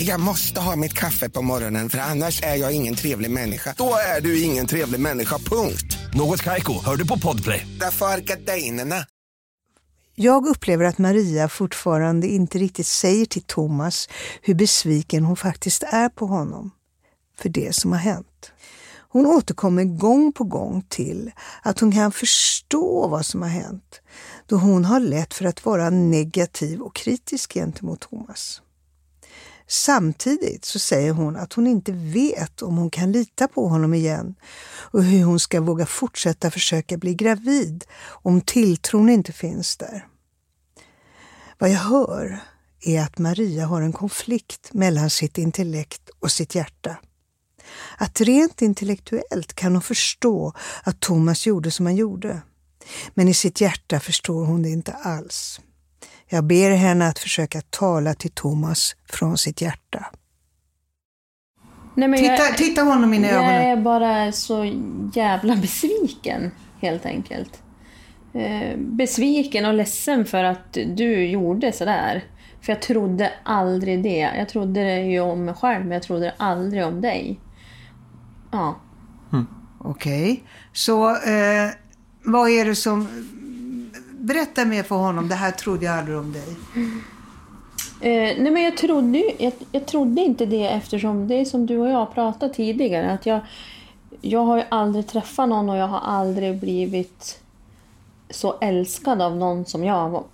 Jag 0.00 0.20
måste 0.20 0.60
ha 0.60 0.76
mitt 0.76 0.92
kaffe 0.92 1.28
på 1.28 1.42
morgonen 1.42 1.88
för 1.88 1.98
annars 1.98 2.42
är 2.42 2.54
jag 2.54 2.72
ingen 2.72 2.94
trevlig 2.94 3.30
människa. 3.30 3.74
Då 3.76 3.94
är 4.16 4.20
du 4.20 4.42
ingen 4.42 4.66
trevlig 4.66 5.00
människa, 5.00 5.38
punkt. 5.38 5.98
Något 6.14 6.42
Kaiko, 6.42 6.72
hör 6.84 6.96
du 6.96 7.06
på 7.06 7.18
Podplay. 7.18 7.66
Därför 7.80 8.06
är 8.06 8.18
gardinerna. 8.18 9.06
Jag 10.14 10.46
upplever 10.46 10.84
att 10.84 10.98
Maria 10.98 11.48
fortfarande 11.48 12.26
inte 12.26 12.58
riktigt 12.58 12.86
säger 12.86 13.26
till 13.26 13.42
Thomas 13.42 14.08
hur 14.42 14.54
besviken 14.54 15.24
hon 15.24 15.36
faktiskt 15.36 15.82
är 15.82 16.08
på 16.08 16.26
honom 16.26 16.70
för 17.38 17.48
det 17.48 17.74
som 17.74 17.92
har 17.92 17.98
hänt. 17.98 18.52
Hon 19.08 19.26
återkommer 19.26 19.84
gång 19.84 20.32
på 20.32 20.44
gång 20.44 20.82
till 20.88 21.30
att 21.62 21.80
hon 21.80 21.92
kan 21.92 22.12
förstå 22.12 23.08
vad 23.08 23.26
som 23.26 23.42
har 23.42 23.48
hänt 23.48 24.00
då 24.46 24.56
hon 24.56 24.84
har 24.84 25.00
lätt 25.00 25.34
för 25.34 25.44
att 25.44 25.64
vara 25.64 25.90
negativ 25.90 26.80
och 26.80 26.94
kritisk 26.94 27.54
gentemot 27.54 28.00
Thomas. 28.00 28.62
Samtidigt 29.70 30.64
så 30.64 30.78
säger 30.78 31.12
hon 31.12 31.36
att 31.36 31.52
hon 31.52 31.66
inte 31.66 31.92
vet 31.92 32.62
om 32.62 32.76
hon 32.76 32.90
kan 32.90 33.12
lita 33.12 33.48
på 33.48 33.68
honom 33.68 33.94
igen 33.94 34.34
och 34.90 35.04
hur 35.04 35.24
hon 35.24 35.40
ska 35.40 35.60
våga 35.60 35.86
fortsätta 35.86 36.50
försöka 36.50 36.96
bli 36.96 37.14
gravid 37.14 37.84
om 38.06 38.40
tilltron 38.40 39.08
inte 39.08 39.32
finns 39.32 39.76
där. 39.76 40.06
Vad 41.58 41.70
jag 41.70 41.78
hör 41.78 42.40
är 42.80 43.00
att 43.02 43.18
Maria 43.18 43.66
har 43.66 43.82
en 43.82 43.92
konflikt 43.92 44.72
mellan 44.72 45.10
sitt 45.10 45.38
intellekt 45.38 46.10
och 46.20 46.32
sitt 46.32 46.54
hjärta. 46.54 46.96
Att 47.96 48.20
rent 48.20 48.62
intellektuellt 48.62 49.54
kan 49.54 49.72
hon 49.72 49.82
förstå 49.82 50.52
att 50.82 51.00
Thomas 51.00 51.46
gjorde 51.46 51.70
som 51.70 51.86
han 51.86 51.96
gjorde. 51.96 52.42
Men 53.14 53.28
i 53.28 53.34
sitt 53.34 53.60
hjärta 53.60 54.00
förstår 54.00 54.44
hon 54.44 54.62
det 54.62 54.68
inte 54.68 54.92
alls. 54.92 55.60
Jag 56.28 56.44
ber 56.44 56.70
henne 56.70 57.08
att 57.08 57.18
försöka 57.18 57.60
tala 57.60 58.14
till 58.14 58.30
Thomas 58.30 58.96
från 59.08 59.38
sitt 59.38 59.60
hjärta. 59.60 60.06
Nej, 61.94 62.08
men 62.08 62.18
Titta, 62.20 62.32
jag, 62.34 62.56
titta 62.56 62.82
honom 62.82 63.14
in 63.14 63.24
i 63.24 63.28
jag 63.28 63.36
ögonen. 63.36 63.62
är 63.62 63.76
bara 63.76 64.32
så 64.32 64.72
jävla 65.14 65.56
besviken, 65.56 66.50
helt 66.80 67.06
enkelt. 67.06 67.62
Eh, 68.34 68.76
besviken 68.78 69.64
och 69.66 69.74
ledsen 69.74 70.24
för 70.24 70.44
att 70.44 70.72
du 70.72 71.26
gjorde 71.26 71.72
sådär. 71.72 72.24
För 72.60 72.72
jag 72.72 72.82
trodde 72.82 73.32
aldrig 73.42 74.02
det. 74.02 74.30
Jag 74.36 74.48
trodde 74.48 74.84
det 74.84 75.00
ju 75.00 75.20
om 75.20 75.44
mig 75.44 75.54
själv, 75.54 75.82
men 75.84 75.92
jag 75.92 76.02
trodde 76.02 76.34
aldrig 76.36 76.84
om 76.86 77.00
dig. 77.00 77.40
Ja. 78.52 78.80
Okej, 79.80 80.42
så 80.72 81.10
eh, 81.10 81.70
vad 82.24 82.50
är 82.50 82.64
det 82.64 82.74
som... 82.74 83.08
Berätta 84.18 84.64
mer 84.64 84.82
för 84.82 84.96
honom. 84.96 85.28
Det 85.28 85.34
här 85.34 85.50
trodde 85.50 85.84
jag 85.84 85.98
aldrig 85.98 86.18
om 86.18 86.32
dig. 86.32 86.56
Eh, 88.00 88.42
nej 88.42 88.50
men 88.50 88.62
jag 88.62 88.76
trodde, 88.76 89.32
jag, 89.38 89.52
jag 89.72 89.86
trodde 89.86 90.20
inte 90.20 90.46
det 90.46 90.68
eftersom 90.68 91.28
det 91.28 91.34
är 91.34 91.44
som 91.44 91.66
du 91.66 91.78
och 91.78 91.88
jag 91.88 92.14
pratat 92.14 92.54
tidigare. 92.54 93.10
Att 93.10 93.26
jag, 93.26 93.40
jag 94.20 94.44
har 94.44 94.56
ju 94.56 94.64
aldrig 94.68 95.06
träffat 95.06 95.48
någon 95.48 95.70
och 95.70 95.76
jag 95.76 95.88
har 95.88 96.00
aldrig 96.00 96.60
blivit 96.60 97.40
så 98.30 98.58
älskad 98.60 99.22
av 99.22 99.36
någon 99.36 99.64
som 99.64 99.84
jag 99.84 100.24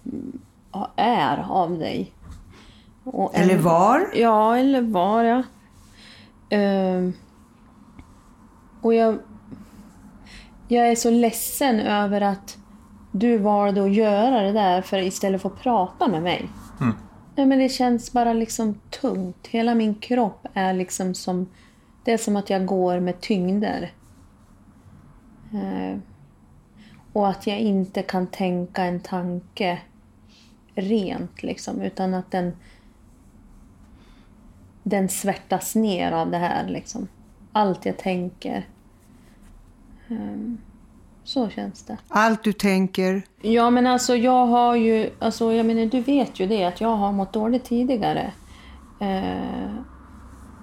är 0.96 1.46
av 1.48 1.78
dig. 1.78 2.12
Och 3.04 3.38
Eller 3.38 3.58
var? 3.58 4.10
Ja, 4.14 4.58
eller 4.58 4.82
var 4.82 5.24
ja. 5.24 5.42
Ehm, 6.50 7.12
och 8.80 8.94
jag, 8.94 9.18
jag 10.68 10.88
är 10.88 10.94
så 10.94 11.10
ledsen 11.10 11.80
över 11.80 12.20
att 12.20 12.56
du 13.16 13.38
valde 13.38 13.84
att 13.84 13.94
göra 13.94 14.42
det 14.42 14.52
där 14.52 14.82
för 14.82 14.98
istället 14.98 15.42
för 15.42 15.48
att 15.48 15.60
prata 15.60 16.08
med 16.08 16.22
mig. 16.22 16.48
Nej, 17.36 17.46
men 17.46 17.58
det 17.58 17.68
känns 17.68 18.12
bara 18.12 18.32
liksom 18.32 18.80
tungt. 18.90 19.46
Hela 19.46 19.74
min 19.74 19.94
kropp 19.94 20.46
är 20.54 20.72
liksom 20.74 21.14
som... 21.14 21.46
Det 22.04 22.12
är 22.12 22.18
som 22.18 22.36
att 22.36 22.50
jag 22.50 22.66
går 22.66 23.00
med 23.00 23.20
tyngder. 23.20 23.92
Eh, 25.52 25.98
och 27.12 27.28
att 27.28 27.46
jag 27.46 27.58
inte 27.58 28.02
kan 28.02 28.26
tänka 28.26 28.84
en 28.84 29.00
tanke 29.00 29.78
rent 30.74 31.42
liksom, 31.42 31.80
utan 31.80 32.14
att 32.14 32.30
den 32.30 32.52
den 34.82 35.08
svärtas 35.08 35.74
ner 35.74 36.12
av 36.12 36.30
det 36.30 36.38
här 36.38 36.68
liksom. 36.68 37.08
Allt 37.52 37.86
jag 37.86 37.98
tänker. 37.98 38.66
Ehm, 40.08 40.58
så 41.24 41.48
känns 41.48 41.82
det. 41.82 41.96
Allt 42.08 42.44
du 42.44 42.52
tänker. 42.52 43.22
Ja, 43.42 43.70
men 43.70 43.86
alltså 43.86 44.16
jag 44.16 44.46
har 44.46 44.76
ju... 44.76 45.10
Alltså, 45.18 45.52
jag 45.52 45.66
menar, 45.66 45.86
du 45.86 46.00
vet 46.00 46.40
ju 46.40 46.46
det, 46.46 46.64
att 46.64 46.80
jag 46.80 46.96
har 46.96 47.12
mått 47.12 47.32
dåligt 47.32 47.64
tidigare. 47.64 48.32
Eh, 49.00 49.74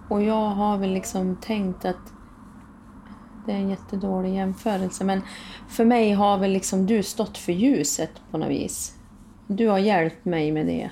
och 0.09 0.23
jag 0.23 0.49
har 0.49 0.77
väl 0.77 0.93
liksom 0.93 1.35
tänkt 1.35 1.85
att... 1.85 2.13
Det 3.45 3.51
är 3.51 3.55
en 3.55 3.69
jättedålig 3.69 4.35
jämförelse, 4.35 5.03
men 5.03 5.21
för 5.69 5.85
mig 5.85 6.13
har 6.13 6.37
väl 6.37 6.51
liksom 6.51 6.85
du 6.85 7.03
stått 7.03 7.37
för 7.37 7.51
ljuset 7.51 8.11
på 8.31 8.37
något 8.37 8.49
vis. 8.49 8.95
Du 9.47 9.67
har 9.67 9.77
hjälpt 9.77 10.25
mig 10.25 10.51
med 10.51 10.65
det. 10.65 10.91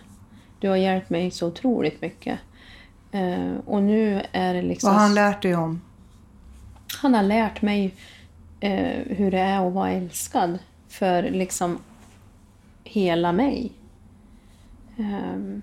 Du 0.59 0.69
har 0.69 0.75
hjälpt 0.75 1.09
mig 1.09 1.31
så 1.31 1.47
otroligt 1.47 2.01
mycket. 2.01 2.39
Eh, 3.11 3.53
och 3.65 3.83
nu 3.83 4.21
är 4.31 4.53
det 4.53 4.61
liksom... 4.61 4.87
Vad 4.87 4.95
har 4.95 5.03
han 5.03 5.15
lärt 5.15 5.41
dig 5.41 5.55
om? 5.55 5.81
Han 7.01 7.13
har 7.13 7.23
lärt 7.23 7.61
mig 7.61 7.95
eh, 8.59 9.17
hur 9.17 9.31
det 9.31 9.39
är 9.39 9.67
att 9.67 9.73
vara 9.73 9.91
älskad 9.91 10.59
för 10.87 11.23
liksom 11.23 11.79
hela 12.83 13.31
mig. 13.31 13.71
Ehm, 14.97 15.61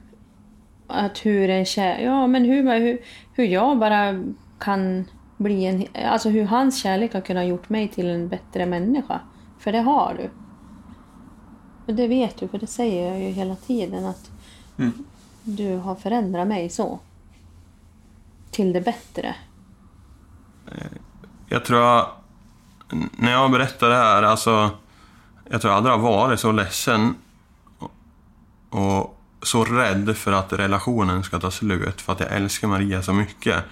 att 0.87 1.27
hur 1.27 1.51
en 1.51 1.65
kär... 1.65 1.99
Ja, 1.99 2.27
men 2.27 2.45
hur, 2.45 2.79
hur, 2.79 2.99
hur 3.33 3.45
jag 3.45 3.79
bara 3.79 4.25
kan 4.59 5.05
bli 5.37 5.65
en... 5.65 5.87
Alltså 6.05 6.29
hur 6.29 6.45
hans 6.45 6.83
kärlek 6.83 7.15
har 7.15 7.21
kunnat 7.21 7.47
gjort 7.47 7.69
mig 7.69 7.89
till 7.89 8.11
en 8.11 8.29
bättre 8.29 8.67
människa. 8.67 9.21
För 9.59 9.73
det 9.73 9.81
har 9.81 10.15
du. 10.19 10.31
Och 11.87 11.95
det 11.95 12.09
vet 12.09 12.37
du, 12.37 12.49
för 12.49 12.59
det 12.59 12.67
säger 12.67 13.11
jag 13.11 13.23
ju 13.23 13.29
hela 13.29 13.57
tiden 13.57 14.05
att 14.05 14.31
du 15.43 15.77
har 15.77 15.95
förändrat 15.95 16.49
mig 16.49 16.69
så. 16.69 16.99
Till 18.51 18.73
det 18.73 18.81
bättre. 18.81 19.35
Jag 21.49 21.65
tror 21.65 21.81
jag, 21.81 22.11
när 23.17 23.33
jag 23.33 23.51
berättar 23.51 23.89
det 23.89 23.97
här, 23.97 24.23
alltså, 24.23 24.71
jag 25.51 25.61
tror 25.61 25.71
jag 25.71 25.77
aldrig 25.77 25.95
har 25.95 26.03
varit 26.03 26.41
så 26.41 26.53
ledsen 26.53 27.15
och, 28.71 29.13
så 29.43 29.65
rädd 29.65 30.17
för 30.17 30.33
att 30.33 30.53
relationen 30.53 31.23
ska 31.23 31.39
ta 31.39 31.51
slut, 31.51 32.01
för 32.01 32.13
att 32.13 32.21
jag 32.21 32.33
älskar 32.33 32.69
Maria 32.69 33.03
så 33.03 33.13
mycket. 33.13 33.65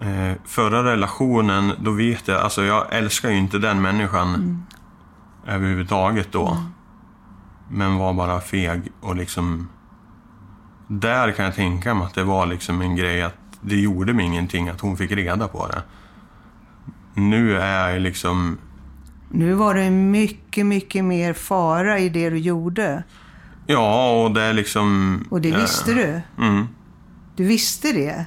Eh, 0.00 0.32
förra 0.44 0.84
relationen, 0.84 1.72
då 1.80 1.90
vet 1.90 2.28
jag, 2.28 2.40
alltså 2.40 2.64
jag 2.64 2.86
älskar 2.90 3.30
ju 3.30 3.38
inte 3.38 3.58
den 3.58 3.82
människan 3.82 4.62
överhuvudtaget 5.46 6.32
då. 6.32 6.56
Men 7.68 7.96
var 7.96 8.12
bara 8.12 8.40
feg 8.40 8.92
och 9.00 9.16
liksom... 9.16 9.68
Där 10.88 11.32
kan 11.32 11.44
jag 11.44 11.54
tänka 11.54 11.94
mig 11.94 12.06
att 12.06 12.14
det 12.14 12.24
var 12.24 12.46
liksom 12.46 12.80
en 12.80 12.96
grej 12.96 13.22
att 13.22 13.36
det 13.60 13.80
gjorde 13.80 14.12
mig 14.12 14.26
ingenting 14.26 14.68
att 14.68 14.80
hon 14.80 14.96
fick 14.96 15.10
reda 15.10 15.48
på 15.48 15.66
det. 15.66 15.82
Nu 17.14 17.56
är 17.58 17.90
jag 17.90 18.02
liksom... 18.02 18.58
Nu 19.30 19.52
var 19.52 19.74
det 19.74 19.90
mycket, 19.90 20.66
mycket 20.66 21.04
mer 21.04 21.32
fara 21.32 21.98
i 21.98 22.08
det 22.08 22.30
du 22.30 22.38
gjorde. 22.38 23.02
Ja, 23.66 24.22
och 24.22 24.34
det 24.34 24.42
är 24.42 24.52
liksom... 24.52 25.18
Och 25.30 25.40
det 25.40 25.50
eh, 25.50 25.60
visste 25.60 25.94
du. 25.94 26.20
Mm. 26.44 26.66
Du 27.36 27.44
visste 27.44 27.92
det 27.92 28.26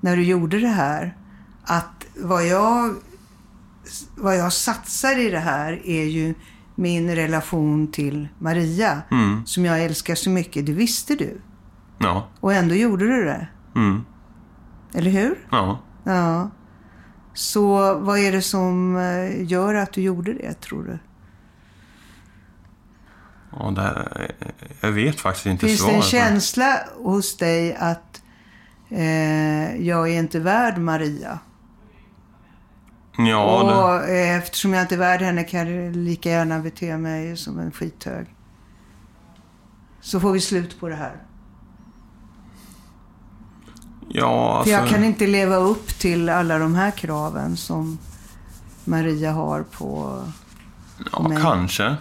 när 0.00 0.16
du 0.16 0.22
gjorde 0.24 0.60
det 0.60 0.68
här. 0.68 1.16
Att 1.64 2.06
vad 2.16 2.46
jag, 2.46 2.94
vad 4.16 4.36
jag 4.36 4.52
satsar 4.52 5.18
i 5.18 5.30
det 5.30 5.38
här 5.38 5.86
är 5.86 6.04
ju 6.04 6.34
min 6.74 7.14
relation 7.14 7.86
till 7.86 8.28
Maria. 8.38 9.02
Som 9.44 9.64
jag 9.64 9.84
älskar 9.84 10.14
så 10.14 10.30
mycket. 10.30 10.66
Det 10.66 10.72
visste 10.72 11.14
du. 11.14 11.40
Ja. 11.98 12.28
Och 12.40 12.52
ändå 12.52 12.74
gjorde 12.74 13.06
du 13.06 13.24
det. 13.24 13.48
Mm. 13.76 14.04
Eller 14.94 15.10
hur? 15.10 15.38
Ja. 15.50 15.78
Ja. 16.04 16.50
Så 17.34 17.94
vad 17.98 18.18
är 18.18 18.32
det 18.32 18.42
som 18.42 18.96
eh, 18.96 19.50
gör 19.50 19.74
att 19.74 19.92
du 19.92 20.00
gjorde 20.02 20.32
det, 20.32 20.60
tror 20.60 20.84
du? 20.84 20.98
ja 23.52 23.70
det 23.70 23.82
här, 23.82 24.30
jag 24.80 24.92
vet 24.92 25.20
faktiskt 25.20 25.46
inte 25.46 25.66
Finns 25.66 25.78
det 25.80 25.84
svaret. 25.84 25.96
en 25.96 26.02
på 26.02 26.08
känsla 26.08 26.78
hos 26.96 27.36
dig 27.36 27.74
att 27.74 28.22
eh, 28.90 29.76
jag 29.86 30.08
är 30.08 30.18
inte 30.18 30.40
värd 30.40 30.78
Maria? 30.78 31.38
Ja, 33.18 33.62
det, 33.62 33.74
och 33.74 34.08
eh, 34.16 34.36
eftersom 34.36 34.72
jag 34.72 34.82
inte 34.82 34.94
är 34.94 34.98
värd 34.98 35.20
henne 35.22 35.44
kan 35.44 35.68
jag 35.68 35.96
lika 35.96 36.30
gärna 36.30 36.58
bete 36.58 36.96
mig 36.96 37.36
som 37.36 37.58
en 37.58 37.72
skithög. 37.72 38.26
Så 40.00 40.20
får 40.20 40.32
vi 40.32 40.40
slut 40.40 40.80
på 40.80 40.88
det 40.88 40.94
här. 40.94 41.16
Ja 44.08 44.56
alltså, 44.58 44.74
För 44.74 44.80
jag 44.80 44.88
kan 44.88 45.04
inte 45.04 45.26
leva 45.26 45.56
upp 45.56 45.88
till 45.98 46.28
alla 46.28 46.58
de 46.58 46.74
här 46.74 46.90
kraven 46.90 47.56
som 47.56 47.98
Maria 48.84 49.32
har 49.32 49.62
på... 49.62 50.22
ja, 51.12 51.28
mig. 51.28 51.42
kanske. 51.42 51.96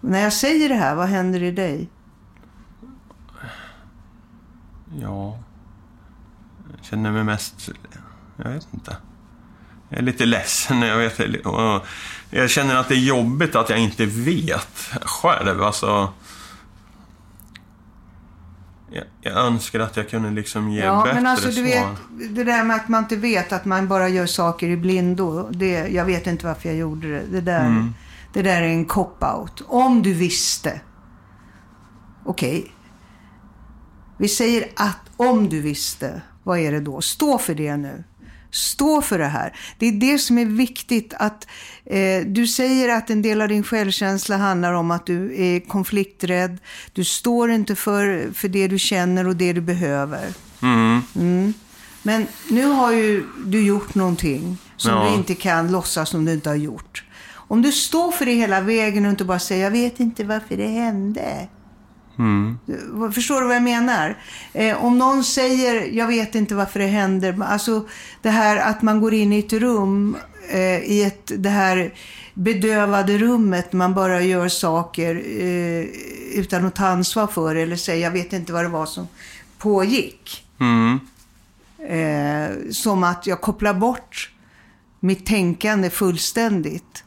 När 0.00 0.20
jag 0.20 0.32
säger 0.32 0.68
det 0.68 0.74
här, 0.74 0.94
vad 0.94 1.08
händer 1.08 1.42
i 1.42 1.50
dig? 1.50 1.88
Ja. 5.00 5.38
Jag 6.76 6.84
känner 6.84 7.12
mig 7.12 7.24
mest... 7.24 7.70
Jag 8.36 8.50
vet 8.50 8.68
inte. 8.74 8.96
Jag 9.88 9.98
är 9.98 10.02
lite 10.02 10.26
ledsen. 10.26 10.82
Jag, 10.82 10.98
vet, 10.98 11.20
jag 12.30 12.50
känner 12.50 12.76
att 12.76 12.88
det 12.88 12.94
är 12.94 13.06
jobbigt 13.06 13.56
att 13.56 13.70
jag 13.70 13.78
inte 13.78 14.06
vet 14.06 14.90
själv. 15.02 15.62
Alltså, 15.62 16.12
jag, 18.90 19.04
jag 19.20 19.34
önskar 19.46 19.80
att 19.80 19.96
jag 19.96 20.08
kunde 20.08 20.30
liksom 20.30 20.70
ge 20.70 20.84
Ja, 20.84 21.02
bättre 21.04 21.14
men 21.14 21.26
alltså 21.26 21.48
du 21.50 21.62
vet, 21.62 21.86
det 22.30 22.44
där 22.44 22.64
med 22.64 22.76
att 22.76 22.88
man 22.88 23.02
inte 23.02 23.16
vet, 23.16 23.52
att 23.52 23.64
man 23.64 23.88
bara 23.88 24.08
gör 24.08 24.26
saker 24.26 24.68
i 24.68 24.76
blindo. 24.76 25.48
Det, 25.50 25.88
jag 25.88 26.04
vet 26.04 26.26
inte 26.26 26.46
varför 26.46 26.68
jag 26.68 26.78
gjorde 26.78 27.08
det. 27.08 27.22
Det 27.30 27.40
där, 27.40 27.66
Mm. 27.66 27.94
det 28.32 28.42
där 28.42 28.62
är 28.62 28.68
en 28.68 28.86
cop-out. 28.86 29.62
Om 29.66 30.02
du 30.02 30.12
visste. 30.14 30.80
Okej. 32.24 32.72
Vi 34.18 34.28
säger 34.28 34.68
att 34.76 34.98
om 35.16 35.48
du 35.48 35.60
visste, 35.60 36.20
vad 36.42 36.58
är 36.58 36.72
det 36.72 36.80
då? 36.80 37.00
Stå 37.00 37.38
för 37.38 37.54
det 37.54 37.76
nu. 37.76 38.04
Stå 38.50 39.02
för 39.02 39.18
det 39.18 39.26
här. 39.26 39.56
Det 39.78 39.86
är 39.86 39.92
det 39.92 40.18
som 40.18 40.38
är 40.38 40.44
viktigt 40.44 41.14
att 41.18 41.46
eh, 41.84 42.26
du 42.26 42.46
säger 42.46 42.88
att 42.88 43.10
en 43.10 43.22
del 43.22 43.40
av 43.40 43.48
din 43.48 43.62
självkänsla 43.62 44.36
handlar 44.36 44.72
om 44.72 44.90
att 44.90 45.06
du 45.06 45.42
är 45.42 45.60
konflikträdd. 45.60 46.58
Du 46.92 47.04
står 47.04 47.50
inte 47.50 47.74
för, 47.74 48.30
för 48.34 48.48
det 48.48 48.68
du 48.68 48.78
känner 48.78 49.26
och 49.26 49.36
det 49.36 49.52
du 49.52 49.60
behöver. 49.60 50.32
Mm. 50.62 51.00
Mm. 51.16 51.54
Men 52.02 52.26
nu 52.50 52.64
har 52.66 52.92
ju 52.92 53.24
du 53.46 53.66
gjort 53.66 53.94
någonting 53.94 54.58
som 54.76 54.90
Ja. 54.90 55.08
du 55.10 55.14
inte 55.14 55.34
kan 55.34 55.72
låtsas 55.72 56.08
som 56.10 56.24
du 56.24 56.32
inte 56.32 56.48
har 56.48 56.56
gjort. 56.56 57.04
Om 57.30 57.62
du 57.62 57.72
står 57.72 58.12
för 58.12 58.26
det 58.26 58.32
hela 58.32 58.60
vägen 58.60 59.04
och 59.04 59.10
inte 59.10 59.24
bara 59.24 59.38
säger 59.38 59.64
jag 59.64 59.70
vet 59.70 60.00
inte 60.00 60.24
varför 60.24 60.56
det 60.56 60.66
hände. 60.68 61.48
Mm. 62.18 62.58
Förstår 63.12 63.40
du 63.40 63.46
vad 63.46 63.56
jag 63.56 63.62
menar? 63.62 64.18
Eh, 64.52 64.84
om 64.84 64.98
någon 64.98 65.24
säger 65.24 65.88
jag 65.92 66.06
vet 66.06 66.34
inte 66.34 66.54
varför 66.54 66.80
det 66.80 66.86
händer. 66.86 67.42
Alltså 67.42 67.88
det 68.22 68.30
här 68.30 68.56
att 68.56 68.82
man 68.82 69.00
går 69.00 69.14
in 69.14 69.32
i 69.32 69.38
ett 69.38 69.52
rum, 69.52 70.16
eh, 70.50 70.78
i 70.78 71.02
ett, 71.04 71.32
det 71.36 71.50
här 71.50 71.94
bedövade 72.34 73.18
rummet, 73.18 73.72
man 73.72 73.94
bara 73.94 74.22
gör 74.22 74.48
saker 74.48 75.14
eh, 75.40 75.84
utan 76.38 76.66
att 76.66 76.74
ta 76.74 76.86
ansvar 76.86 77.26
för 77.26 77.54
det 77.54 77.60
eller 77.60 77.76
säga 77.76 77.98
jag 77.98 78.10
vet 78.10 78.32
inte 78.32 78.52
vad 78.52 78.64
det 78.64 78.68
var 78.68 78.86
som 78.86 79.08
pågick. 79.58 80.44
Mm. 80.60 81.00
Eh, 81.88 82.70
som 82.70 83.04
att 83.04 83.26
jag 83.26 83.40
kopplar 83.40 83.74
bort 83.74 84.30
mitt 85.00 85.26
tänkande 85.26 85.90
fullständigt. 85.90 87.04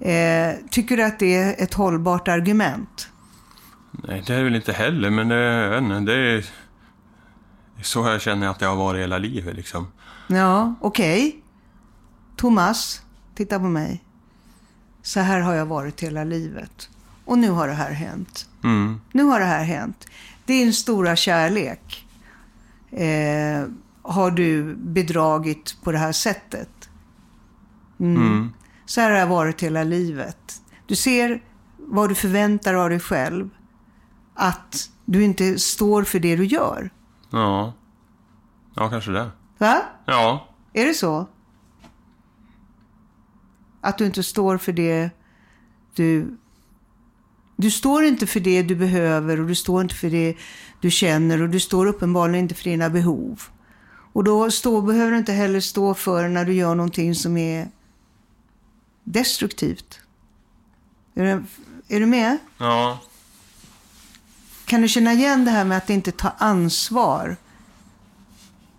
Eh, 0.00 0.54
tycker 0.70 0.96
du 0.96 1.02
att 1.02 1.18
det 1.18 1.34
är 1.34 1.62
ett 1.62 1.74
hållbart 1.74 2.28
argument? 2.28 3.08
Nej, 3.92 4.22
det 4.26 4.34
är 4.34 4.44
väl 4.44 4.56
inte 4.56 4.72
heller, 4.72 5.10
men 5.10 5.28
det, 5.28 5.34
jag 5.34 5.78
inte, 5.78 6.12
det 6.12 6.18
är 6.18 6.44
så 7.82 8.06
jag 8.06 8.20
känner 8.20 8.48
att 8.48 8.58
det 8.58 8.66
har 8.66 8.76
varit 8.76 9.00
hela 9.00 9.18
livet. 9.18 9.56
Liksom. 9.56 9.86
Ja, 10.26 10.74
okej. 10.80 11.42
Thomas, 12.36 13.02
titta 13.34 13.58
på 13.58 13.64
mig. 13.64 14.04
Så 15.02 15.20
här 15.20 15.40
har 15.40 15.54
jag 15.54 15.66
varit 15.66 16.00
hela 16.00 16.24
livet. 16.24 16.88
Och 17.24 17.38
nu 17.38 17.50
har 17.50 17.68
det 17.68 17.74
här 17.74 17.90
hänt. 17.92 18.48
Mm. 18.64 19.00
Nu 19.12 19.22
har 19.22 19.40
det 19.40 19.46
här 19.46 19.64
hänt. 19.64 20.06
Din 20.44 20.72
stora 20.72 21.16
kärlek 21.16 22.06
eh, 22.90 23.64
har 24.02 24.30
du 24.30 24.74
bedragit 24.74 25.76
på 25.82 25.92
det 25.92 25.98
här 25.98 26.12
sättet. 26.12 26.88
Mm. 28.00 28.16
Mm. 28.16 28.52
Så 28.86 29.00
här 29.00 29.10
har 29.10 29.18
det 29.18 29.26
varit 29.26 29.62
hela 29.62 29.84
livet. 29.84 30.60
Du 30.86 30.96
ser 30.96 31.42
vad 31.76 32.08
du 32.08 32.14
förväntar 32.14 32.74
av 32.74 32.90
dig 32.90 33.00
själv. 33.00 33.50
Att 34.34 34.90
du 35.04 35.24
inte 35.24 35.58
står 35.58 36.04
för 36.04 36.18
det 36.18 36.36
du 36.36 36.44
gör. 36.44 36.90
Ja. 37.30 37.72
Ja, 38.74 38.88
kanske 38.88 39.10
det. 39.10 39.30
Va? 39.58 39.82
Ja. 40.06 40.48
Är 40.72 40.86
det 40.86 40.94
så? 40.94 41.26
Att 43.80 43.98
du 43.98 44.06
inte 44.06 44.22
står 44.22 44.58
för 44.58 44.72
det 44.72 45.10
du... 45.94 46.38
Du 47.56 47.70
står 47.70 48.04
inte 48.04 48.26
för 48.26 48.40
det 48.40 48.62
du 48.62 48.76
behöver 48.76 49.40
och 49.40 49.46
du 49.46 49.54
står 49.54 49.82
inte 49.82 49.94
för 49.94 50.10
det 50.10 50.36
du 50.80 50.90
känner 50.90 51.42
och 51.42 51.48
du 51.48 51.60
står 51.60 51.86
uppenbarligen 51.86 52.42
inte 52.42 52.54
för 52.54 52.64
dina 52.64 52.90
behov. 52.90 53.42
Och 54.12 54.24
då 54.24 54.50
stå, 54.50 54.80
behöver 54.80 55.10
du 55.12 55.18
inte 55.18 55.32
heller 55.32 55.60
stå 55.60 55.94
för 55.94 56.28
när 56.28 56.44
du 56.44 56.52
gör 56.52 56.74
någonting 56.74 57.14
som 57.14 57.36
är 57.36 57.68
destruktivt. 59.04 60.00
Är 61.14 61.24
du, 61.24 61.44
är 61.96 62.00
du 62.00 62.06
med? 62.06 62.38
Ja. 62.58 62.98
Kan 64.72 64.82
du 64.82 64.88
känna 64.88 65.12
igen 65.12 65.44
det 65.44 65.50
här 65.50 65.64
med 65.64 65.78
att 65.78 65.90
inte 65.90 66.12
ta 66.12 66.32
ansvar 66.38 67.36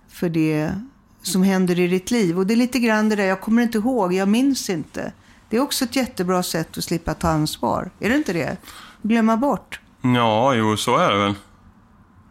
för 0.10 0.30
det 0.30 0.76
som 1.22 1.44
händer 1.44 1.80
i 1.80 1.88
ditt 1.88 2.12
liv? 2.12 2.40
Och 2.40 2.48
det 2.48 2.54
är 2.54 2.56
lite 2.56 2.80
grann 2.80 3.10
det 3.10 3.16
där, 3.16 3.26
jag 3.26 3.42
kommer 3.42 3.62
inte 3.62 3.78
ihåg, 3.78 4.14
jag 4.14 4.28
minns 4.28 4.70
inte. 4.70 5.14
Det 5.50 5.58
är 5.58 5.62
också 5.62 5.86
ett 5.86 5.96
jättebra 5.96 6.44
sätt 6.44 6.78
att 6.78 6.84
slippa 6.84 7.14
ta 7.14 7.30
ansvar. 7.30 7.92
Är 8.00 8.10
det 8.10 8.16
inte 8.16 8.34
det? 8.34 8.58
Glömma 9.02 9.38
bort. 9.38 9.80
Ja, 10.02 10.54
jo, 10.54 10.78
så 10.78 10.98
är 10.98 11.12
det 11.12 11.18
väl. 11.18 11.36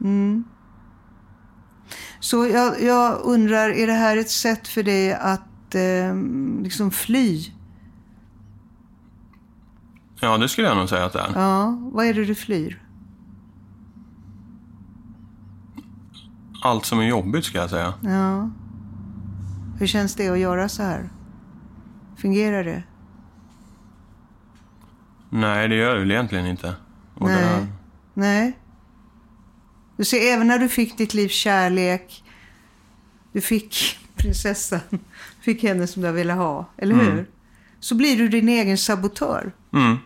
Mm. 0.00 0.44
Så 2.20 2.46
jag, 2.46 2.82
jag 2.82 3.20
undrar, 3.22 3.70
är 3.70 3.86
det 3.86 3.92
här 3.92 4.16
ett 4.16 4.30
sätt 4.30 4.68
för 4.68 4.82
dig 4.82 5.12
att 5.12 5.74
eh, 5.74 6.14
liksom 6.62 6.90
fly? 6.90 7.44
Ja, 10.20 10.38
det 10.38 10.48
skulle 10.48 10.68
jag 10.68 10.76
nog 10.76 10.88
säga 10.88 11.04
att 11.04 11.12
det 11.12 11.20
är. 11.20 11.32
Ja, 11.34 11.78
vad 11.92 12.06
är 12.06 12.14
det 12.14 12.24
du 12.24 12.34
flyr? 12.34 12.81
Allt 16.64 16.84
som 16.84 16.98
är 17.00 17.04
jobbigt, 17.04 17.44
ska 17.44 17.58
jag 17.58 17.70
säga. 17.70 17.94
Ja. 18.02 18.50
Hur 19.78 19.86
känns 19.86 20.14
det 20.14 20.28
att 20.28 20.38
göra 20.38 20.68
så 20.68 20.82
här? 20.82 21.08
Fungerar 22.16 22.64
det? 22.64 22.82
Nej, 25.30 25.68
det 25.68 25.74
gör 25.74 25.94
det 25.94 26.00
väl 26.00 26.10
egentligen 26.10 26.46
inte. 26.46 26.74
Och 27.14 27.28
Nej. 27.28 27.42
Det, 27.60 27.66
Nej. 28.14 28.58
Du 29.96 30.04
ser, 30.04 30.32
även 30.34 30.46
när 30.46 30.58
du 30.58 30.68
fick 30.68 30.98
ditt 30.98 31.14
livs 31.14 31.32
kärlek, 31.32 32.24
du 33.32 33.40
fick 33.40 33.98
prinsessan, 34.16 34.80
fick 35.40 35.62
henne 35.62 35.86
som 35.86 36.02
du 36.02 36.12
ville 36.12 36.32
ha, 36.32 36.66
eller 36.76 36.94
hur? 36.94 37.12
Mm. 37.12 37.24
Så 37.80 37.94
blir 37.94 38.16
du 38.16 38.28
din 38.28 38.48
egen 38.48 38.78
sabotör. 38.78 39.52
mm, 39.72 39.96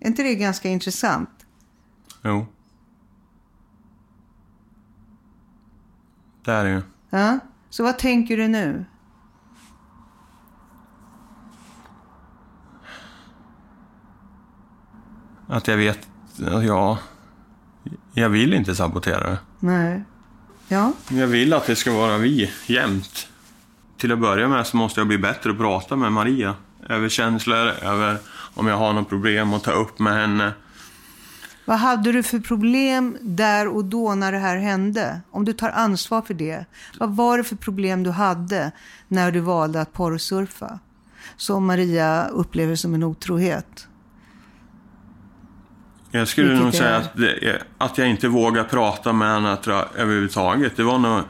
Är 0.00 0.06
inte 0.06 0.22
det 0.22 0.34
ganska 0.34 0.68
intressant? 0.68 1.30
jo. 2.22 2.46
Det 6.46 6.52
är 6.52 6.64
det 6.64 6.70
ju. 6.70 6.82
Ja? 7.10 7.38
Så 7.70 7.82
vad 7.82 7.98
tänker 7.98 8.36
du 8.36 8.48
nu? 8.48 8.84
Att 15.48 15.68
jag 15.68 15.76
vet, 15.76 16.08
ja, 16.66 16.98
jag 18.12 18.28
vill 18.28 18.54
inte 18.54 18.74
sabotera 18.74 19.30
det. 19.30 19.38
Nej. 19.60 20.04
Ja? 20.68 20.92
Jag 21.08 21.26
vill 21.26 21.52
att 21.52 21.66
det 21.66 21.76
ska 21.76 21.92
vara 21.92 22.18
vi, 22.18 22.52
jämt. 22.66 23.28
Till 23.96 24.12
att 24.12 24.18
börja 24.18 24.48
med 24.48 24.66
så 24.66 24.76
måste 24.76 25.00
jag 25.00 25.06
bli 25.06 25.18
bättre 25.18 25.50
att 25.50 25.58
prata 25.58 25.96
med 25.96 26.12
Maria. 26.12 26.54
Över 26.88 27.08
känslor, 27.08 27.68
över 27.82 28.18
om 28.54 28.66
jag 28.66 28.76
har 28.76 28.92
något 28.92 29.08
problem 29.08 29.54
att 29.54 29.64
ta 29.64 29.70
upp 29.70 29.98
med 29.98 30.12
henne. 30.12 30.52
Vad 31.66 31.78
hade 31.78 32.12
du 32.12 32.22
för 32.22 32.38
problem 32.38 33.16
där 33.20 33.68
och 33.68 33.84
då 33.84 34.14
när 34.14 34.32
det 34.32 34.38
här 34.38 34.56
hände? 34.56 35.20
Om 35.30 35.44
du 35.44 35.52
tar 35.52 35.70
ansvar 35.70 36.22
för 36.22 36.34
det. 36.34 36.64
Vad 36.98 37.16
var 37.16 37.38
det 37.38 37.44
för 37.44 37.56
problem 37.56 38.02
du 38.02 38.10
hade 38.10 38.72
när 39.08 39.30
du 39.30 39.40
valde 39.40 39.80
att 39.80 39.92
porrsurfa? 39.92 40.78
Som 41.36 41.66
Maria 41.66 42.26
upplever 42.26 42.74
som 42.74 42.94
en 42.94 43.02
otrohet. 43.02 43.88
Jag 46.10 46.28
skulle 46.28 46.48
Vilket 46.48 46.64
nog 46.64 46.74
säga 46.74 46.90
är? 46.90 47.00
att, 47.00 47.16
det, 47.16 47.62
att 47.78 47.98
jag 47.98 48.08
inte 48.08 48.28
vågar 48.28 48.64
prata 48.64 49.12
med 49.12 49.28
henne 49.28 49.58
jag, 49.66 49.84
överhuvudtaget. 49.96 50.76
Det 50.76 50.82
var 50.82 50.98
nog... 50.98 51.22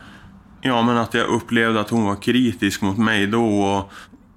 Ja, 0.61 0.83
men 0.83 0.97
att 0.97 1.15
jag 1.15 1.27
upplevde 1.27 1.81
att 1.81 1.91
hon 1.91 2.05
var 2.05 2.17
kritisk 2.17 2.83
mot 2.83 2.99
mig 2.99 3.27
då 3.27 3.61
och... 3.61 3.93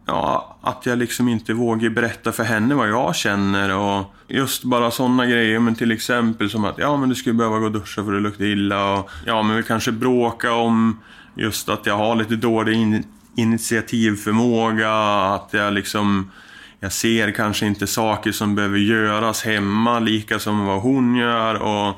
Ja, 0.10 0.58
att 0.62 0.86
jag 0.86 0.98
liksom 0.98 1.30
inte 1.30 1.54
vågar 1.54 1.90
berätta 1.90 2.32
för 2.32 2.44
henne 2.44 2.76
vad 2.76 2.90
jag 2.90 3.16
känner 3.16 3.76
och 3.76 4.14
just 4.28 4.64
bara 4.64 4.92
sådana 4.92 5.26
grejer. 5.26 5.60
Men 5.60 5.76
till 5.76 5.92
exempel 5.92 6.50
som 6.50 6.66
att 6.66 6.78
ja, 6.78 6.98
men 6.98 7.10
du 7.10 7.16
skulle 7.16 7.36
behöva 7.36 7.60
gå 7.60 7.66
och 7.66 7.72
duscha 7.72 8.04
för 8.04 8.12
du 8.12 8.20
luktar 8.20 8.46
illa 8.46 8.94
och 8.94 9.10
ja, 9.26 9.44
men 9.44 9.56
vi 9.56 9.64
kanske 9.64 9.92
bråka 9.92 10.54
om 10.54 11.00
just 11.36 11.70
att 11.70 11.86
jag 11.86 11.98
har 11.98 12.16
lite 12.16 12.36
dålig 12.36 12.74
in, 12.74 13.04
initiativförmåga, 13.36 14.94
att 15.34 15.50
jag 15.52 15.74
liksom 15.74 16.32
jag 16.80 16.94
ser 16.94 17.32
kanske 17.32 17.66
inte 17.66 17.88
saker 17.88 18.32
som 18.32 18.56
behöver 18.56 18.78
göras 18.78 19.44
hemma 19.44 20.00
lika 20.00 20.40
som 20.40 20.66
vad 20.66 20.82
hon 20.82 21.16
gör 21.16 21.56
och 21.56 21.96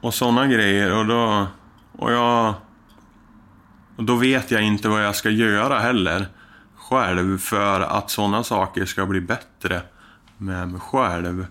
och 0.00 0.14
sådana 0.14 0.46
grejer 0.46 0.98
och 0.98 1.06
då 1.06 1.46
och 1.92 2.12
jag 2.12 2.54
och 4.00 4.06
då 4.06 4.16
vet 4.16 4.50
jag 4.50 4.62
inte 4.62 4.88
vad 4.88 5.04
jag 5.04 5.16
ska 5.16 5.30
göra 5.30 5.78
heller 5.78 6.26
själv 6.76 7.38
för 7.38 7.80
att 7.80 8.10
sådana 8.10 8.44
saker 8.44 8.84
ska 8.84 9.06
bli 9.06 9.20
bättre 9.20 9.82
med 10.36 10.68
mig 10.68 10.80
själv. 10.80 11.46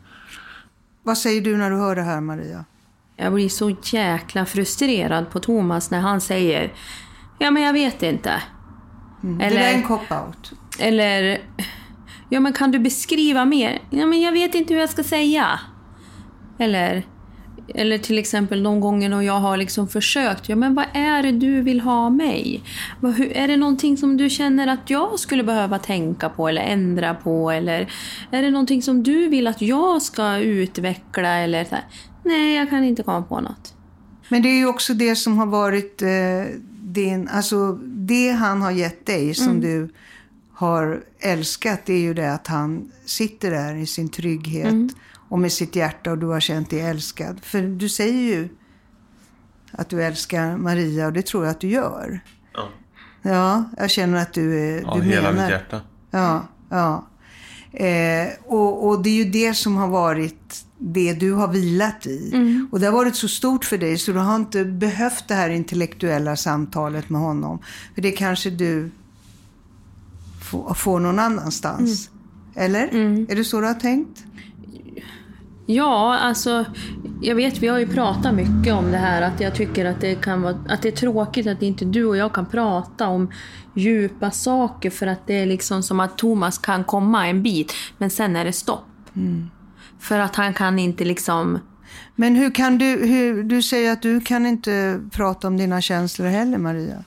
Vad 1.03 1.17
säger 1.17 1.41
du 1.41 1.57
när 1.57 1.69
du 1.69 1.77
hör 1.77 1.95
det 1.95 2.01
här 2.01 2.21
Maria? 2.21 2.65
Jag 3.15 3.33
blir 3.33 3.49
så 3.49 3.75
jäkla 3.83 4.45
frustrerad 4.45 5.29
på 5.29 5.39
Thomas 5.39 5.91
när 5.91 5.99
han 5.99 6.21
säger 6.21 6.73
Ja 7.39 7.51
men 7.51 7.63
jag 7.63 7.73
vet 7.73 8.03
inte. 8.03 8.43
Mm. 9.23 9.37
Det 9.37 9.49
där 9.49 9.55
är 9.55 9.73
en 9.73 9.83
cop-out. 9.83 10.53
Eller 10.79 11.41
Ja 12.29 12.39
men 12.39 12.53
kan 12.53 12.71
du 12.71 12.79
beskriva 12.79 13.45
mer? 13.45 13.79
Ja 13.89 14.05
men 14.05 14.21
jag 14.21 14.31
vet 14.31 14.55
inte 14.55 14.73
hur 14.73 14.81
jag 14.81 14.89
ska 14.89 15.03
säga. 15.03 15.59
Eller 16.57 17.03
eller 17.75 17.97
till 17.97 18.17
exempel 18.17 18.63
de 18.63 18.79
gångerna 18.79 19.23
jag 19.23 19.39
har 19.39 19.57
liksom 19.57 19.87
försökt. 19.87 20.49
Ja 20.49 20.55
men 20.55 20.75
vad 20.75 20.85
är 20.93 21.23
det 21.23 21.31
du 21.31 21.61
vill 21.61 21.79
ha 21.81 22.09
mig? 22.09 22.63
Är 23.31 23.47
det 23.47 23.57
någonting 23.57 23.97
som 23.97 24.17
du 24.17 24.29
känner 24.29 24.67
att 24.67 24.89
jag 24.89 25.19
skulle 25.19 25.43
behöva 25.43 25.79
tänka 25.79 26.29
på 26.29 26.47
eller 26.47 26.61
ändra 26.61 27.13
på? 27.13 27.51
Eller 27.51 27.91
är 28.31 28.41
det 28.41 28.49
någonting 28.51 28.81
som 28.81 29.03
du 29.03 29.27
vill 29.27 29.47
att 29.47 29.61
jag 29.61 30.01
ska 30.01 30.37
utveckla? 30.37 31.29
Eller 31.37 31.63
så 31.63 31.75
här? 31.75 31.83
Nej, 32.23 32.55
jag 32.55 32.69
kan 32.69 32.83
inte 32.83 33.03
komma 33.03 33.21
på 33.21 33.39
något. 33.41 33.73
Men 34.29 34.41
det 34.41 34.49
är 34.49 34.57
ju 34.57 34.65
också 34.67 34.93
det 34.93 35.15
som 35.15 35.37
har 35.37 35.45
varit 35.45 36.01
eh, 36.01 36.09
din, 36.83 37.27
alltså 37.27 37.71
det 37.83 38.31
han 38.31 38.61
har 38.61 38.71
gett 38.71 39.05
dig 39.05 39.33
som 39.33 39.47
Mm. 39.49 39.61
du 39.61 39.89
har 40.53 41.03
älskat, 41.19 41.79
det 41.85 41.93
är 41.93 41.99
ju 41.99 42.13
det 42.13 42.33
att 42.33 42.47
han 42.47 42.91
sitter 43.05 43.51
där 43.51 43.75
i 43.75 43.85
sin 43.85 44.09
trygghet 44.09 44.65
Mm. 44.67 44.89
Och 45.29 45.39
med 45.39 45.51
sitt 45.51 45.75
hjärta 45.75 46.11
och 46.11 46.17
du 46.17 46.25
har 46.27 46.39
känt 46.39 46.69
dig 46.69 46.81
älskad. 46.81 47.39
För 47.43 47.61
du 47.61 47.89
säger 47.89 48.21
ju 48.35 48.49
att 49.71 49.89
du 49.89 50.03
älskar 50.03 50.57
Maria 50.57 51.05
och 51.07 51.13
det 51.13 51.25
tror 51.25 51.43
jag 51.45 51.51
att 51.51 51.59
du 51.61 51.67
gör. 51.69 52.19
Ja. 52.53 52.69
Ja, 53.21 53.63
jag 53.77 53.89
känner 53.89 54.21
att 54.21 54.33
du, 54.33 54.59
är- 54.59 54.83
Av 54.83 54.97
du 54.99 55.03
hela 55.05 55.31
menar. 55.31 55.43
mitt 55.43 55.51
hjärta. 55.51 55.81
Ja, 56.11 56.47
ja. 56.69 57.05
Eh, 57.73 58.27
och, 58.45 58.87
och 58.87 59.03
det 59.03 59.09
är 59.09 59.23
ju 59.23 59.29
det 59.31 59.53
som 59.53 59.75
har 59.77 59.87
varit 59.87 60.65
det 60.77 61.13
du 61.13 61.31
har 61.33 61.47
vilat 61.47 62.05
i. 62.07 62.31
Och 62.71 62.79
det 62.79 62.85
har 62.85 62.93
varit 62.93 63.15
så 63.15 63.27
stort 63.27 63.65
för 63.65 63.77
dig 63.77 63.97
så 63.97 64.11
du 64.11 64.19
har 64.19 64.35
inte 64.35 64.65
behövt 64.65 65.27
det 65.27 65.33
här 65.33 65.49
intellektuella 65.49 66.35
samtalet 66.35 67.09
med 67.09 67.21
honom. 67.21 67.59
För 67.95 68.01
det 68.01 68.11
kanske 68.11 68.49
du 68.49 68.91
får, 70.51 70.73
får 70.73 70.99
någon 70.99 71.19
annanstans. 71.19 72.09
Eller? 72.55 72.87
Är 73.31 73.35
det 73.35 73.43
så 73.43 73.61
du 73.61 73.67
har 73.67 73.73
tänkt? 73.73 74.23
Ja, 75.71 76.17
alltså 76.17 76.65
jag 77.21 77.35
vet, 77.35 77.57
vi 77.57 77.67
har 77.67 77.79
ju 77.79 77.87
pratat 77.87 78.35
mycket 78.35 78.73
om 78.73 78.91
det 78.91 78.97
här 78.97 79.21
att 79.21 79.39
jag 79.39 79.55
tycker 79.55 79.85
att 79.85 80.01
det 80.01 80.15
kan 80.15 80.41
vara 80.41 80.57
att 80.69 80.81
det 80.81 80.87
är 80.87 80.95
tråkigt 80.95 81.47
att 81.47 81.61
inte 81.61 81.85
du 81.85 82.05
och 82.05 82.17
jag 82.17 82.33
kan 82.33 82.45
prata 82.45 83.07
om 83.07 83.31
djupa 83.73 84.31
saker 84.31 84.89
för 84.89 85.07
att 85.07 85.27
det 85.27 85.33
är 85.33 85.45
liksom 85.45 85.83
som 85.83 85.99
att 85.99 86.17
Thomas 86.17 86.57
kan 86.57 86.83
komma 86.83 87.27
en 87.27 87.43
bit 87.43 87.73
men 87.97 88.09
sen 88.09 88.35
är 88.35 88.45
det 88.45 88.53
stopp. 88.53 88.85
För 89.99 90.19
att 90.19 90.35
han 90.35 90.53
kan 90.53 90.79
inte 90.79 91.05
liksom 91.05 91.59
Men 92.15 92.35
hur 92.35 92.51
kan 92.51 92.77
du, 92.77 92.85
hur, 92.85 93.43
du 93.43 93.61
säger 93.61 93.93
att 93.93 94.01
du 94.01 94.21
kan 94.21 94.45
inte 94.45 95.01
prata 95.11 95.47
om 95.47 95.57
dina 95.57 95.81
känslor 95.81 96.27
heller 96.27 96.57
Maria. 96.57 97.03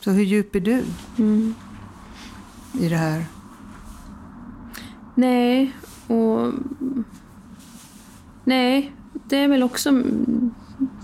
Så 0.00 0.10
hur 0.10 0.24
djup 0.24 0.54
är 0.54 0.60
du 0.60 0.84
i 2.80 2.88
det 2.88 2.96
här? 2.96 3.24
Nej, 5.14 5.72
och... 6.12 6.52
Nej, 8.44 8.92
det 9.28 9.36
är 9.36 9.48
väl 9.48 9.62
också 9.62 9.88
mm, 9.88 10.54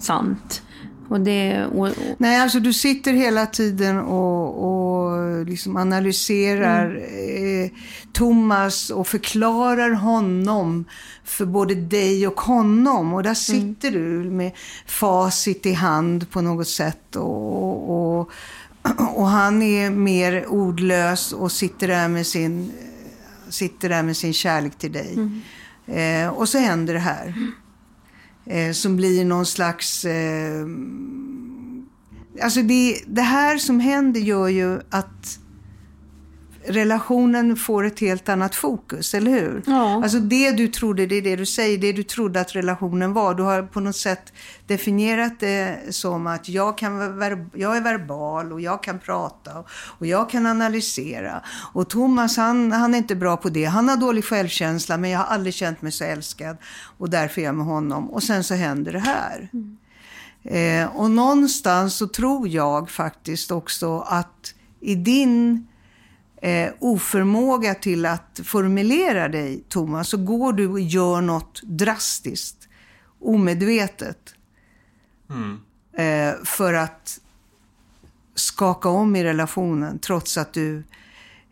sant. 0.00 0.62
Och 1.08 1.20
det... 1.20 1.66
Och, 1.66 1.86
och, 1.86 1.94
Nej, 2.18 2.40
alltså 2.40 2.60
du 2.60 2.72
sitter 2.72 3.12
hela 3.12 3.46
tiden 3.46 3.98
och, 3.98 4.64
och 4.64 5.46
liksom 5.46 5.76
analyserar 5.76 6.96
eh, 6.96 7.70
Thomas 8.12 8.90
och 8.90 9.06
förklarar 9.06 9.90
honom 9.90 10.84
för 11.24 11.46
både 11.46 11.74
dig 11.74 12.26
och 12.26 12.40
honom. 12.40 13.14
Och 13.14 13.22
där 13.22 13.34
sitter 13.34 13.90
du 13.90 14.30
med 14.30 14.52
facit 14.86 15.66
i 15.66 15.72
hand 15.72 16.30
på 16.30 16.40
något 16.40 16.68
sätt. 16.68 17.16
Och, 17.16 17.90
och, 17.90 18.30
och 19.14 19.26
han 19.28 19.62
är 19.62 19.90
mer 19.90 20.46
ordlös 20.46 21.32
och 21.32 21.52
sitter 21.52 21.88
där 21.88 22.08
med 22.08 22.26
sin, 22.26 22.72
sitter 23.50 23.88
där 23.88 24.02
med 24.02 24.16
sin 24.16 24.32
kärlek 24.32 24.78
till 24.78 24.92
dig. 24.92 25.18
Eh, 25.86 26.28
och 26.28 26.48
så 26.48 26.58
händer 26.58 26.94
det 26.94 27.00
här. 27.00 27.34
Eh, 28.46 28.72
som 28.72 28.96
blir 28.96 29.24
någon 29.24 29.46
slags... 29.46 30.04
Eh, 30.04 30.66
alltså 32.42 32.62
det, 32.62 33.02
det 33.06 33.22
här 33.22 33.58
som 33.58 33.80
händer 33.80 34.20
gör 34.20 34.48
ju 34.48 34.80
att 34.90 35.38
relationen 36.68 37.56
får 37.56 37.84
ett 37.84 38.00
helt 38.00 38.28
annat 38.28 38.54
fokus, 38.54 39.14
eller 39.14 39.30
hur? 39.30 39.62
Ja. 39.66 40.02
Alltså 40.02 40.18
det 40.18 40.52
du 40.52 40.68
trodde, 40.68 41.06
det 41.06 41.14
är 41.14 41.22
det 41.22 41.36
du 41.36 41.46
säger, 41.46 41.78
det 41.78 41.92
du 41.92 42.02
trodde 42.02 42.40
att 42.40 42.56
relationen 42.56 43.12
var. 43.12 43.34
Du 43.34 43.42
har 43.42 43.62
på 43.62 43.80
något 43.80 43.96
sätt 43.96 44.32
definierat 44.66 45.40
det 45.40 45.78
som 45.90 46.26
att 46.26 46.48
jag, 46.48 46.78
kan, 46.78 46.98
jag 47.54 47.76
är 47.76 47.80
verbal 47.80 48.52
och 48.52 48.60
jag 48.60 48.82
kan 48.82 48.98
prata 48.98 49.64
och, 49.98 50.06
jag 50.06 50.30
kan 50.30 50.46
analysera. 50.46 51.42
Och 51.72 51.90
Thomas 51.90 52.36
han, 52.36 52.72
han 52.72 52.94
är 52.94 52.98
inte 52.98 53.16
bra 53.16 53.36
på 53.36 53.48
det. 53.48 53.64
Han 53.64 53.88
har 53.88 53.96
dålig 53.96 54.24
självkänsla 54.24 54.96
men 54.96 55.10
jag 55.10 55.18
har 55.18 55.34
aldrig 55.34 55.54
känt 55.54 55.82
mig 55.82 55.92
så 55.92 56.04
älskad 56.04 56.56
och 56.98 57.10
därför 57.10 57.40
är 57.40 57.44
jag 57.44 57.54
med 57.54 57.66
honom. 57.66 58.10
Och 58.10 58.22
sen 58.22 58.44
så 58.44 58.54
händer 58.54 58.92
det 58.92 58.98
här. 58.98 59.48
Eh, 60.44 60.96
och 60.96 61.10
någonstans 61.10 61.96
så 61.96 62.06
tror 62.06 62.48
jag 62.48 62.90
faktiskt 62.90 63.50
också 63.50 64.00
att 64.00 64.54
i 64.80 64.94
din 64.94 65.66
eh, 66.42 66.72
oförmåga 66.78 67.74
till 67.74 68.06
att 68.06 68.40
formulera 68.44 69.28
dig, 69.28 69.64
Thomas, 69.68 70.08
så 70.08 70.16
går 70.16 70.52
du 70.52 70.68
och 70.68 70.80
gör 70.80 71.20
något 71.20 71.62
drastiskt, 71.62 72.68
omedvetet. 73.20 74.34
Eh, 75.96 76.44
för 76.44 76.74
att 76.74 77.20
skaka 78.34 78.88
om 78.88 79.16
i 79.16 79.24
relationen, 79.24 79.98
trots 79.98 80.38
att 80.38 80.52
du 80.52 80.82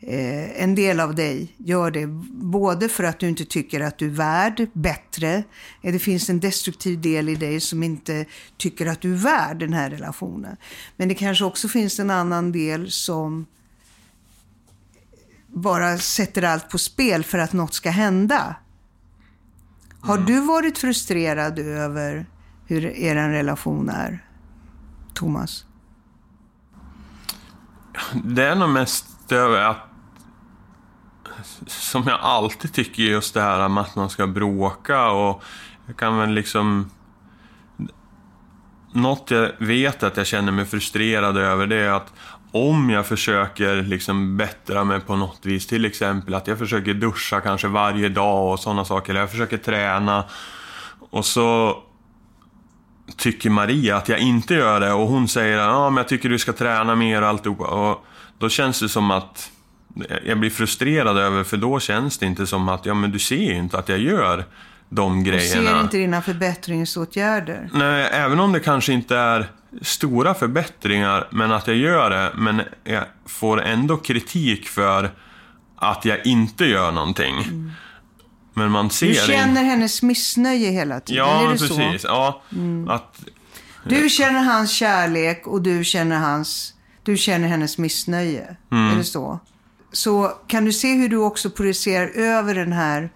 Eh, 0.01 0.63
en 0.63 0.75
del 0.75 1.01
av 1.01 1.15
dig 1.15 1.55
gör 1.57 1.91
det 1.91 2.07
både 2.07 2.89
för 2.89 3.05
att 3.05 3.19
du 3.19 3.29
inte 3.29 3.45
tycker 3.45 3.81
att 3.81 3.99
du 3.99 4.07
är 4.07 4.11
värd 4.11 4.67
bättre. 4.73 5.45
Eh, 5.83 5.93
det 5.93 5.99
finns 5.99 6.31
en 6.31 6.41
destruktiv 6.41 7.01
del 7.01 7.29
i 7.29 7.35
dig 7.35 7.61
som 7.61 7.83
inte 7.83 8.25
tycker 8.57 8.87
att 8.87 9.01
du 9.01 9.13
är 9.13 9.17
värd 9.17 9.59
den 9.59 9.73
här 9.73 9.91
relationen. 9.91 10.57
Men 10.97 11.09
det 11.09 11.15
kanske 11.15 11.45
också 11.45 11.69
finns 11.69 12.01
en 12.01 12.11
annan 12.11 12.53
del 12.53 12.91
som 12.91 13.47
bara 15.57 15.99
sätter 15.99 16.43
allt 16.43 16.69
på 16.69 16.79
spel 16.79 17.25
för 17.25 17.39
att 17.39 17.53
något 17.53 17.75
ska 17.75 17.91
hända. 17.91 18.57
Har 20.01 20.19
du 20.19 20.41
varit 20.41 20.79
frustrerad 20.79 21.59
över 21.59 22.27
hur 22.67 22.85
er 22.87 23.15
relation 23.15 23.89
är, 23.89 24.25
Thomas? 25.15 25.65
Det 28.25 28.45
är 28.45 28.55
nog 28.55 28.69
mest 28.69 29.33
över 29.33 29.61
att 29.61 29.77
som 31.67 32.03
jag 32.07 32.21
alltid 32.21 32.73
tycker 32.73 33.03
just 33.03 33.35
det 33.35 33.41
här 33.41 33.69
med 33.69 33.83
att 33.83 33.97
man 33.97 34.11
ska 34.11 34.27
bråka 34.27 35.11
och 35.11 35.43
jag 35.87 35.97
kan 35.97 36.19
väl 36.19 36.31
liksom 36.31 36.91
något 38.93 39.31
jag 39.31 39.53
vet 39.59 40.03
att 40.03 40.17
jag 40.17 40.27
känner 40.27 40.53
mig 40.53 40.65
frustrerad 40.65 41.37
över 41.37 41.67
det 41.67 41.77
är 41.77 41.91
att 41.91 42.13
om 42.57 42.91
jag 42.91 43.07
försöker 43.07 43.77
liksom 43.83 44.37
bättra 44.37 44.85
mig 44.85 45.01
på 45.01 45.17
något 45.17 45.41
vis, 45.47 45.67
till 45.67 45.85
exempel 45.85 46.35
att 46.35 46.47
jag 46.47 46.59
försöker 46.59 46.95
duscha 46.95 47.41
kanske 47.41 47.69
varje 47.69 48.09
dag 48.09 48.53
och 48.53 48.61
sådana 48.61 48.85
saker, 48.85 49.11
eller 49.11 49.21
jag 49.21 49.31
försöker 49.31 49.57
träna 49.57 50.25
och 51.11 51.25
så 51.25 51.79
tycker 53.17 53.51
Maria 53.51 53.97
att 53.97 54.09
jag 54.09 54.19
inte 54.19 54.55
gör 54.55 54.81
det 54.81 54.93
och 54.93 55.09
hon 55.09 55.29
säger 55.29 55.59
att 55.59 55.93
men 55.93 55.97
jag 55.97 56.09
tycker 56.09 56.29
du 56.29 56.39
ska 56.39 56.53
träna 56.53 56.95
mer 56.95 57.23
och 57.23 57.29
alltihopa. 57.29 57.65
Och 57.65 58.05
då 58.39 58.49
känns 58.49 58.81
det 58.81 58.89
som 58.89 59.11
att 59.11 59.51
jag 60.25 60.39
blir 60.39 60.51
frustrerad 60.51 61.19
över, 61.19 61.45
för 61.45 61.57
då 61.57 61.81
känns 61.81 62.19
det 62.19 62.27
inte 62.27 62.47
som 62.47 62.69
att, 62.69 62.87
ja 62.87 62.95
men 62.95 63.13
du 63.13 63.19
ser 63.19 63.37
ju 63.37 63.57
inte 63.57 63.79
att 63.79 63.89
jag 63.89 63.99
gör 63.99 64.45
de 64.89 65.25
Du 65.25 65.31
grejerna. 65.31 65.71
ser 65.71 65.81
inte 65.81 65.97
dina 65.97 66.23
förbättringsåtgärder. 66.23 67.71
Nej, 67.73 68.09
även 68.13 68.41
om 68.41 68.53
det 68.53 68.61
kanske 68.61 68.93
inte 68.93 69.17
är 69.17 69.47
stora 69.83 70.35
förbättringar, 70.35 71.29
men 71.33 71.53
att 71.53 71.67
jag 71.67 71.77
gör 71.77 72.11
det, 72.11 72.33
men 72.37 72.63
jag 72.85 73.05
får 73.27 73.63
ändå 73.63 73.97
kritik 73.97 74.69
för 74.69 75.11
att 75.77 76.05
jag 76.05 76.27
inte 76.27 76.65
gör 76.65 76.93
någonting. 76.93 77.35
Men 78.55 78.71
man 78.71 78.91
ser 78.91 79.07
Du 79.07 79.13
in- 79.13 79.27
känner 79.27 79.65
hennes 79.65 80.03
missnöje 80.03 80.71
hela 80.71 81.01
tiden, 81.01 81.25
Ja, 81.27 81.41
är 81.41 81.53
det 81.53 81.59
precis. 81.59 82.03
så? 82.03 82.41
Mm. 82.53 82.85
Ja, 82.89 82.95
att, 82.95 83.25
Du 83.89 84.09
känner 84.09 84.41
hans 84.45 84.71
kärlek 84.73 85.47
och 85.47 85.63
du 85.63 85.85
känner, 85.85 86.17
hans, 86.19 86.75
du 87.03 87.17
känner 87.17 87.49
hennes 87.49 87.79
missnöje. 87.79 88.57
Mm. 88.73 88.93
Är 88.93 88.97
det 88.97 89.05
så? 89.05 89.41
Så 89.93 90.33
kan 90.47 90.65
du 90.65 90.73
se 90.73 90.95
hur 90.95 91.09
du 91.09 91.17
också 91.17 91.51
projicerar 91.51 92.07
över 92.09 92.55
den 92.55 92.73
här, 92.73 93.11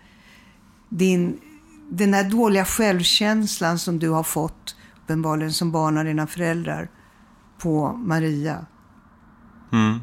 din, 0.89 1.39
den 1.91 2.15
här 2.15 2.25
dåliga 2.25 2.65
självkänslan 2.65 3.79
som 3.79 3.99
du 3.99 4.09
har 4.09 4.23
fått, 4.23 4.77
uppenbarligen 5.11 5.53
som 5.53 5.73
barn 5.73 5.99
av 5.99 6.05
dina 6.05 6.27
föräldrar, 6.27 6.89
på 7.59 7.93
Maria. 7.93 8.67
mm, 9.73 9.99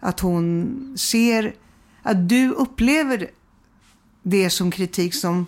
Att 0.00 0.20
hon 0.20 0.94
ser, 0.98 1.54
att 2.02 2.28
du 2.28 2.50
upplever 2.50 3.30
det 4.22 4.50
som 4.50 4.70
kritik 4.70 5.14
som 5.14 5.46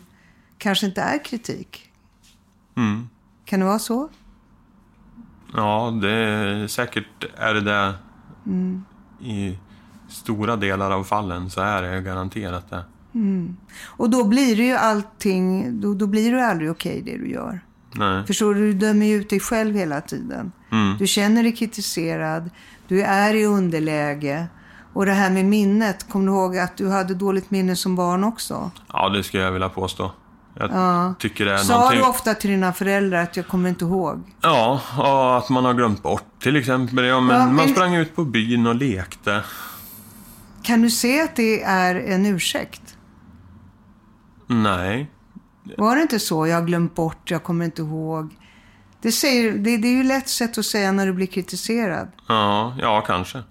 kanske 0.59 0.87
inte 0.87 1.01
är 1.03 1.25
kritik. 1.25 1.91
mm. 2.77 3.09
Kan 3.45 3.61
det 3.61 3.67
vara 3.67 3.79
så? 3.79 4.09
Ja, 5.57 5.99
det 6.03 6.11
är 6.11 6.67
säkert 6.67 7.25
är 7.37 7.55
det 7.55 7.61
det 7.61 7.95
Mm. 8.47 8.85
i 9.21 9.59
stora 10.09 10.57
delar 10.57 10.91
av 10.91 11.05
fallen 11.05 11.51
så 11.51 11.61
är 11.61 11.83
det 11.83 12.01
garanterat 12.01 12.71
det. 12.71 12.85
Och 13.87 14.11
då 14.11 14.25
blir 14.29 14.57
det 14.57 14.63
ju 14.67 14.75
allting, 14.77 15.81
då, 15.81 15.95
då 15.95 16.07
blir 16.07 16.33
det 16.33 16.47
aldrig 16.47 16.71
okej 16.71 17.03
det 17.05 17.19
du 17.19 17.31
gör. 17.31 17.61
Nej. 17.93 18.27
Förstår 18.27 18.55
du? 18.55 18.61
Du 18.61 18.73
dömer 18.79 19.07
ju 19.07 19.15
ut 19.15 19.31
dig 19.31 19.41
själv 19.41 19.75
hela 19.77 20.01
tiden. 20.01 20.53
Mm. 20.73 20.97
Du 20.99 21.07
känner 21.07 21.43
dig 21.43 21.53
kritiserad, 21.57 22.51
du 22.89 23.03
är 23.03 23.35
i 23.35 23.45
underläge. 23.45 24.47
Och 24.93 25.07
det 25.07 25.13
här 25.13 25.31
med 25.31 25.45
minnet, 25.45 26.09
kommer 26.09 26.27
du 26.27 26.33
ihåg 26.33 26.59
att 26.59 26.77
du 26.77 26.89
hade 26.89 27.15
dåligt 27.15 27.51
minne 27.51 27.77
som 27.77 27.97
barn 27.97 28.25
också? 28.25 28.71
Ja, 28.93 29.09
det 29.09 29.23
skulle 29.23 29.43
jag 29.43 29.53
vilja 29.53 29.69
påstå. 29.69 30.13
Jag 30.55 30.71
Ja. 30.73 31.15
tycker 31.19 31.45
det 31.45 31.53
är 31.53 31.59
Sa 31.59 31.75
någonting... 31.75 32.01
du 32.01 32.07
ofta 32.07 32.35
till 32.35 32.51
dina 32.51 32.73
föräldrar 32.73 33.23
att 33.23 33.37
jag 33.37 33.49
kommer 33.49 33.69
inte 33.69 33.85
ihåg? 33.85 34.23
Ja, 34.41 34.81
och 34.99 35.39
att 35.39 35.49
man 35.49 35.65
har 35.65 35.75
glömt 35.75 36.03
bort 36.03 36.25
till 36.43 36.57
exempel. 36.57 37.05
Ja, 37.05 37.21
men 37.21 37.37
Ja, 37.37 37.47
man 37.47 37.55
men- 37.55 37.69
sprang 37.69 37.95
ut 37.95 38.17
på 38.17 38.25
byn 38.25 38.67
och 38.67 38.75
lekte. 38.75 39.43
Kan 40.63 40.83
du 40.83 40.91
se 40.91 41.21
att 41.23 41.37
det 41.37 41.63
är 41.63 41.95
en 41.95 42.27
ursäkt? 42.27 42.97
Nej. 44.47 45.11
Var 45.79 45.97
det 45.97 46.03
inte 46.03 46.19
så? 46.19 46.47
Jag 46.47 46.57
har 46.57 46.67
glömt 46.67 46.95
bort, 46.95 47.31
jag 47.31 47.43
kommer 47.43 47.65
inte 47.65 47.83
ihåg. 47.83 48.37
Det, 49.03 49.13
säger, 49.13 49.53
det, 49.53 49.77
det 49.77 49.89
är 49.89 49.93
ju 49.93 50.03
lätt 50.03 50.29
sätt 50.29 50.59
att 50.59 50.65
säga 50.67 50.93
när 50.93 51.07
du 51.07 51.13
blir 51.13 51.27
kritiserad. 51.27 52.09
Ja, 52.29 52.75
ja, 52.81 53.01
kanske. 53.07 53.43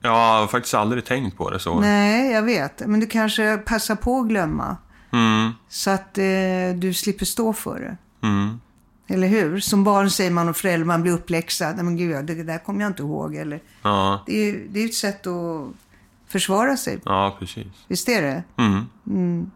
Jag 0.00 0.10
har 0.10 0.46
faktiskt 0.46 0.74
aldrig 0.74 1.04
tänkt 1.04 1.36
på 1.36 1.50
det 1.50 1.58
så. 1.58 1.80
Nej, 1.80 2.32
jag 2.32 2.42
vet. 2.42 2.86
Men 2.86 3.00
du 3.00 3.06
kanske 3.06 3.56
passar 3.58 3.94
på 3.96 4.20
att 4.20 4.28
glömma. 4.28 4.76
Mm, 5.12 5.50
Så 5.68 5.90
att 5.90 6.18
eh, 6.18 6.24
du 6.76 6.94
slipper 6.94 7.24
stå 7.24 7.52
för 7.52 7.80
det. 7.80 8.26
mm. 8.26 8.60
Eller 9.08 9.28
hur? 9.28 9.60
Som 9.60 9.84
barn 9.84 10.10
säger 10.10 10.30
man 10.30 10.48
och 10.48 10.56
förälder, 10.56 10.84
man 10.86 11.02
blir 11.02 11.12
uppläxad. 11.12 11.76
Nej 11.76 11.84
men 11.84 11.96
gud, 11.96 12.24
det 12.26 12.42
där 12.42 12.58
kommer 12.58 12.80
jag 12.80 12.90
inte 12.90 13.02
ihåg. 13.02 13.34
Eller, 13.34 13.60
Ja, 13.82 14.22
det 14.26 14.48
är 14.50 14.60
det 14.68 14.80
är 14.80 14.84
ett 14.86 14.94
sätt 14.94 15.26
att 15.26 15.66
försvara 16.28 16.76
sig. 16.76 17.00
ja, 17.04 17.36
precis. 17.38 17.66
Visst 17.88 18.08
är 18.08 18.22
det? 18.22 18.42
Mm. 19.06 19.50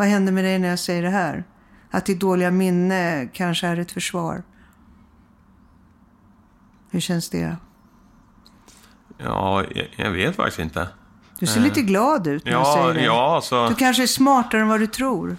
Vad 0.00 0.08
händer 0.08 0.32
med 0.32 0.44
dig 0.44 0.58
när 0.58 0.68
jag 0.68 0.78
säger 0.78 1.02
det 1.02 1.10
här? 1.10 1.44
Att 1.90 2.06
ditt 2.06 2.20
dåliga 2.20 2.50
minne 2.50 3.28
kanske 3.32 3.66
är 3.66 3.76
ett 3.76 3.92
försvar. 3.92 4.42
Hur 6.90 7.00
känns 7.00 7.30
det? 7.30 7.56
Ja, 9.18 9.64
jag, 9.74 9.88
jag 9.96 10.10
vet 10.10 10.36
faktiskt 10.36 10.58
inte. 10.58 10.88
Du 11.38 11.46
ser 11.46 11.60
lite 11.60 11.82
glad 11.82 12.26
ut 12.26 12.44
när 12.44 12.52
jag 12.52 12.66
säger 12.66 12.86
Ja, 12.86 12.92
det. 12.92 13.04
ja, 13.04 13.34
alltså... 13.36 13.68
Du 13.68 13.74
kanske 13.74 14.02
är 14.02 14.06
smartare 14.06 14.60
än 14.60 14.68
vad 14.68 14.80
du 14.80 14.86
tror. 14.86 15.36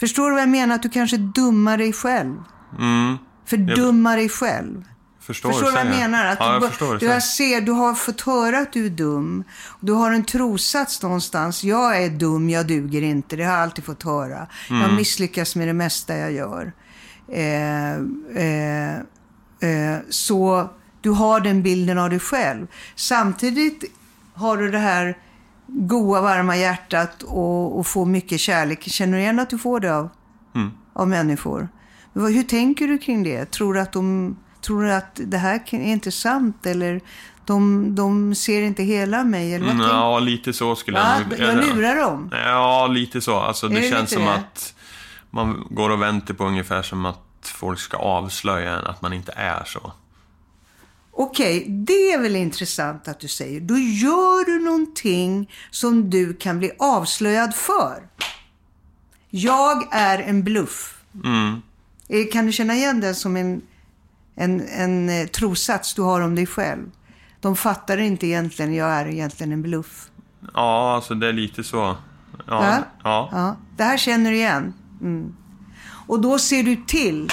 Förstår 0.00 0.24
du 0.30 0.32
vad 0.32 0.42
jag 0.42 0.48
menar? 0.48 0.74
Att 0.74 0.82
du 0.82 0.88
kanske 0.88 1.16
dummar 1.16 1.78
dig 1.78 1.92
själv. 1.92 2.42
Mm, 2.78 3.18
Fördummar 3.44 4.16
dig 4.16 4.28
själv. 4.28 4.84
Förstår, 5.26 5.52
Förstår 5.52 5.70
vad 5.72 5.80
jag 5.80 5.86
menar? 5.86 6.26
Att 6.26 6.36
ja, 6.40 6.46
du, 6.48 6.52
jag 6.54 6.70
förstår 6.70 6.94
du, 6.94 6.98
säger. 7.00 7.20
ser, 7.20 7.60
du 7.60 7.72
har 7.72 7.94
fått 7.94 8.20
höra 8.20 8.58
att 8.58 8.72
du 8.72 8.86
är 8.86 8.90
dum. 8.90 9.44
Du 9.80 9.92
har 9.92 10.10
en 10.12 10.24
trosats 10.24 11.02
någonstans. 11.02 11.64
Jag 11.64 12.04
är 12.04 12.10
dum, 12.10 12.50
jag 12.50 12.66
duger 12.66 13.02
inte. 13.02 13.36
Det 13.36 13.44
har 13.44 13.52
jag 13.52 13.62
alltid 13.62 13.84
fått 13.84 14.02
höra. 14.02 14.46
Mm. 14.70 14.82
Jag 14.82 14.92
misslyckas 14.94 15.56
med 15.56 15.68
det 15.68 15.72
mesta 15.72 16.16
jag 16.16 16.32
gör. 16.32 16.72
Eh, 17.32 17.92
eh, 18.44 18.94
eh, 19.60 19.98
så 20.10 20.70
du 21.00 21.10
har 21.10 21.40
den 21.40 21.62
bilden 21.62 21.98
av 21.98 22.10
dig 22.10 22.18
själv. 22.20 22.66
Samtidigt 22.94 23.84
har 24.34 24.56
du 24.56 24.70
det 24.70 24.78
här 24.78 25.18
goa, 25.66 26.20
varma 26.20 26.56
hjärtat 26.56 27.22
och, 27.22 27.78
och 27.78 27.86
får 27.86 28.06
mycket 28.06 28.40
kärlek. 28.40 28.82
Känner 28.82 29.12
du 29.16 29.22
igen 29.22 29.38
att 29.38 29.50
du 29.50 29.58
får 29.58 29.80
det 29.80 29.96
av, 29.96 30.08
Mm. 30.54 30.70
av 30.92 31.08
människor? 31.08 31.68
Hur 32.14 32.42
tänker 32.42 32.88
du 32.88 32.98
kring 32.98 33.22
det? 33.22 33.44
Tror 33.50 33.74
du 33.74 33.80
att, 33.80 33.92
de, 33.92 34.36
tror 34.66 34.82
du 34.82 34.92
att 34.92 35.20
det 35.24 35.38
här 35.38 35.60
är 35.70 35.78
inte 35.92 36.12
sant? 36.12 36.66
Eller 36.66 37.00
de, 37.44 37.94
de 37.94 38.34
ser 38.34 38.62
inte 38.62 38.82
hela 38.82 39.24
mig? 39.24 39.54
Eller 39.54 39.66
vad 39.66 39.74
Mm, 39.74 39.86
Ja, 39.86 40.18
lite 40.18 40.52
så 40.52 40.76
skulle 40.76 40.98
Va? 40.98 41.16
jag 41.38 41.56
nog... 41.56 41.66
Jag 41.68 41.76
lurar 41.76 41.96
dem? 41.96 42.30
Ja, 42.32 42.86
lite 42.86 43.20
så. 43.20 43.36
Alltså, 43.36 43.68
det 43.68 43.80
det 43.80 43.90
känns 43.90 44.10
som 44.10 44.22
det? 44.22 44.34
att 44.34 44.74
man 45.30 45.66
går 45.70 45.90
och 45.90 46.02
väntar 46.02 46.34
på 46.34 46.44
ungefär 46.44 46.82
som 46.82 47.06
att 47.06 47.22
folk 47.42 47.78
ska 47.78 47.96
avslöja 47.96 48.78
en 48.78 48.86
att 48.86 49.02
man 49.02 49.12
inte 49.12 49.32
är 49.32 49.64
så. 49.64 49.92
Okej, 51.18 51.64
det 51.68 52.12
är 52.12 52.18
väl 52.20 52.36
intressant 52.36 53.08
att 53.08 53.20
du 53.20 53.28
säger. 53.28 53.60
Då 53.60 53.74
gör 53.78 54.44
du 54.46 54.64
någonting 54.64 55.50
som 55.70 56.10
du 56.10 56.34
kan 56.34 56.58
bli 56.58 56.70
avslöjad 56.78 57.54
för. 57.54 58.02
Jag 59.30 59.88
är 59.94 60.18
en 60.18 60.44
bluff. 60.44 60.98
Mm. 61.24 61.62
Eh, 62.08 62.26
Kan 62.32 62.46
du 62.46 62.52
känna 62.52 62.74
igen 62.74 63.00
det 63.00 63.14
som 63.14 63.36
en, 63.36 63.62
en, 64.36 64.68
en 64.68 65.08
eh, 65.08 65.26
trossats 65.26 65.94
du 65.94 66.02
har 66.02 66.20
om 66.20 66.34
dig 66.34 66.46
själv? 66.46 66.90
De 67.40 67.56
fattar 67.56 67.98
inte 67.98 68.26
egentligen, 68.26 68.74
jag 68.74 68.88
är 68.88 69.06
egentligen 69.06 69.52
en 69.52 69.62
bluff. 69.62 70.10
Ja, 70.54 70.94
alltså 70.94 71.14
det 71.14 71.28
är 71.28 71.32
lite 71.32 71.64
så. 71.64 71.96
Ja, 72.46 72.58
Va? 72.58 72.84
ja. 73.04 73.28
Ja, 73.32 73.56
det 73.76 73.84
här 73.84 73.96
känner 73.96 74.30
du 74.30 74.36
igen. 74.36 74.74
Mm. 75.00 75.34
Och 76.06 76.20
då 76.20 76.38
ser 76.38 76.62
du 76.62 76.76
till 76.76 77.30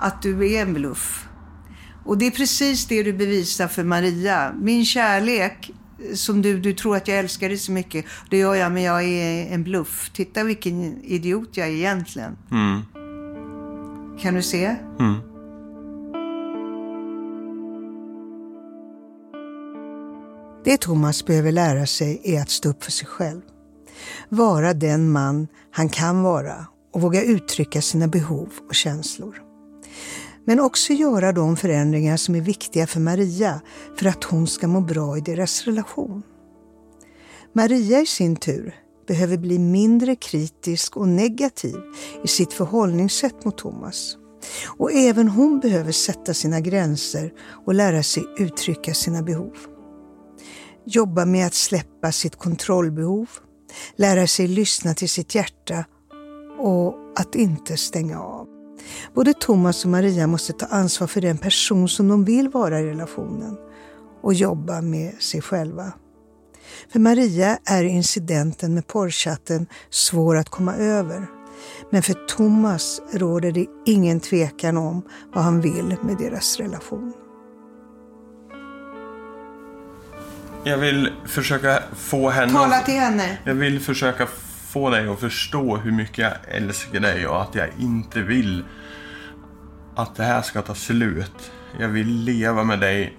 att 0.00 0.22
du 0.22 0.54
är 0.54 0.62
en 0.62 0.74
bluff. 0.74 1.28
Och 2.04 2.18
det 2.18 2.26
är 2.26 2.30
precis 2.30 2.86
det 2.86 3.02
du 3.02 3.12
bevisar 3.12 3.68
för 3.68 3.84
Maria. 3.84 4.52
Min 4.60 4.84
kärlek, 4.84 5.70
som 6.14 6.42
du, 6.42 6.60
du 6.60 6.72
tror 6.72 6.96
att 6.96 7.08
jag 7.08 7.18
älskar 7.18 7.48
dig 7.48 7.58
så 7.58 7.72
mycket, 7.72 8.04
det 8.30 8.38
gör 8.38 8.54
jag, 8.54 8.72
men 8.72 8.82
jag 8.82 9.04
är 9.04 9.54
en 9.54 9.64
bluff. 9.64 10.10
Titta 10.14 10.44
vilken 10.44 11.02
idiot 11.02 11.56
jag 11.56 11.68
är 11.68 11.72
egentligen. 11.72 12.36
Mm. 12.50 12.82
Kan 14.20 14.34
du 14.34 14.42
se? 14.42 14.76
Mm. 14.98 15.31
Det 20.64 20.80
Thomas 20.80 21.24
behöver 21.24 21.52
lära 21.52 21.86
sig 21.86 22.20
är 22.24 22.42
att 22.42 22.50
stå 22.50 22.68
upp 22.68 22.84
för 22.84 22.90
sig 22.90 23.06
själv. 23.06 23.40
Vara 24.28 24.74
den 24.74 25.10
man 25.10 25.48
han 25.70 25.88
kan 25.88 26.22
vara 26.22 26.66
och 26.92 27.00
våga 27.00 27.22
uttrycka 27.22 27.82
sina 27.82 28.08
behov 28.08 28.48
och 28.68 28.74
känslor. 28.74 29.42
Men 30.44 30.60
också 30.60 30.92
göra 30.92 31.32
de 31.32 31.56
förändringar 31.56 32.16
som 32.16 32.34
är 32.34 32.40
viktiga 32.40 32.86
för 32.86 33.00
Maria 33.00 33.60
för 33.98 34.06
att 34.06 34.24
hon 34.24 34.46
ska 34.46 34.68
må 34.68 34.80
bra 34.80 35.18
i 35.18 35.20
deras 35.20 35.64
relation. 35.64 36.22
Maria 37.52 38.00
i 38.00 38.06
sin 38.06 38.36
tur 38.36 38.74
behöver 39.06 39.36
bli 39.36 39.58
mindre 39.58 40.16
kritisk 40.16 40.96
och 40.96 41.08
negativ 41.08 41.76
i 42.24 42.28
sitt 42.28 42.52
förhållningssätt 42.52 43.44
mot 43.44 43.58
Thomas. 43.58 44.16
Och 44.66 44.92
även 44.92 45.28
hon 45.28 45.60
behöver 45.60 45.92
sätta 45.92 46.34
sina 46.34 46.60
gränser 46.60 47.32
och 47.66 47.74
lära 47.74 48.02
sig 48.02 48.24
uttrycka 48.38 48.94
sina 48.94 49.22
behov. 49.22 49.71
Jobba 50.84 51.24
med 51.24 51.46
att 51.46 51.54
släppa 51.54 52.12
sitt 52.12 52.36
kontrollbehov, 52.36 53.28
lära 53.96 54.26
sig 54.26 54.48
lyssna 54.48 54.94
till 54.94 55.08
sitt 55.08 55.34
hjärta 55.34 55.84
och 56.58 56.94
att 57.16 57.34
inte 57.34 57.76
stänga 57.76 58.20
av. 58.20 58.48
Både 59.14 59.34
Thomas 59.34 59.84
och 59.84 59.90
Maria 59.90 60.26
måste 60.26 60.52
ta 60.52 60.66
ansvar 60.66 61.06
för 61.06 61.20
den 61.20 61.38
person 61.38 61.88
som 61.88 62.08
de 62.08 62.24
vill 62.24 62.48
vara 62.48 62.80
i 62.80 62.84
relationen 62.84 63.56
och 64.22 64.34
jobba 64.34 64.80
med 64.80 65.22
sig 65.22 65.42
själva. 65.42 65.92
För 66.92 66.98
Maria 66.98 67.58
är 67.64 67.84
incidenten 67.84 68.74
med 68.74 68.86
porrchatten 68.86 69.66
svår 69.90 70.36
att 70.36 70.48
komma 70.48 70.76
över. 70.76 71.26
Men 71.90 72.02
för 72.02 72.26
Thomas 72.28 73.00
råder 73.12 73.52
det 73.52 73.66
ingen 73.86 74.20
tvekan 74.20 74.76
om 74.76 75.02
vad 75.34 75.44
han 75.44 75.60
vill 75.60 75.96
med 76.02 76.16
deras 76.18 76.56
relation. 76.56 77.12
Jag 80.64 80.78
vill 80.78 81.12
försöka 81.24 81.82
få 81.96 82.30
henne... 82.30 82.52
Tala 82.52 82.80
till 82.80 83.00
henne. 83.00 83.38
Jag 83.44 83.54
vill 83.54 83.80
försöka 83.80 84.26
få 84.68 84.90
dig 84.90 85.08
att 85.08 85.20
förstå 85.20 85.76
hur 85.76 85.92
mycket 85.92 86.18
jag 86.18 86.32
älskar 86.48 87.00
dig 87.00 87.26
och 87.26 87.42
att 87.42 87.54
jag 87.54 87.68
inte 87.78 88.22
vill 88.22 88.64
att 89.96 90.14
det 90.14 90.24
här 90.24 90.42
ska 90.42 90.62
ta 90.62 90.74
slut. 90.74 91.52
Jag 91.78 91.88
vill 91.88 92.08
leva 92.08 92.64
med 92.64 92.80
dig 92.80 93.18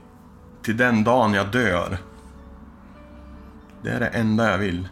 till 0.62 0.78
den 0.78 1.04
dagen 1.04 1.34
jag 1.34 1.52
dör. 1.52 1.98
Det 3.82 3.90
är 3.90 4.00
det 4.00 4.08
enda 4.08 4.52
jag 4.52 4.58
vill. 4.58 4.88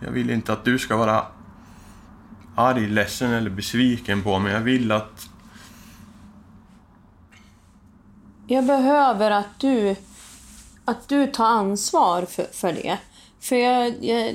Jag 0.00 0.10
vill 0.10 0.30
inte 0.30 0.52
att 0.52 0.64
du 0.64 0.78
ska 0.78 0.96
vara 0.96 1.26
arg, 2.56 2.88
ledsen 2.88 3.30
eller 3.30 3.50
besviken 3.50 4.22
på 4.22 4.38
mig. 4.38 4.52
Jag 4.52 4.60
vill 4.60 4.92
att... 4.92 5.28
Jag 8.46 8.66
behöver 8.66 9.30
att 9.30 9.60
du, 9.60 9.96
att 10.92 11.08
du 11.08 11.26
tar 11.26 11.44
ansvar 11.44 12.22
för, 12.22 12.44
för 12.52 12.72
det. 12.72 12.98
För 13.40 13.56
jag, 13.56 14.04
jag 14.04 14.34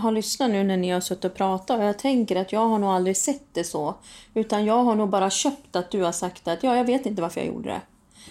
har 0.00 0.12
lyssnat 0.12 0.50
nu 0.50 0.64
när 0.64 0.76
ni 0.76 0.90
har 0.90 1.00
suttit 1.00 1.24
och 1.24 1.34
pratat 1.34 1.78
och 1.78 1.84
jag 1.84 1.98
tänker 1.98 2.36
att 2.36 2.52
jag 2.52 2.68
har 2.68 2.78
nog 2.78 2.90
aldrig 2.90 3.16
sett 3.16 3.48
det 3.52 3.64
så. 3.64 3.94
Utan 4.34 4.64
jag 4.64 4.84
har 4.84 4.94
nog 4.94 5.08
bara 5.08 5.30
köpt 5.30 5.76
att 5.76 5.90
du 5.90 6.02
har 6.02 6.12
sagt 6.12 6.48
att 6.48 6.62
ja, 6.62 6.76
jag 6.76 6.84
vet 6.84 7.06
inte 7.06 7.22
varför 7.22 7.40
jag 7.40 7.48
gjorde 7.48 7.68
det. 7.68 7.80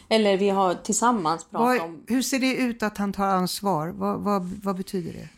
Eller 0.09 0.37
vi 0.37 0.49
har 0.49 0.73
tillsammans 0.73 1.43
pratat 1.43 1.67
Vad, 1.67 1.81
om... 1.81 2.03
hur 2.07 2.21
ser 2.21 2.39
det 2.39 2.55
ut 2.55 2.83
att 2.83 2.97
han 2.97 3.13
tar 3.13 3.27
ansvar? 3.27 3.87
Vad, 3.87 4.19
vad, 4.19 4.45
vad 4.63 4.75
betyder 4.75 5.13
det? 5.13 5.29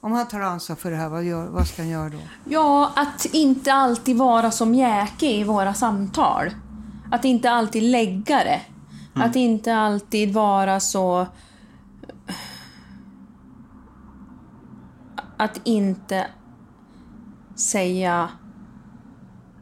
Om 0.00 0.12
han 0.12 0.28
tar 0.28 0.40
ansvar 0.40 0.76
för 0.76 0.90
det 0.90 0.96
här, 0.96 1.08
vad, 1.08 1.24
gör, 1.24 1.46
vad 1.46 1.66
ska 1.66 1.82
han 1.82 1.90
göra 1.90 2.08
då? 2.08 2.18
Ja, 2.44 2.92
att 2.96 3.26
inte 3.32 3.72
alltid 3.72 4.16
vara 4.16 4.50
som 4.50 4.74
jäke 4.74 5.26
i 5.26 5.44
våra 5.44 5.74
samtal. 5.74 6.50
Att 7.10 7.24
inte 7.24 7.50
alltid 7.50 7.82
lägga 7.82 8.44
det. 8.44 8.60
Att 9.14 9.36
inte 9.36 9.74
alltid 9.74 10.32
vara 10.32 10.80
så... 10.80 11.26
Att 15.36 15.60
inte 15.64 16.26
säga... 17.54 18.28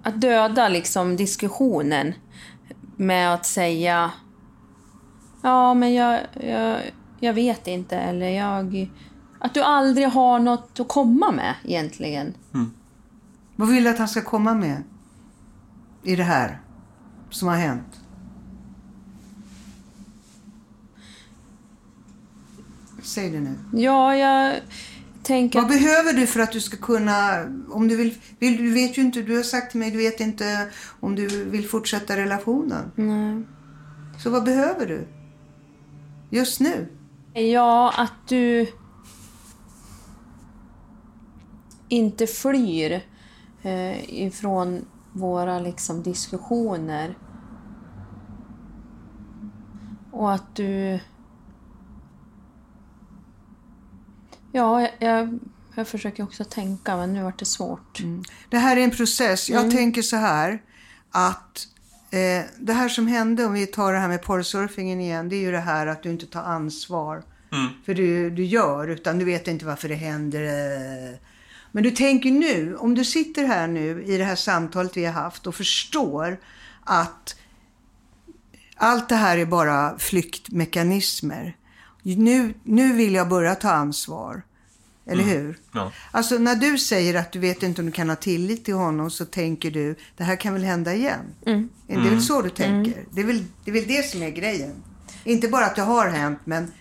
Att 0.02 0.20
döda 0.20 0.68
liksom 0.68 1.16
diskussionen 1.16 2.14
med 2.96 3.34
att 3.34 3.46
säga... 3.46 4.10
Ja, 5.42 5.74
men 5.74 5.94
jag, 5.94 6.20
jag, 6.40 6.80
jag 7.20 7.34
vet 7.34 7.66
inte, 7.66 7.96
eller 7.96 8.28
jag... 8.28 8.90
Att 9.40 9.54
du 9.54 9.62
aldrig 9.62 10.08
har 10.08 10.38
något 10.38 10.80
att 10.80 10.88
komma 10.88 11.30
med 11.30 11.54
egentligen. 11.64 12.34
Vad 13.56 13.68
vill 13.68 13.84
du 13.84 13.90
att 13.90 13.98
han 13.98 14.08
ska 14.08 14.22
komma 14.22 14.54
med 14.54 14.82
i 16.02 16.16
det 16.16 16.22
här 16.22 16.60
som 17.30 17.48
har 17.48 17.56
hänt? 17.56 17.97
Säg 23.08 23.30
det 23.30 23.40
nu. 23.40 23.58
Ja, 23.72 24.16
jag 24.16 24.60
tänker... 25.22 25.60
Vad 25.60 25.68
behöver 25.68 26.12
du 26.12 26.26
för 26.26 26.40
att 26.40 26.52
du 26.52 26.60
ska 26.60 26.76
kunna, 26.76 27.44
om 27.68 27.88
du 27.88 27.96
vill, 27.96 28.14
vill 28.38 28.56
du 28.56 28.74
vet 28.74 28.98
ju 28.98 29.02
inte, 29.02 29.22
du 29.22 29.36
har 29.36 29.42
sagt 29.42 29.70
till 29.70 29.80
mig, 29.80 29.90
du 29.90 29.98
vet 29.98 30.20
inte 30.20 30.68
om 31.00 31.14
du 31.14 31.44
vill 31.44 31.68
fortsätta 31.68 32.16
relationen. 32.16 32.92
Nej. 32.94 33.42
Så 34.22 34.30
vad 34.30 34.44
behöver 34.44 34.86
du? 34.86 35.08
Just 36.30 36.60
nu? 36.60 36.88
Ja, 37.34 37.92
att 37.96 38.28
du 38.28 38.66
inte 41.88 42.26
flyr 42.26 43.02
eh, 43.62 44.24
ifrån 44.24 44.84
våra 45.12 45.58
liksom, 45.58 46.02
diskussioner. 46.02 47.18
Och 50.12 50.32
att 50.32 50.56
du... 50.56 51.00
Ja, 54.52 54.80
jag, 54.80 54.90
jag, 54.98 55.38
jag 55.74 55.88
försöker 55.88 56.22
också 56.22 56.44
tänka, 56.44 56.96
men 56.96 57.12
nu 57.12 57.22
vart 57.22 57.38
det 57.38 57.44
svårt. 57.44 57.98
Det 58.50 58.58
här 58.58 58.76
är 58.76 58.80
en 58.84 58.90
process. 58.90 59.50
Jag 59.50 59.60
Mm. 59.64 59.76
tänker 59.76 60.02
så 60.02 60.16
här 60.16 60.62
att 61.10 61.66
eh, 62.10 62.44
det 62.58 62.72
här 62.72 62.88
som 62.88 63.06
hände, 63.06 63.44
om 63.44 63.52
vi 63.52 63.66
tar 63.66 63.92
det 63.92 63.98
här 63.98 64.08
med 64.08 64.22
porrsurfingen 64.22 65.00
igen, 65.00 65.28
det 65.28 65.36
är 65.36 65.40
ju 65.40 65.50
det 65.52 65.60
här 65.60 65.86
att 65.86 66.02
du 66.02 66.10
inte 66.10 66.26
tar 66.26 66.42
ansvar 66.42 67.22
för 67.86 67.94
det 67.94 68.30
du 68.30 68.44
gör, 68.44 68.88
utan 68.88 69.18
du 69.18 69.24
vet 69.24 69.48
inte 69.48 69.64
varför 69.66 69.88
det 69.88 69.94
händer. 69.94 70.42
eh. 70.42 71.16
Men 71.72 71.82
du 71.82 71.90
tänker 71.90 72.30
nu, 72.30 72.76
om 72.76 72.94
du 72.94 73.04
sitter 73.04 73.44
här 73.46 73.66
nu 73.68 74.04
i 74.04 74.16
det 74.18 74.24
här 74.24 74.34
samtalet 74.36 74.96
vi 74.96 75.04
har 75.04 75.12
haft 75.12 75.46
och 75.46 75.54
förstår 75.54 76.40
att 76.84 77.36
allt 78.76 79.08
det 79.08 79.14
här 79.16 79.38
är 79.38 79.46
bara 79.46 79.98
flyktmekanismer. 79.98 81.56
Nu, 82.16 82.54
nu 82.64 82.92
vill 82.92 83.14
jag 83.14 83.28
börja 83.28 83.54
ta 83.54 83.70
ansvar. 83.70 84.42
Eller 85.10 85.24
hur? 85.24 85.58
Ja. 85.72 85.92
Alltså 86.10 86.38
när 86.38 86.56
du 86.56 86.78
säger 86.78 87.14
att 87.14 87.32
du 87.32 87.38
vet 87.38 87.62
inte 87.62 87.80
om 87.80 87.86
du 87.86 87.92
kan 87.92 88.08
ha 88.08 88.16
tillit 88.16 88.64
till 88.64 88.74
honom 88.74 89.10
så 89.10 89.24
tänker 89.24 89.70
du, 89.70 89.94
det 90.16 90.24
här 90.24 90.36
kan 90.36 90.52
väl 90.52 90.64
hända 90.64 90.94
igen? 90.94 91.20
Mm. 91.46 91.68
Det 91.86 91.94
är 91.94 91.98
väl 91.98 92.22
så 92.22 92.42
du 92.42 92.50
tänker? 92.50 93.04
Det, 93.10 93.20
är 93.20 93.24
väl, 93.24 93.44
det 93.64 93.70
är 93.70 93.74
väl 93.74 93.86
det 93.86 94.10
som 94.10 94.22
är 94.22 94.30
grejen. 94.30 94.82
Inte 95.24 95.48
bara 95.48 95.66
att 95.66 95.76
det 95.76 95.82
har 95.82 96.08
hänt, 96.08 96.38
men 96.44 96.72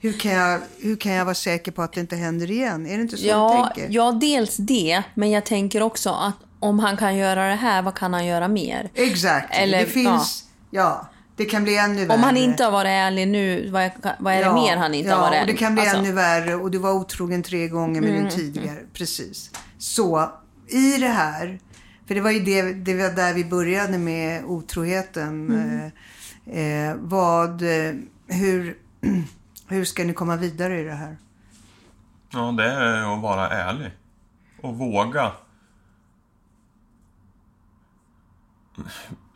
hur 0.00 0.12
kan 0.12 0.32
jag, 0.32 0.60
hur 0.78 0.96
kan 0.96 1.12
jag 1.12 1.24
vara 1.24 1.34
säker 1.34 1.72
på 1.72 1.82
att 1.82 1.92
det 1.92 2.00
inte 2.00 2.16
händer 2.16 2.50
igen? 2.50 2.86
Är 2.86 2.96
det 2.96 3.02
inte 3.02 3.16
så 3.16 3.26
Ja, 3.26 3.70
du 3.74 3.80
tänker? 3.80 3.94
ja, 3.94 4.12
dels 4.12 4.56
det, 4.56 5.02
men 5.14 5.30
jag 5.30 5.46
tänker 5.46 5.82
också 5.82 6.10
att 6.10 6.36
om 6.60 6.78
han 6.78 6.96
kan 6.96 7.16
göra 7.16 7.48
det 7.48 7.54
här, 7.54 7.82
vad 7.82 7.94
kan 7.94 8.14
han 8.14 8.26
göra 8.26 8.48
mer? 8.48 8.90
Exakt. 8.94 9.48
Eller, 9.50 9.80
det 9.80 9.86
finns, 9.86 10.44
ja. 10.70 11.08
Det 11.36 11.44
kan 11.44 11.62
bli 11.62 11.76
ännu 11.76 12.06
värre. 12.06 12.16
Om 12.18 12.22
han 12.22 12.36
inte 12.36 12.64
har 12.64 12.70
varit 12.70 12.88
ärlig 12.88 13.28
nu, 13.28 13.70
vad 13.70 13.82
är, 13.82 13.92
vad 14.18 14.34
är 14.34 14.44
det 14.44 14.52
mer 14.54 14.76
han 14.76 14.94
inte 14.94 15.10
ja, 15.10 15.16
har 15.16 15.22
varit 15.22 15.30
och 15.30 15.36
ärlig? 15.36 15.54
det 15.54 15.58
kan 15.58 15.74
bli 15.74 15.82
Alltså, 15.82 15.96
ännu 15.96 16.12
värre 16.12 16.54
och 16.54 16.70
du 16.70 16.78
var 16.78 16.92
otrogen 16.92 17.42
tre 17.42 17.68
gånger 17.68 18.00
med 18.00 18.10
Mm, 18.10 18.22
din 18.22 18.30
tidigare. 18.32 18.78
Precis. 18.92 19.50
Så 19.78 20.30
i 20.68 20.96
det 20.98 21.08
här, 21.08 21.58
för 22.06 22.14
det 22.14 22.20
var 22.20 22.30
ju 22.30 22.40
det, 22.40 22.72
det 22.72 22.94
var 22.94 23.16
där 23.16 23.34
vi 23.34 23.44
började 23.44 23.98
med 23.98 24.44
otroheten. 24.44 25.48
Mm. 25.48 25.90
Eh, 26.46 26.90
eh, 26.90 26.96
vad, 27.00 27.62
eh, 27.62 27.94
hur, 28.26 28.76
hur 29.68 29.84
ska 29.84 30.04
ni 30.04 30.12
komma 30.14 30.36
vidare 30.36 30.80
i 30.80 30.84
det 30.84 30.94
här? 30.94 31.16
Ja, 32.32 32.54
det 32.56 32.64
är 32.64 33.14
att 33.14 33.22
vara 33.22 33.48
ärlig. 33.48 33.90
Och 34.62 34.78
våga. 34.78 35.32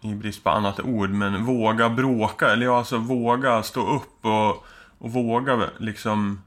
I 0.04 0.14
brist 0.14 0.44
på 0.44 0.50
annat 0.50 0.80
ord, 0.80 1.10
men 1.10 1.44
våga 1.44 1.90
bråka. 1.90 2.48
Eller 2.52 2.66
ja, 2.66 2.78
alltså 2.78 2.98
våga 2.98 3.62
stå 3.62 3.96
upp 3.96 4.24
och, 4.24 4.64
och 4.98 5.12
våga 5.12 5.68
liksom 5.78 6.40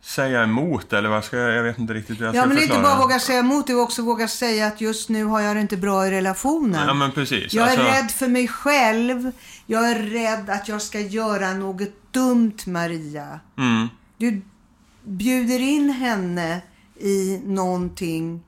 säga 0.00 0.42
emot. 0.42 0.92
Eller 0.92 1.08
vad 1.08 1.24
ska 1.24 1.36
jag, 1.36 1.54
jag 1.56 1.62
vet 1.62 1.78
inte 1.78 1.94
riktigt 1.94 2.20
hur 2.20 2.24
jag 2.24 2.34
Ja, 2.34 2.40
ska 2.40 2.46
men 2.48 2.56
det 2.56 2.62
är 2.62 2.64
inte 2.64 2.74
förklara. 2.74 2.94
bara 2.96 3.06
våga 3.06 3.18
säga 3.20 3.38
emot, 3.38 3.66
det 3.66 3.74
också 3.74 4.02
våga 4.02 4.28
säga 4.28 4.66
att 4.66 4.80
just 4.80 5.08
nu 5.08 5.24
har 5.24 5.40
jag 5.40 5.56
det 5.56 5.60
inte 5.60 5.76
bra 5.76 6.06
i 6.06 6.10
relationen. 6.10 6.86
Ja, 6.88 6.94
men 6.94 7.12
precis. 7.12 7.54
Jag 7.54 7.66
är 7.68 7.70
Alltså- 7.78 7.84
rädd 8.02 8.10
för 8.10 8.28
mig 8.28 8.48
själv. 8.48 9.32
Jag 9.66 9.90
är 9.90 9.98
rädd 10.02 10.50
att 10.50 10.68
jag 10.68 10.82
ska 10.82 11.00
göra 11.00 11.52
något 11.52 11.88
dumt, 12.12 12.56
Maria. 12.66 13.40
Mm. 13.58 13.88
Du 14.18 14.42
bjuder 15.04 15.58
in 15.60 15.90
henne 15.90 16.60
i 17.00 17.40
någonting. 17.44 18.42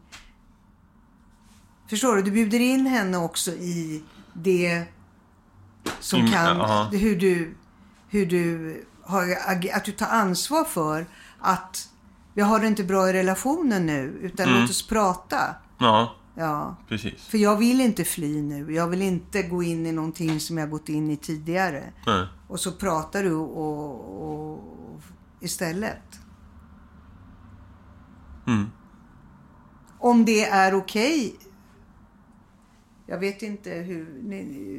Förstår 1.92 2.16
du? 2.16 2.22
Du 2.22 2.30
bjuder 2.30 2.60
in 2.60 2.86
henne 2.86 3.18
också 3.18 3.50
i 3.50 4.02
det 4.32 4.84
som 6.00 6.20
Mm, 6.20 6.32
kan... 6.32 6.56
ja. 6.56 6.88
Hur 6.92 7.16
du, 7.16 7.54
hur 8.08 8.26
du 8.26 8.84
har, 9.02 9.24
att 9.72 9.84
du 9.84 9.92
tar 9.92 10.06
ansvar 10.06 10.64
för 10.64 11.06
att 11.38 11.88
vi 12.34 12.42
har 12.42 12.60
det 12.60 12.66
inte 12.66 12.84
bra 12.84 13.10
i 13.10 13.12
relationen 13.12 13.86
nu, 13.86 14.18
utan 14.22 14.48
Mm. 14.48 14.60
låt 14.60 14.70
oss 14.70 14.88
prata. 14.88 15.54
Ja, 15.78 16.14
Ja. 16.34 16.76
precis. 16.88 17.22
För 17.26 17.38
jag 17.38 17.56
vill 17.56 17.80
inte 17.80 18.04
fly 18.04 18.42
nu. 18.42 18.74
Jag 18.74 18.86
vill 18.88 19.02
inte 19.02 19.42
gå 19.42 19.62
in 19.62 19.86
i 19.86 19.92
någonting 19.92 20.40
som 20.40 20.58
jag 20.58 20.70
gått 20.70 20.88
in 20.88 21.10
i 21.10 21.16
tidigare. 21.16 21.92
Nej. 22.06 22.26
Och 22.48 22.60
så 22.60 22.72
pratar 22.72 23.22
du 23.22 23.32
och, 23.32 24.52
och 24.52 24.60
istället. 25.40 26.20
Mm. 28.46 28.70
Om 29.98 30.24
det 30.24 30.44
är 30.44 30.74
okej. 30.74 31.36
Jag 33.12 33.18
vet 33.18 33.42
inte 33.42 33.70
hur, 33.70 34.06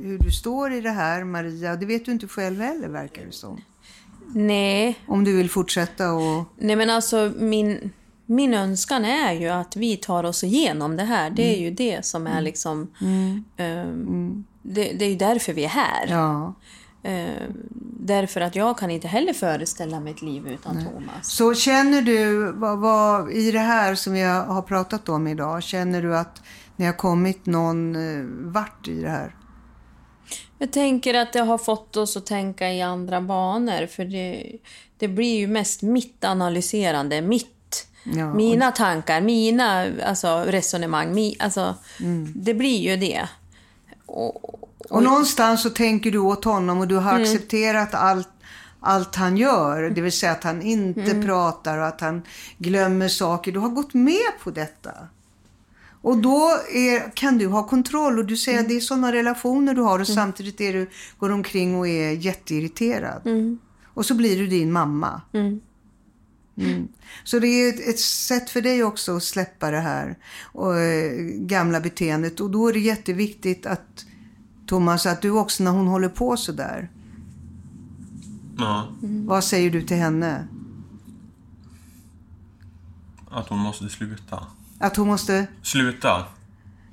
hur 0.03 0.17
du 0.17 0.31
står 0.31 0.73
i 0.73 0.81
det 0.81 0.89
här, 0.89 1.23
Maria. 1.23 1.75
Det 1.75 1.85
vet 1.85 2.05
du 2.05 2.11
inte 2.11 2.27
själv 2.27 2.61
heller, 2.61 2.87
verkar 2.87 3.25
det 3.25 3.31
som. 3.31 3.61
Nej, 4.35 4.99
Om 5.05 5.23
du 5.23 5.37
vill 5.37 5.49
fortsätta 5.49 6.13
och... 6.13 6.45
nej 6.57 6.75
men 6.75 6.89
alltså 6.89 7.31
min, 7.37 7.91
min 8.25 8.53
önskan 8.53 9.05
är 9.05 9.33
ju 9.33 9.47
att 9.47 9.75
vi 9.75 9.97
tar 9.97 10.23
oss 10.23 10.43
igenom 10.43 10.97
det 10.97 11.03
här. 11.03 11.29
Det 11.29 11.55
är 11.55 11.59
ju 11.61 11.71
det 11.71 12.05
som 12.05 12.27
är 12.27 12.41
liksom... 12.41 12.91
ehm, 13.57 14.43
det, 14.61 14.83
det 14.93 15.05
är 15.05 15.09
ju 15.09 15.15
därför 15.15 15.53
vi 15.53 15.63
är 15.63 15.69
här. 15.69 16.07
Ja. 16.09 16.53
Eh, 17.03 17.43
därför 17.99 18.41
att 18.41 18.55
jag 18.55 18.77
kan 18.77 18.91
inte 18.91 19.07
heller 19.07 19.33
föreställa 19.33 19.99
mig 19.99 20.13
ett 20.13 20.21
liv 20.21 20.47
utan 20.47 20.85
Thomas. 20.85 21.29
Så 21.29 21.53
känner 21.53 22.01
du, 22.01 22.51
vad, 22.51 22.79
vad, 22.79 23.31
i 23.31 23.51
det 23.51 23.59
här 23.59 23.95
som 23.95 24.13
vi 24.13 24.21
har 24.21 24.61
pratat 24.61 25.09
om 25.09 25.27
idag, 25.27 25.63
känner 25.63 26.01
du 26.01 26.17
att 26.17 26.41
ni 26.75 26.85
har 26.85 26.93
kommit 26.93 27.45
någon 27.45 27.95
eh, 27.95 28.23
vart 28.53 28.87
i 28.87 29.01
det 29.01 29.09
här? 29.09 29.35
Jag 30.57 30.71
tänker 30.71 31.13
att 31.13 31.33
det 31.33 31.39
har 31.39 31.57
fått 31.57 31.97
oss 31.97 32.17
att 32.17 32.25
tänka 32.25 32.71
i 32.73 32.81
andra 32.81 33.21
banor. 33.21 33.85
För 33.87 34.05
det, 34.05 34.55
det 34.97 35.07
blir 35.07 35.37
ju 35.39 35.47
mest 35.47 35.81
mitt 35.81 36.23
analyserande, 36.23 37.21
mitt, 37.21 37.87
Ja, 38.05 38.33
mina 38.33 38.71
tankar, 38.71 39.21
mina 39.21 39.87
alltså, 40.05 40.43
resonemang. 40.47 41.13
Mi, 41.13 41.35
alltså, 41.39 41.75
Mm. 41.99 42.33
Det 42.35 42.53
blir 42.53 42.79
ju 42.79 42.97
det. 42.97 43.27
Och, 44.05 44.59
Och 44.89 45.03
någonstans 45.03 45.61
så 45.63 45.69
tänker 45.69 46.11
du 46.11 46.17
åt 46.17 46.45
honom 46.45 46.79
och 46.79 46.87
du 46.87 46.95
har 46.95 47.11
Mm. 47.11 47.21
accepterat 47.23 47.93
allt, 47.93 48.29
allt 48.79 49.15
han 49.15 49.37
gör. 49.37 49.89
Det 49.89 50.01
vill 50.01 50.11
säga 50.11 50.31
att 50.31 50.43
han 50.43 50.61
inte 50.61 51.01
Mm. 51.11 51.25
pratar 51.25 51.77
och 51.77 51.87
att 51.87 52.01
han 52.01 52.21
glömmer 52.57 53.07
saker. 53.07 53.51
Du 53.51 53.59
har 53.59 53.69
gått 53.69 53.93
med 53.93 54.31
på 54.43 54.51
detta. 54.51 54.91
Och 56.03 56.17
då 56.17 56.49
är, 56.73 57.15
kan 57.15 57.37
du 57.37 57.47
ha 57.47 57.67
kontroll 57.67 58.19
och 58.19 58.25
du 58.25 58.37
säger 58.37 58.57
Mm. 58.57 58.65
att 58.65 58.69
det 58.69 58.75
är 58.75 58.79
sådana 58.79 59.11
relationer 59.13 59.73
du 59.73 59.81
har 59.81 59.99
och 59.99 60.07
samtidigt 60.07 60.61
är 60.61 60.73
du, 60.73 60.89
går 61.19 61.29
omkring 61.31 61.75
och 61.75 61.87
är 61.87 62.11
jätteirriterad. 62.11 63.21
Mm. 63.25 63.59
Och 63.85 64.05
så 64.05 64.15
blir 64.15 64.37
du 64.37 64.47
din 64.47 64.71
mamma. 64.71 65.21
Mm. 65.33 66.87
Så 67.23 67.39
det 67.39 67.47
är 67.47 67.69
ett, 67.69 67.87
ett 67.89 67.99
sätt 67.99 68.49
för 68.49 68.61
dig 68.61 68.83
också 68.83 69.15
att 69.17 69.23
släppa 69.23 69.71
det 69.71 69.79
här 69.79 70.17
och, 70.43 70.77
eh, 70.79 71.11
gamla 71.25 71.79
beteendet. 71.81 72.39
Och 72.39 72.49
då 72.51 72.67
är 72.67 72.73
det 72.73 72.79
jätteviktigt 72.79 73.65
att 73.65 74.05
Thomas, 74.67 75.05
att 75.05 75.21
du 75.21 75.29
också 75.31 75.63
när 75.63 75.71
hon 75.71 75.87
håller 75.87 76.09
på 76.09 76.37
så 76.37 76.51
där. 76.51 76.89
Ja, 78.57 78.87
Vad 79.01 79.43
säger 79.43 79.69
du 79.69 79.81
till 79.81 79.97
henne? 79.97 80.47
att 83.31 83.47
hon 83.49 83.59
måste 83.59 83.89
sluta. 83.89 84.47
Att 84.83 84.95
hon 84.95 85.07
måste... 85.07 85.47
Sluta? 85.61 86.25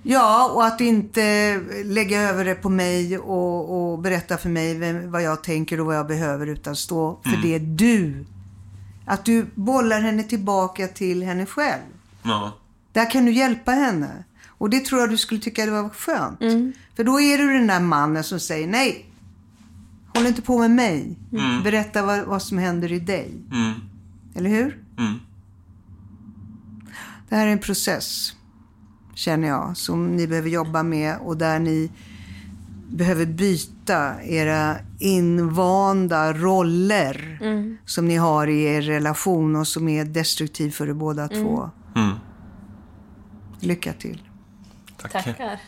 Ja, 0.03 0.51
och 0.55 0.65
att 0.67 0.81
inte 0.81 1.57
lägga 1.85 2.21
över 2.21 2.45
det 2.45 2.55
på 2.55 2.69
mig 2.69 3.19
och, 3.19 3.93
och 3.93 3.99
berätta 3.99 4.37
för 4.37 4.49
mig 4.49 4.75
vem, 4.79 5.11
vad 5.11 5.23
jag 5.23 5.43
tänker 5.43 5.81
och 5.81 5.87
vad 5.87 5.97
jag 5.97 6.07
behöver 6.07 6.47
utan 6.47 6.77
stå 6.77 7.21
för 7.23 7.37
det 7.43 7.59
du. 7.59 8.25
Att 9.07 9.25
du 9.25 9.47
bollar 9.55 10.01
henne 10.01 10.23
tillbaka 10.23 10.89
till 10.89 11.23
henne 11.23 11.47
själv. 11.47 11.83
Ja. 12.23 12.53
Där 12.93 13.11
kan 13.11 13.25
du 13.25 13.33
hjälpa 13.33 13.71
henne. 13.71 14.25
Och 14.49 14.71
det 14.71 14.85
tror 14.85 15.01
jag 15.01 15.11
du 15.11 15.17
skulle 15.17 15.41
tycka 15.41 15.67
det 15.67 15.73
var 15.73 15.89
skönt. 15.89 16.39
För 16.97 17.05
då 17.05 17.21
är 17.21 17.39
du 17.39 17.53
den 17.53 17.67
där 17.67 17.81
mannen 17.81 18.25
som 18.25 18.41
säger 18.41 18.67
nej. 18.67 19.07
Håll 20.15 20.27
inte 20.27 20.43
på 20.43 20.59
med 20.59 20.71
mig. 20.71 21.17
Berätta 21.65 22.03
vad, 22.03 22.25
vad 22.25 22.43
som 22.43 22.59
händer 22.59 22.93
i 22.93 22.99
dig. 22.99 23.35
Mm. 23.53 23.73
Eller 24.35 24.51
hur? 24.51 24.79
Mm. 27.31 27.37
Det 27.37 27.37
här 27.37 27.47
är 27.47 27.53
en 27.53 27.59
process, 27.59 28.35
känner 29.15 29.49
jag, 29.49 29.77
som 29.77 30.17
ni 30.17 30.27
behöver 30.27 30.51
jobba 30.51 30.83
med 30.83 31.19
och 31.19 31.37
där 31.37 31.59
ni 31.59 31.91
behöver 32.89 33.27
byta 33.27 34.23
era 34.23 34.77
invanda 34.99 36.33
roller 36.33 37.39
som 37.85 38.07
ni 38.07 38.17
har 38.17 38.47
i 38.47 38.63
er 38.65 38.83
relation 38.83 39.57
och 39.57 39.67
som 39.67 39.89
är 39.89 40.05
destruktiv 40.05 40.71
för 40.71 40.89
er 40.89 40.93
båda 40.93 41.29
två. 41.29 41.71
Mm. 41.97 42.17
Lycka 43.61 43.93
till. 43.93 44.23
Tack. 44.97 45.13
tackar. 45.13 45.61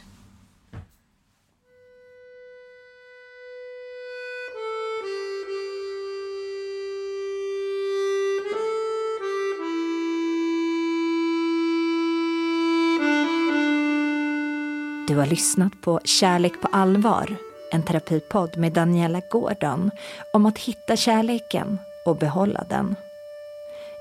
Du 15.09 15.16
har 15.16 15.26
lyssnat 15.26 15.72
på 15.82 16.00
Kärlek 16.05 16.53
på 16.62 16.68
allvar, 16.72 17.36
en 17.72 17.82
terapipodd 17.82 18.57
med 18.57 18.72
Daniela 18.72 19.20
Gordon 19.30 19.90
om 20.32 20.46
att 20.46 20.59
hitta 20.59 20.96
kärleken 20.96 21.78
och 22.05 22.16
behålla 22.16 22.64
den. 22.68 22.96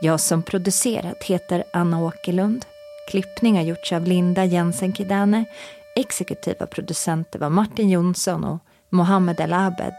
Jag 0.02 0.20
som 0.20 0.44
producerat 0.44 1.24
heter 1.24 1.64
Anna 1.74 2.04
Åkerlund. 2.04 2.66
Klippning 3.10 3.56
har 3.56 3.64
gjorts 3.64 3.94
av 3.94 4.08
Linda 4.08 4.46
Jensen 4.46 4.94
Kidane. 4.94 5.46
Exekutiva 5.96 6.66
producenter 6.66 7.40
var 7.40 7.50
Martin 7.50 7.90
Jonsson 7.90 8.44
och 8.44 8.60
Mohammed 8.90 9.40
El 9.40 9.54
Abed. 9.54 9.96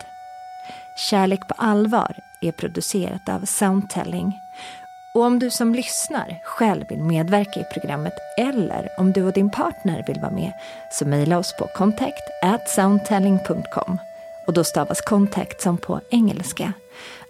Kärlek 1.10 1.40
på 1.48 1.54
allvar 1.58 2.16
är 2.42 2.52
producerat 2.52 3.28
av 3.28 3.44
Soundtelling. 3.44 4.32
Och 5.14 5.22
om 5.22 5.38
du 5.38 5.50
som 5.50 5.74
lyssnar 5.74 6.40
själv 6.44 6.84
vill 6.88 7.02
medverka 7.02 7.60
i 7.60 7.64
programmet 7.72 8.12
eller 8.38 8.88
om 8.98 9.12
du 9.12 9.22
och 9.22 9.32
din 9.32 9.50
partner 9.50 10.04
vill 10.06 10.20
vara 10.20 10.32
med 10.32 10.52
så 10.92 11.06
mejla 11.06 11.38
oss 11.38 11.56
på 11.58 11.66
contact 11.76 12.22
soundtelling.com 12.66 13.98
och 14.46 14.52
då 14.52 14.64
stavas 14.64 15.00
contact 15.00 15.60
som 15.60 15.78
på 15.78 16.00
engelska. 16.10 16.72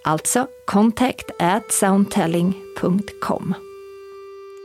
Alltså 0.04 0.46
contact 0.66 1.30
soundtelling.com. 1.70 3.54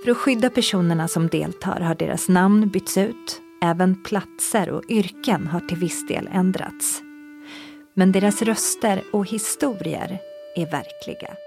För 0.03 0.11
att 0.11 0.18
skydda 0.18 0.49
personerna 0.49 1.07
som 1.07 1.28
deltar 1.28 1.80
har 1.80 1.95
deras 1.95 2.30
namn 2.30 2.70
bytts 2.70 2.97
ut. 2.97 3.41
Även 3.63 4.03
platser 4.03 4.70
och 4.70 4.84
yrken 4.89 5.47
har 5.47 5.59
till 5.59 5.78
viss 5.78 6.07
del 6.07 6.30
ändrats. 6.34 7.01
Men 7.93 8.11
deras 8.11 8.41
röster 8.41 9.03
och 9.13 9.28
historier 9.30 10.20
är 10.55 10.65
verkliga. 10.65 11.47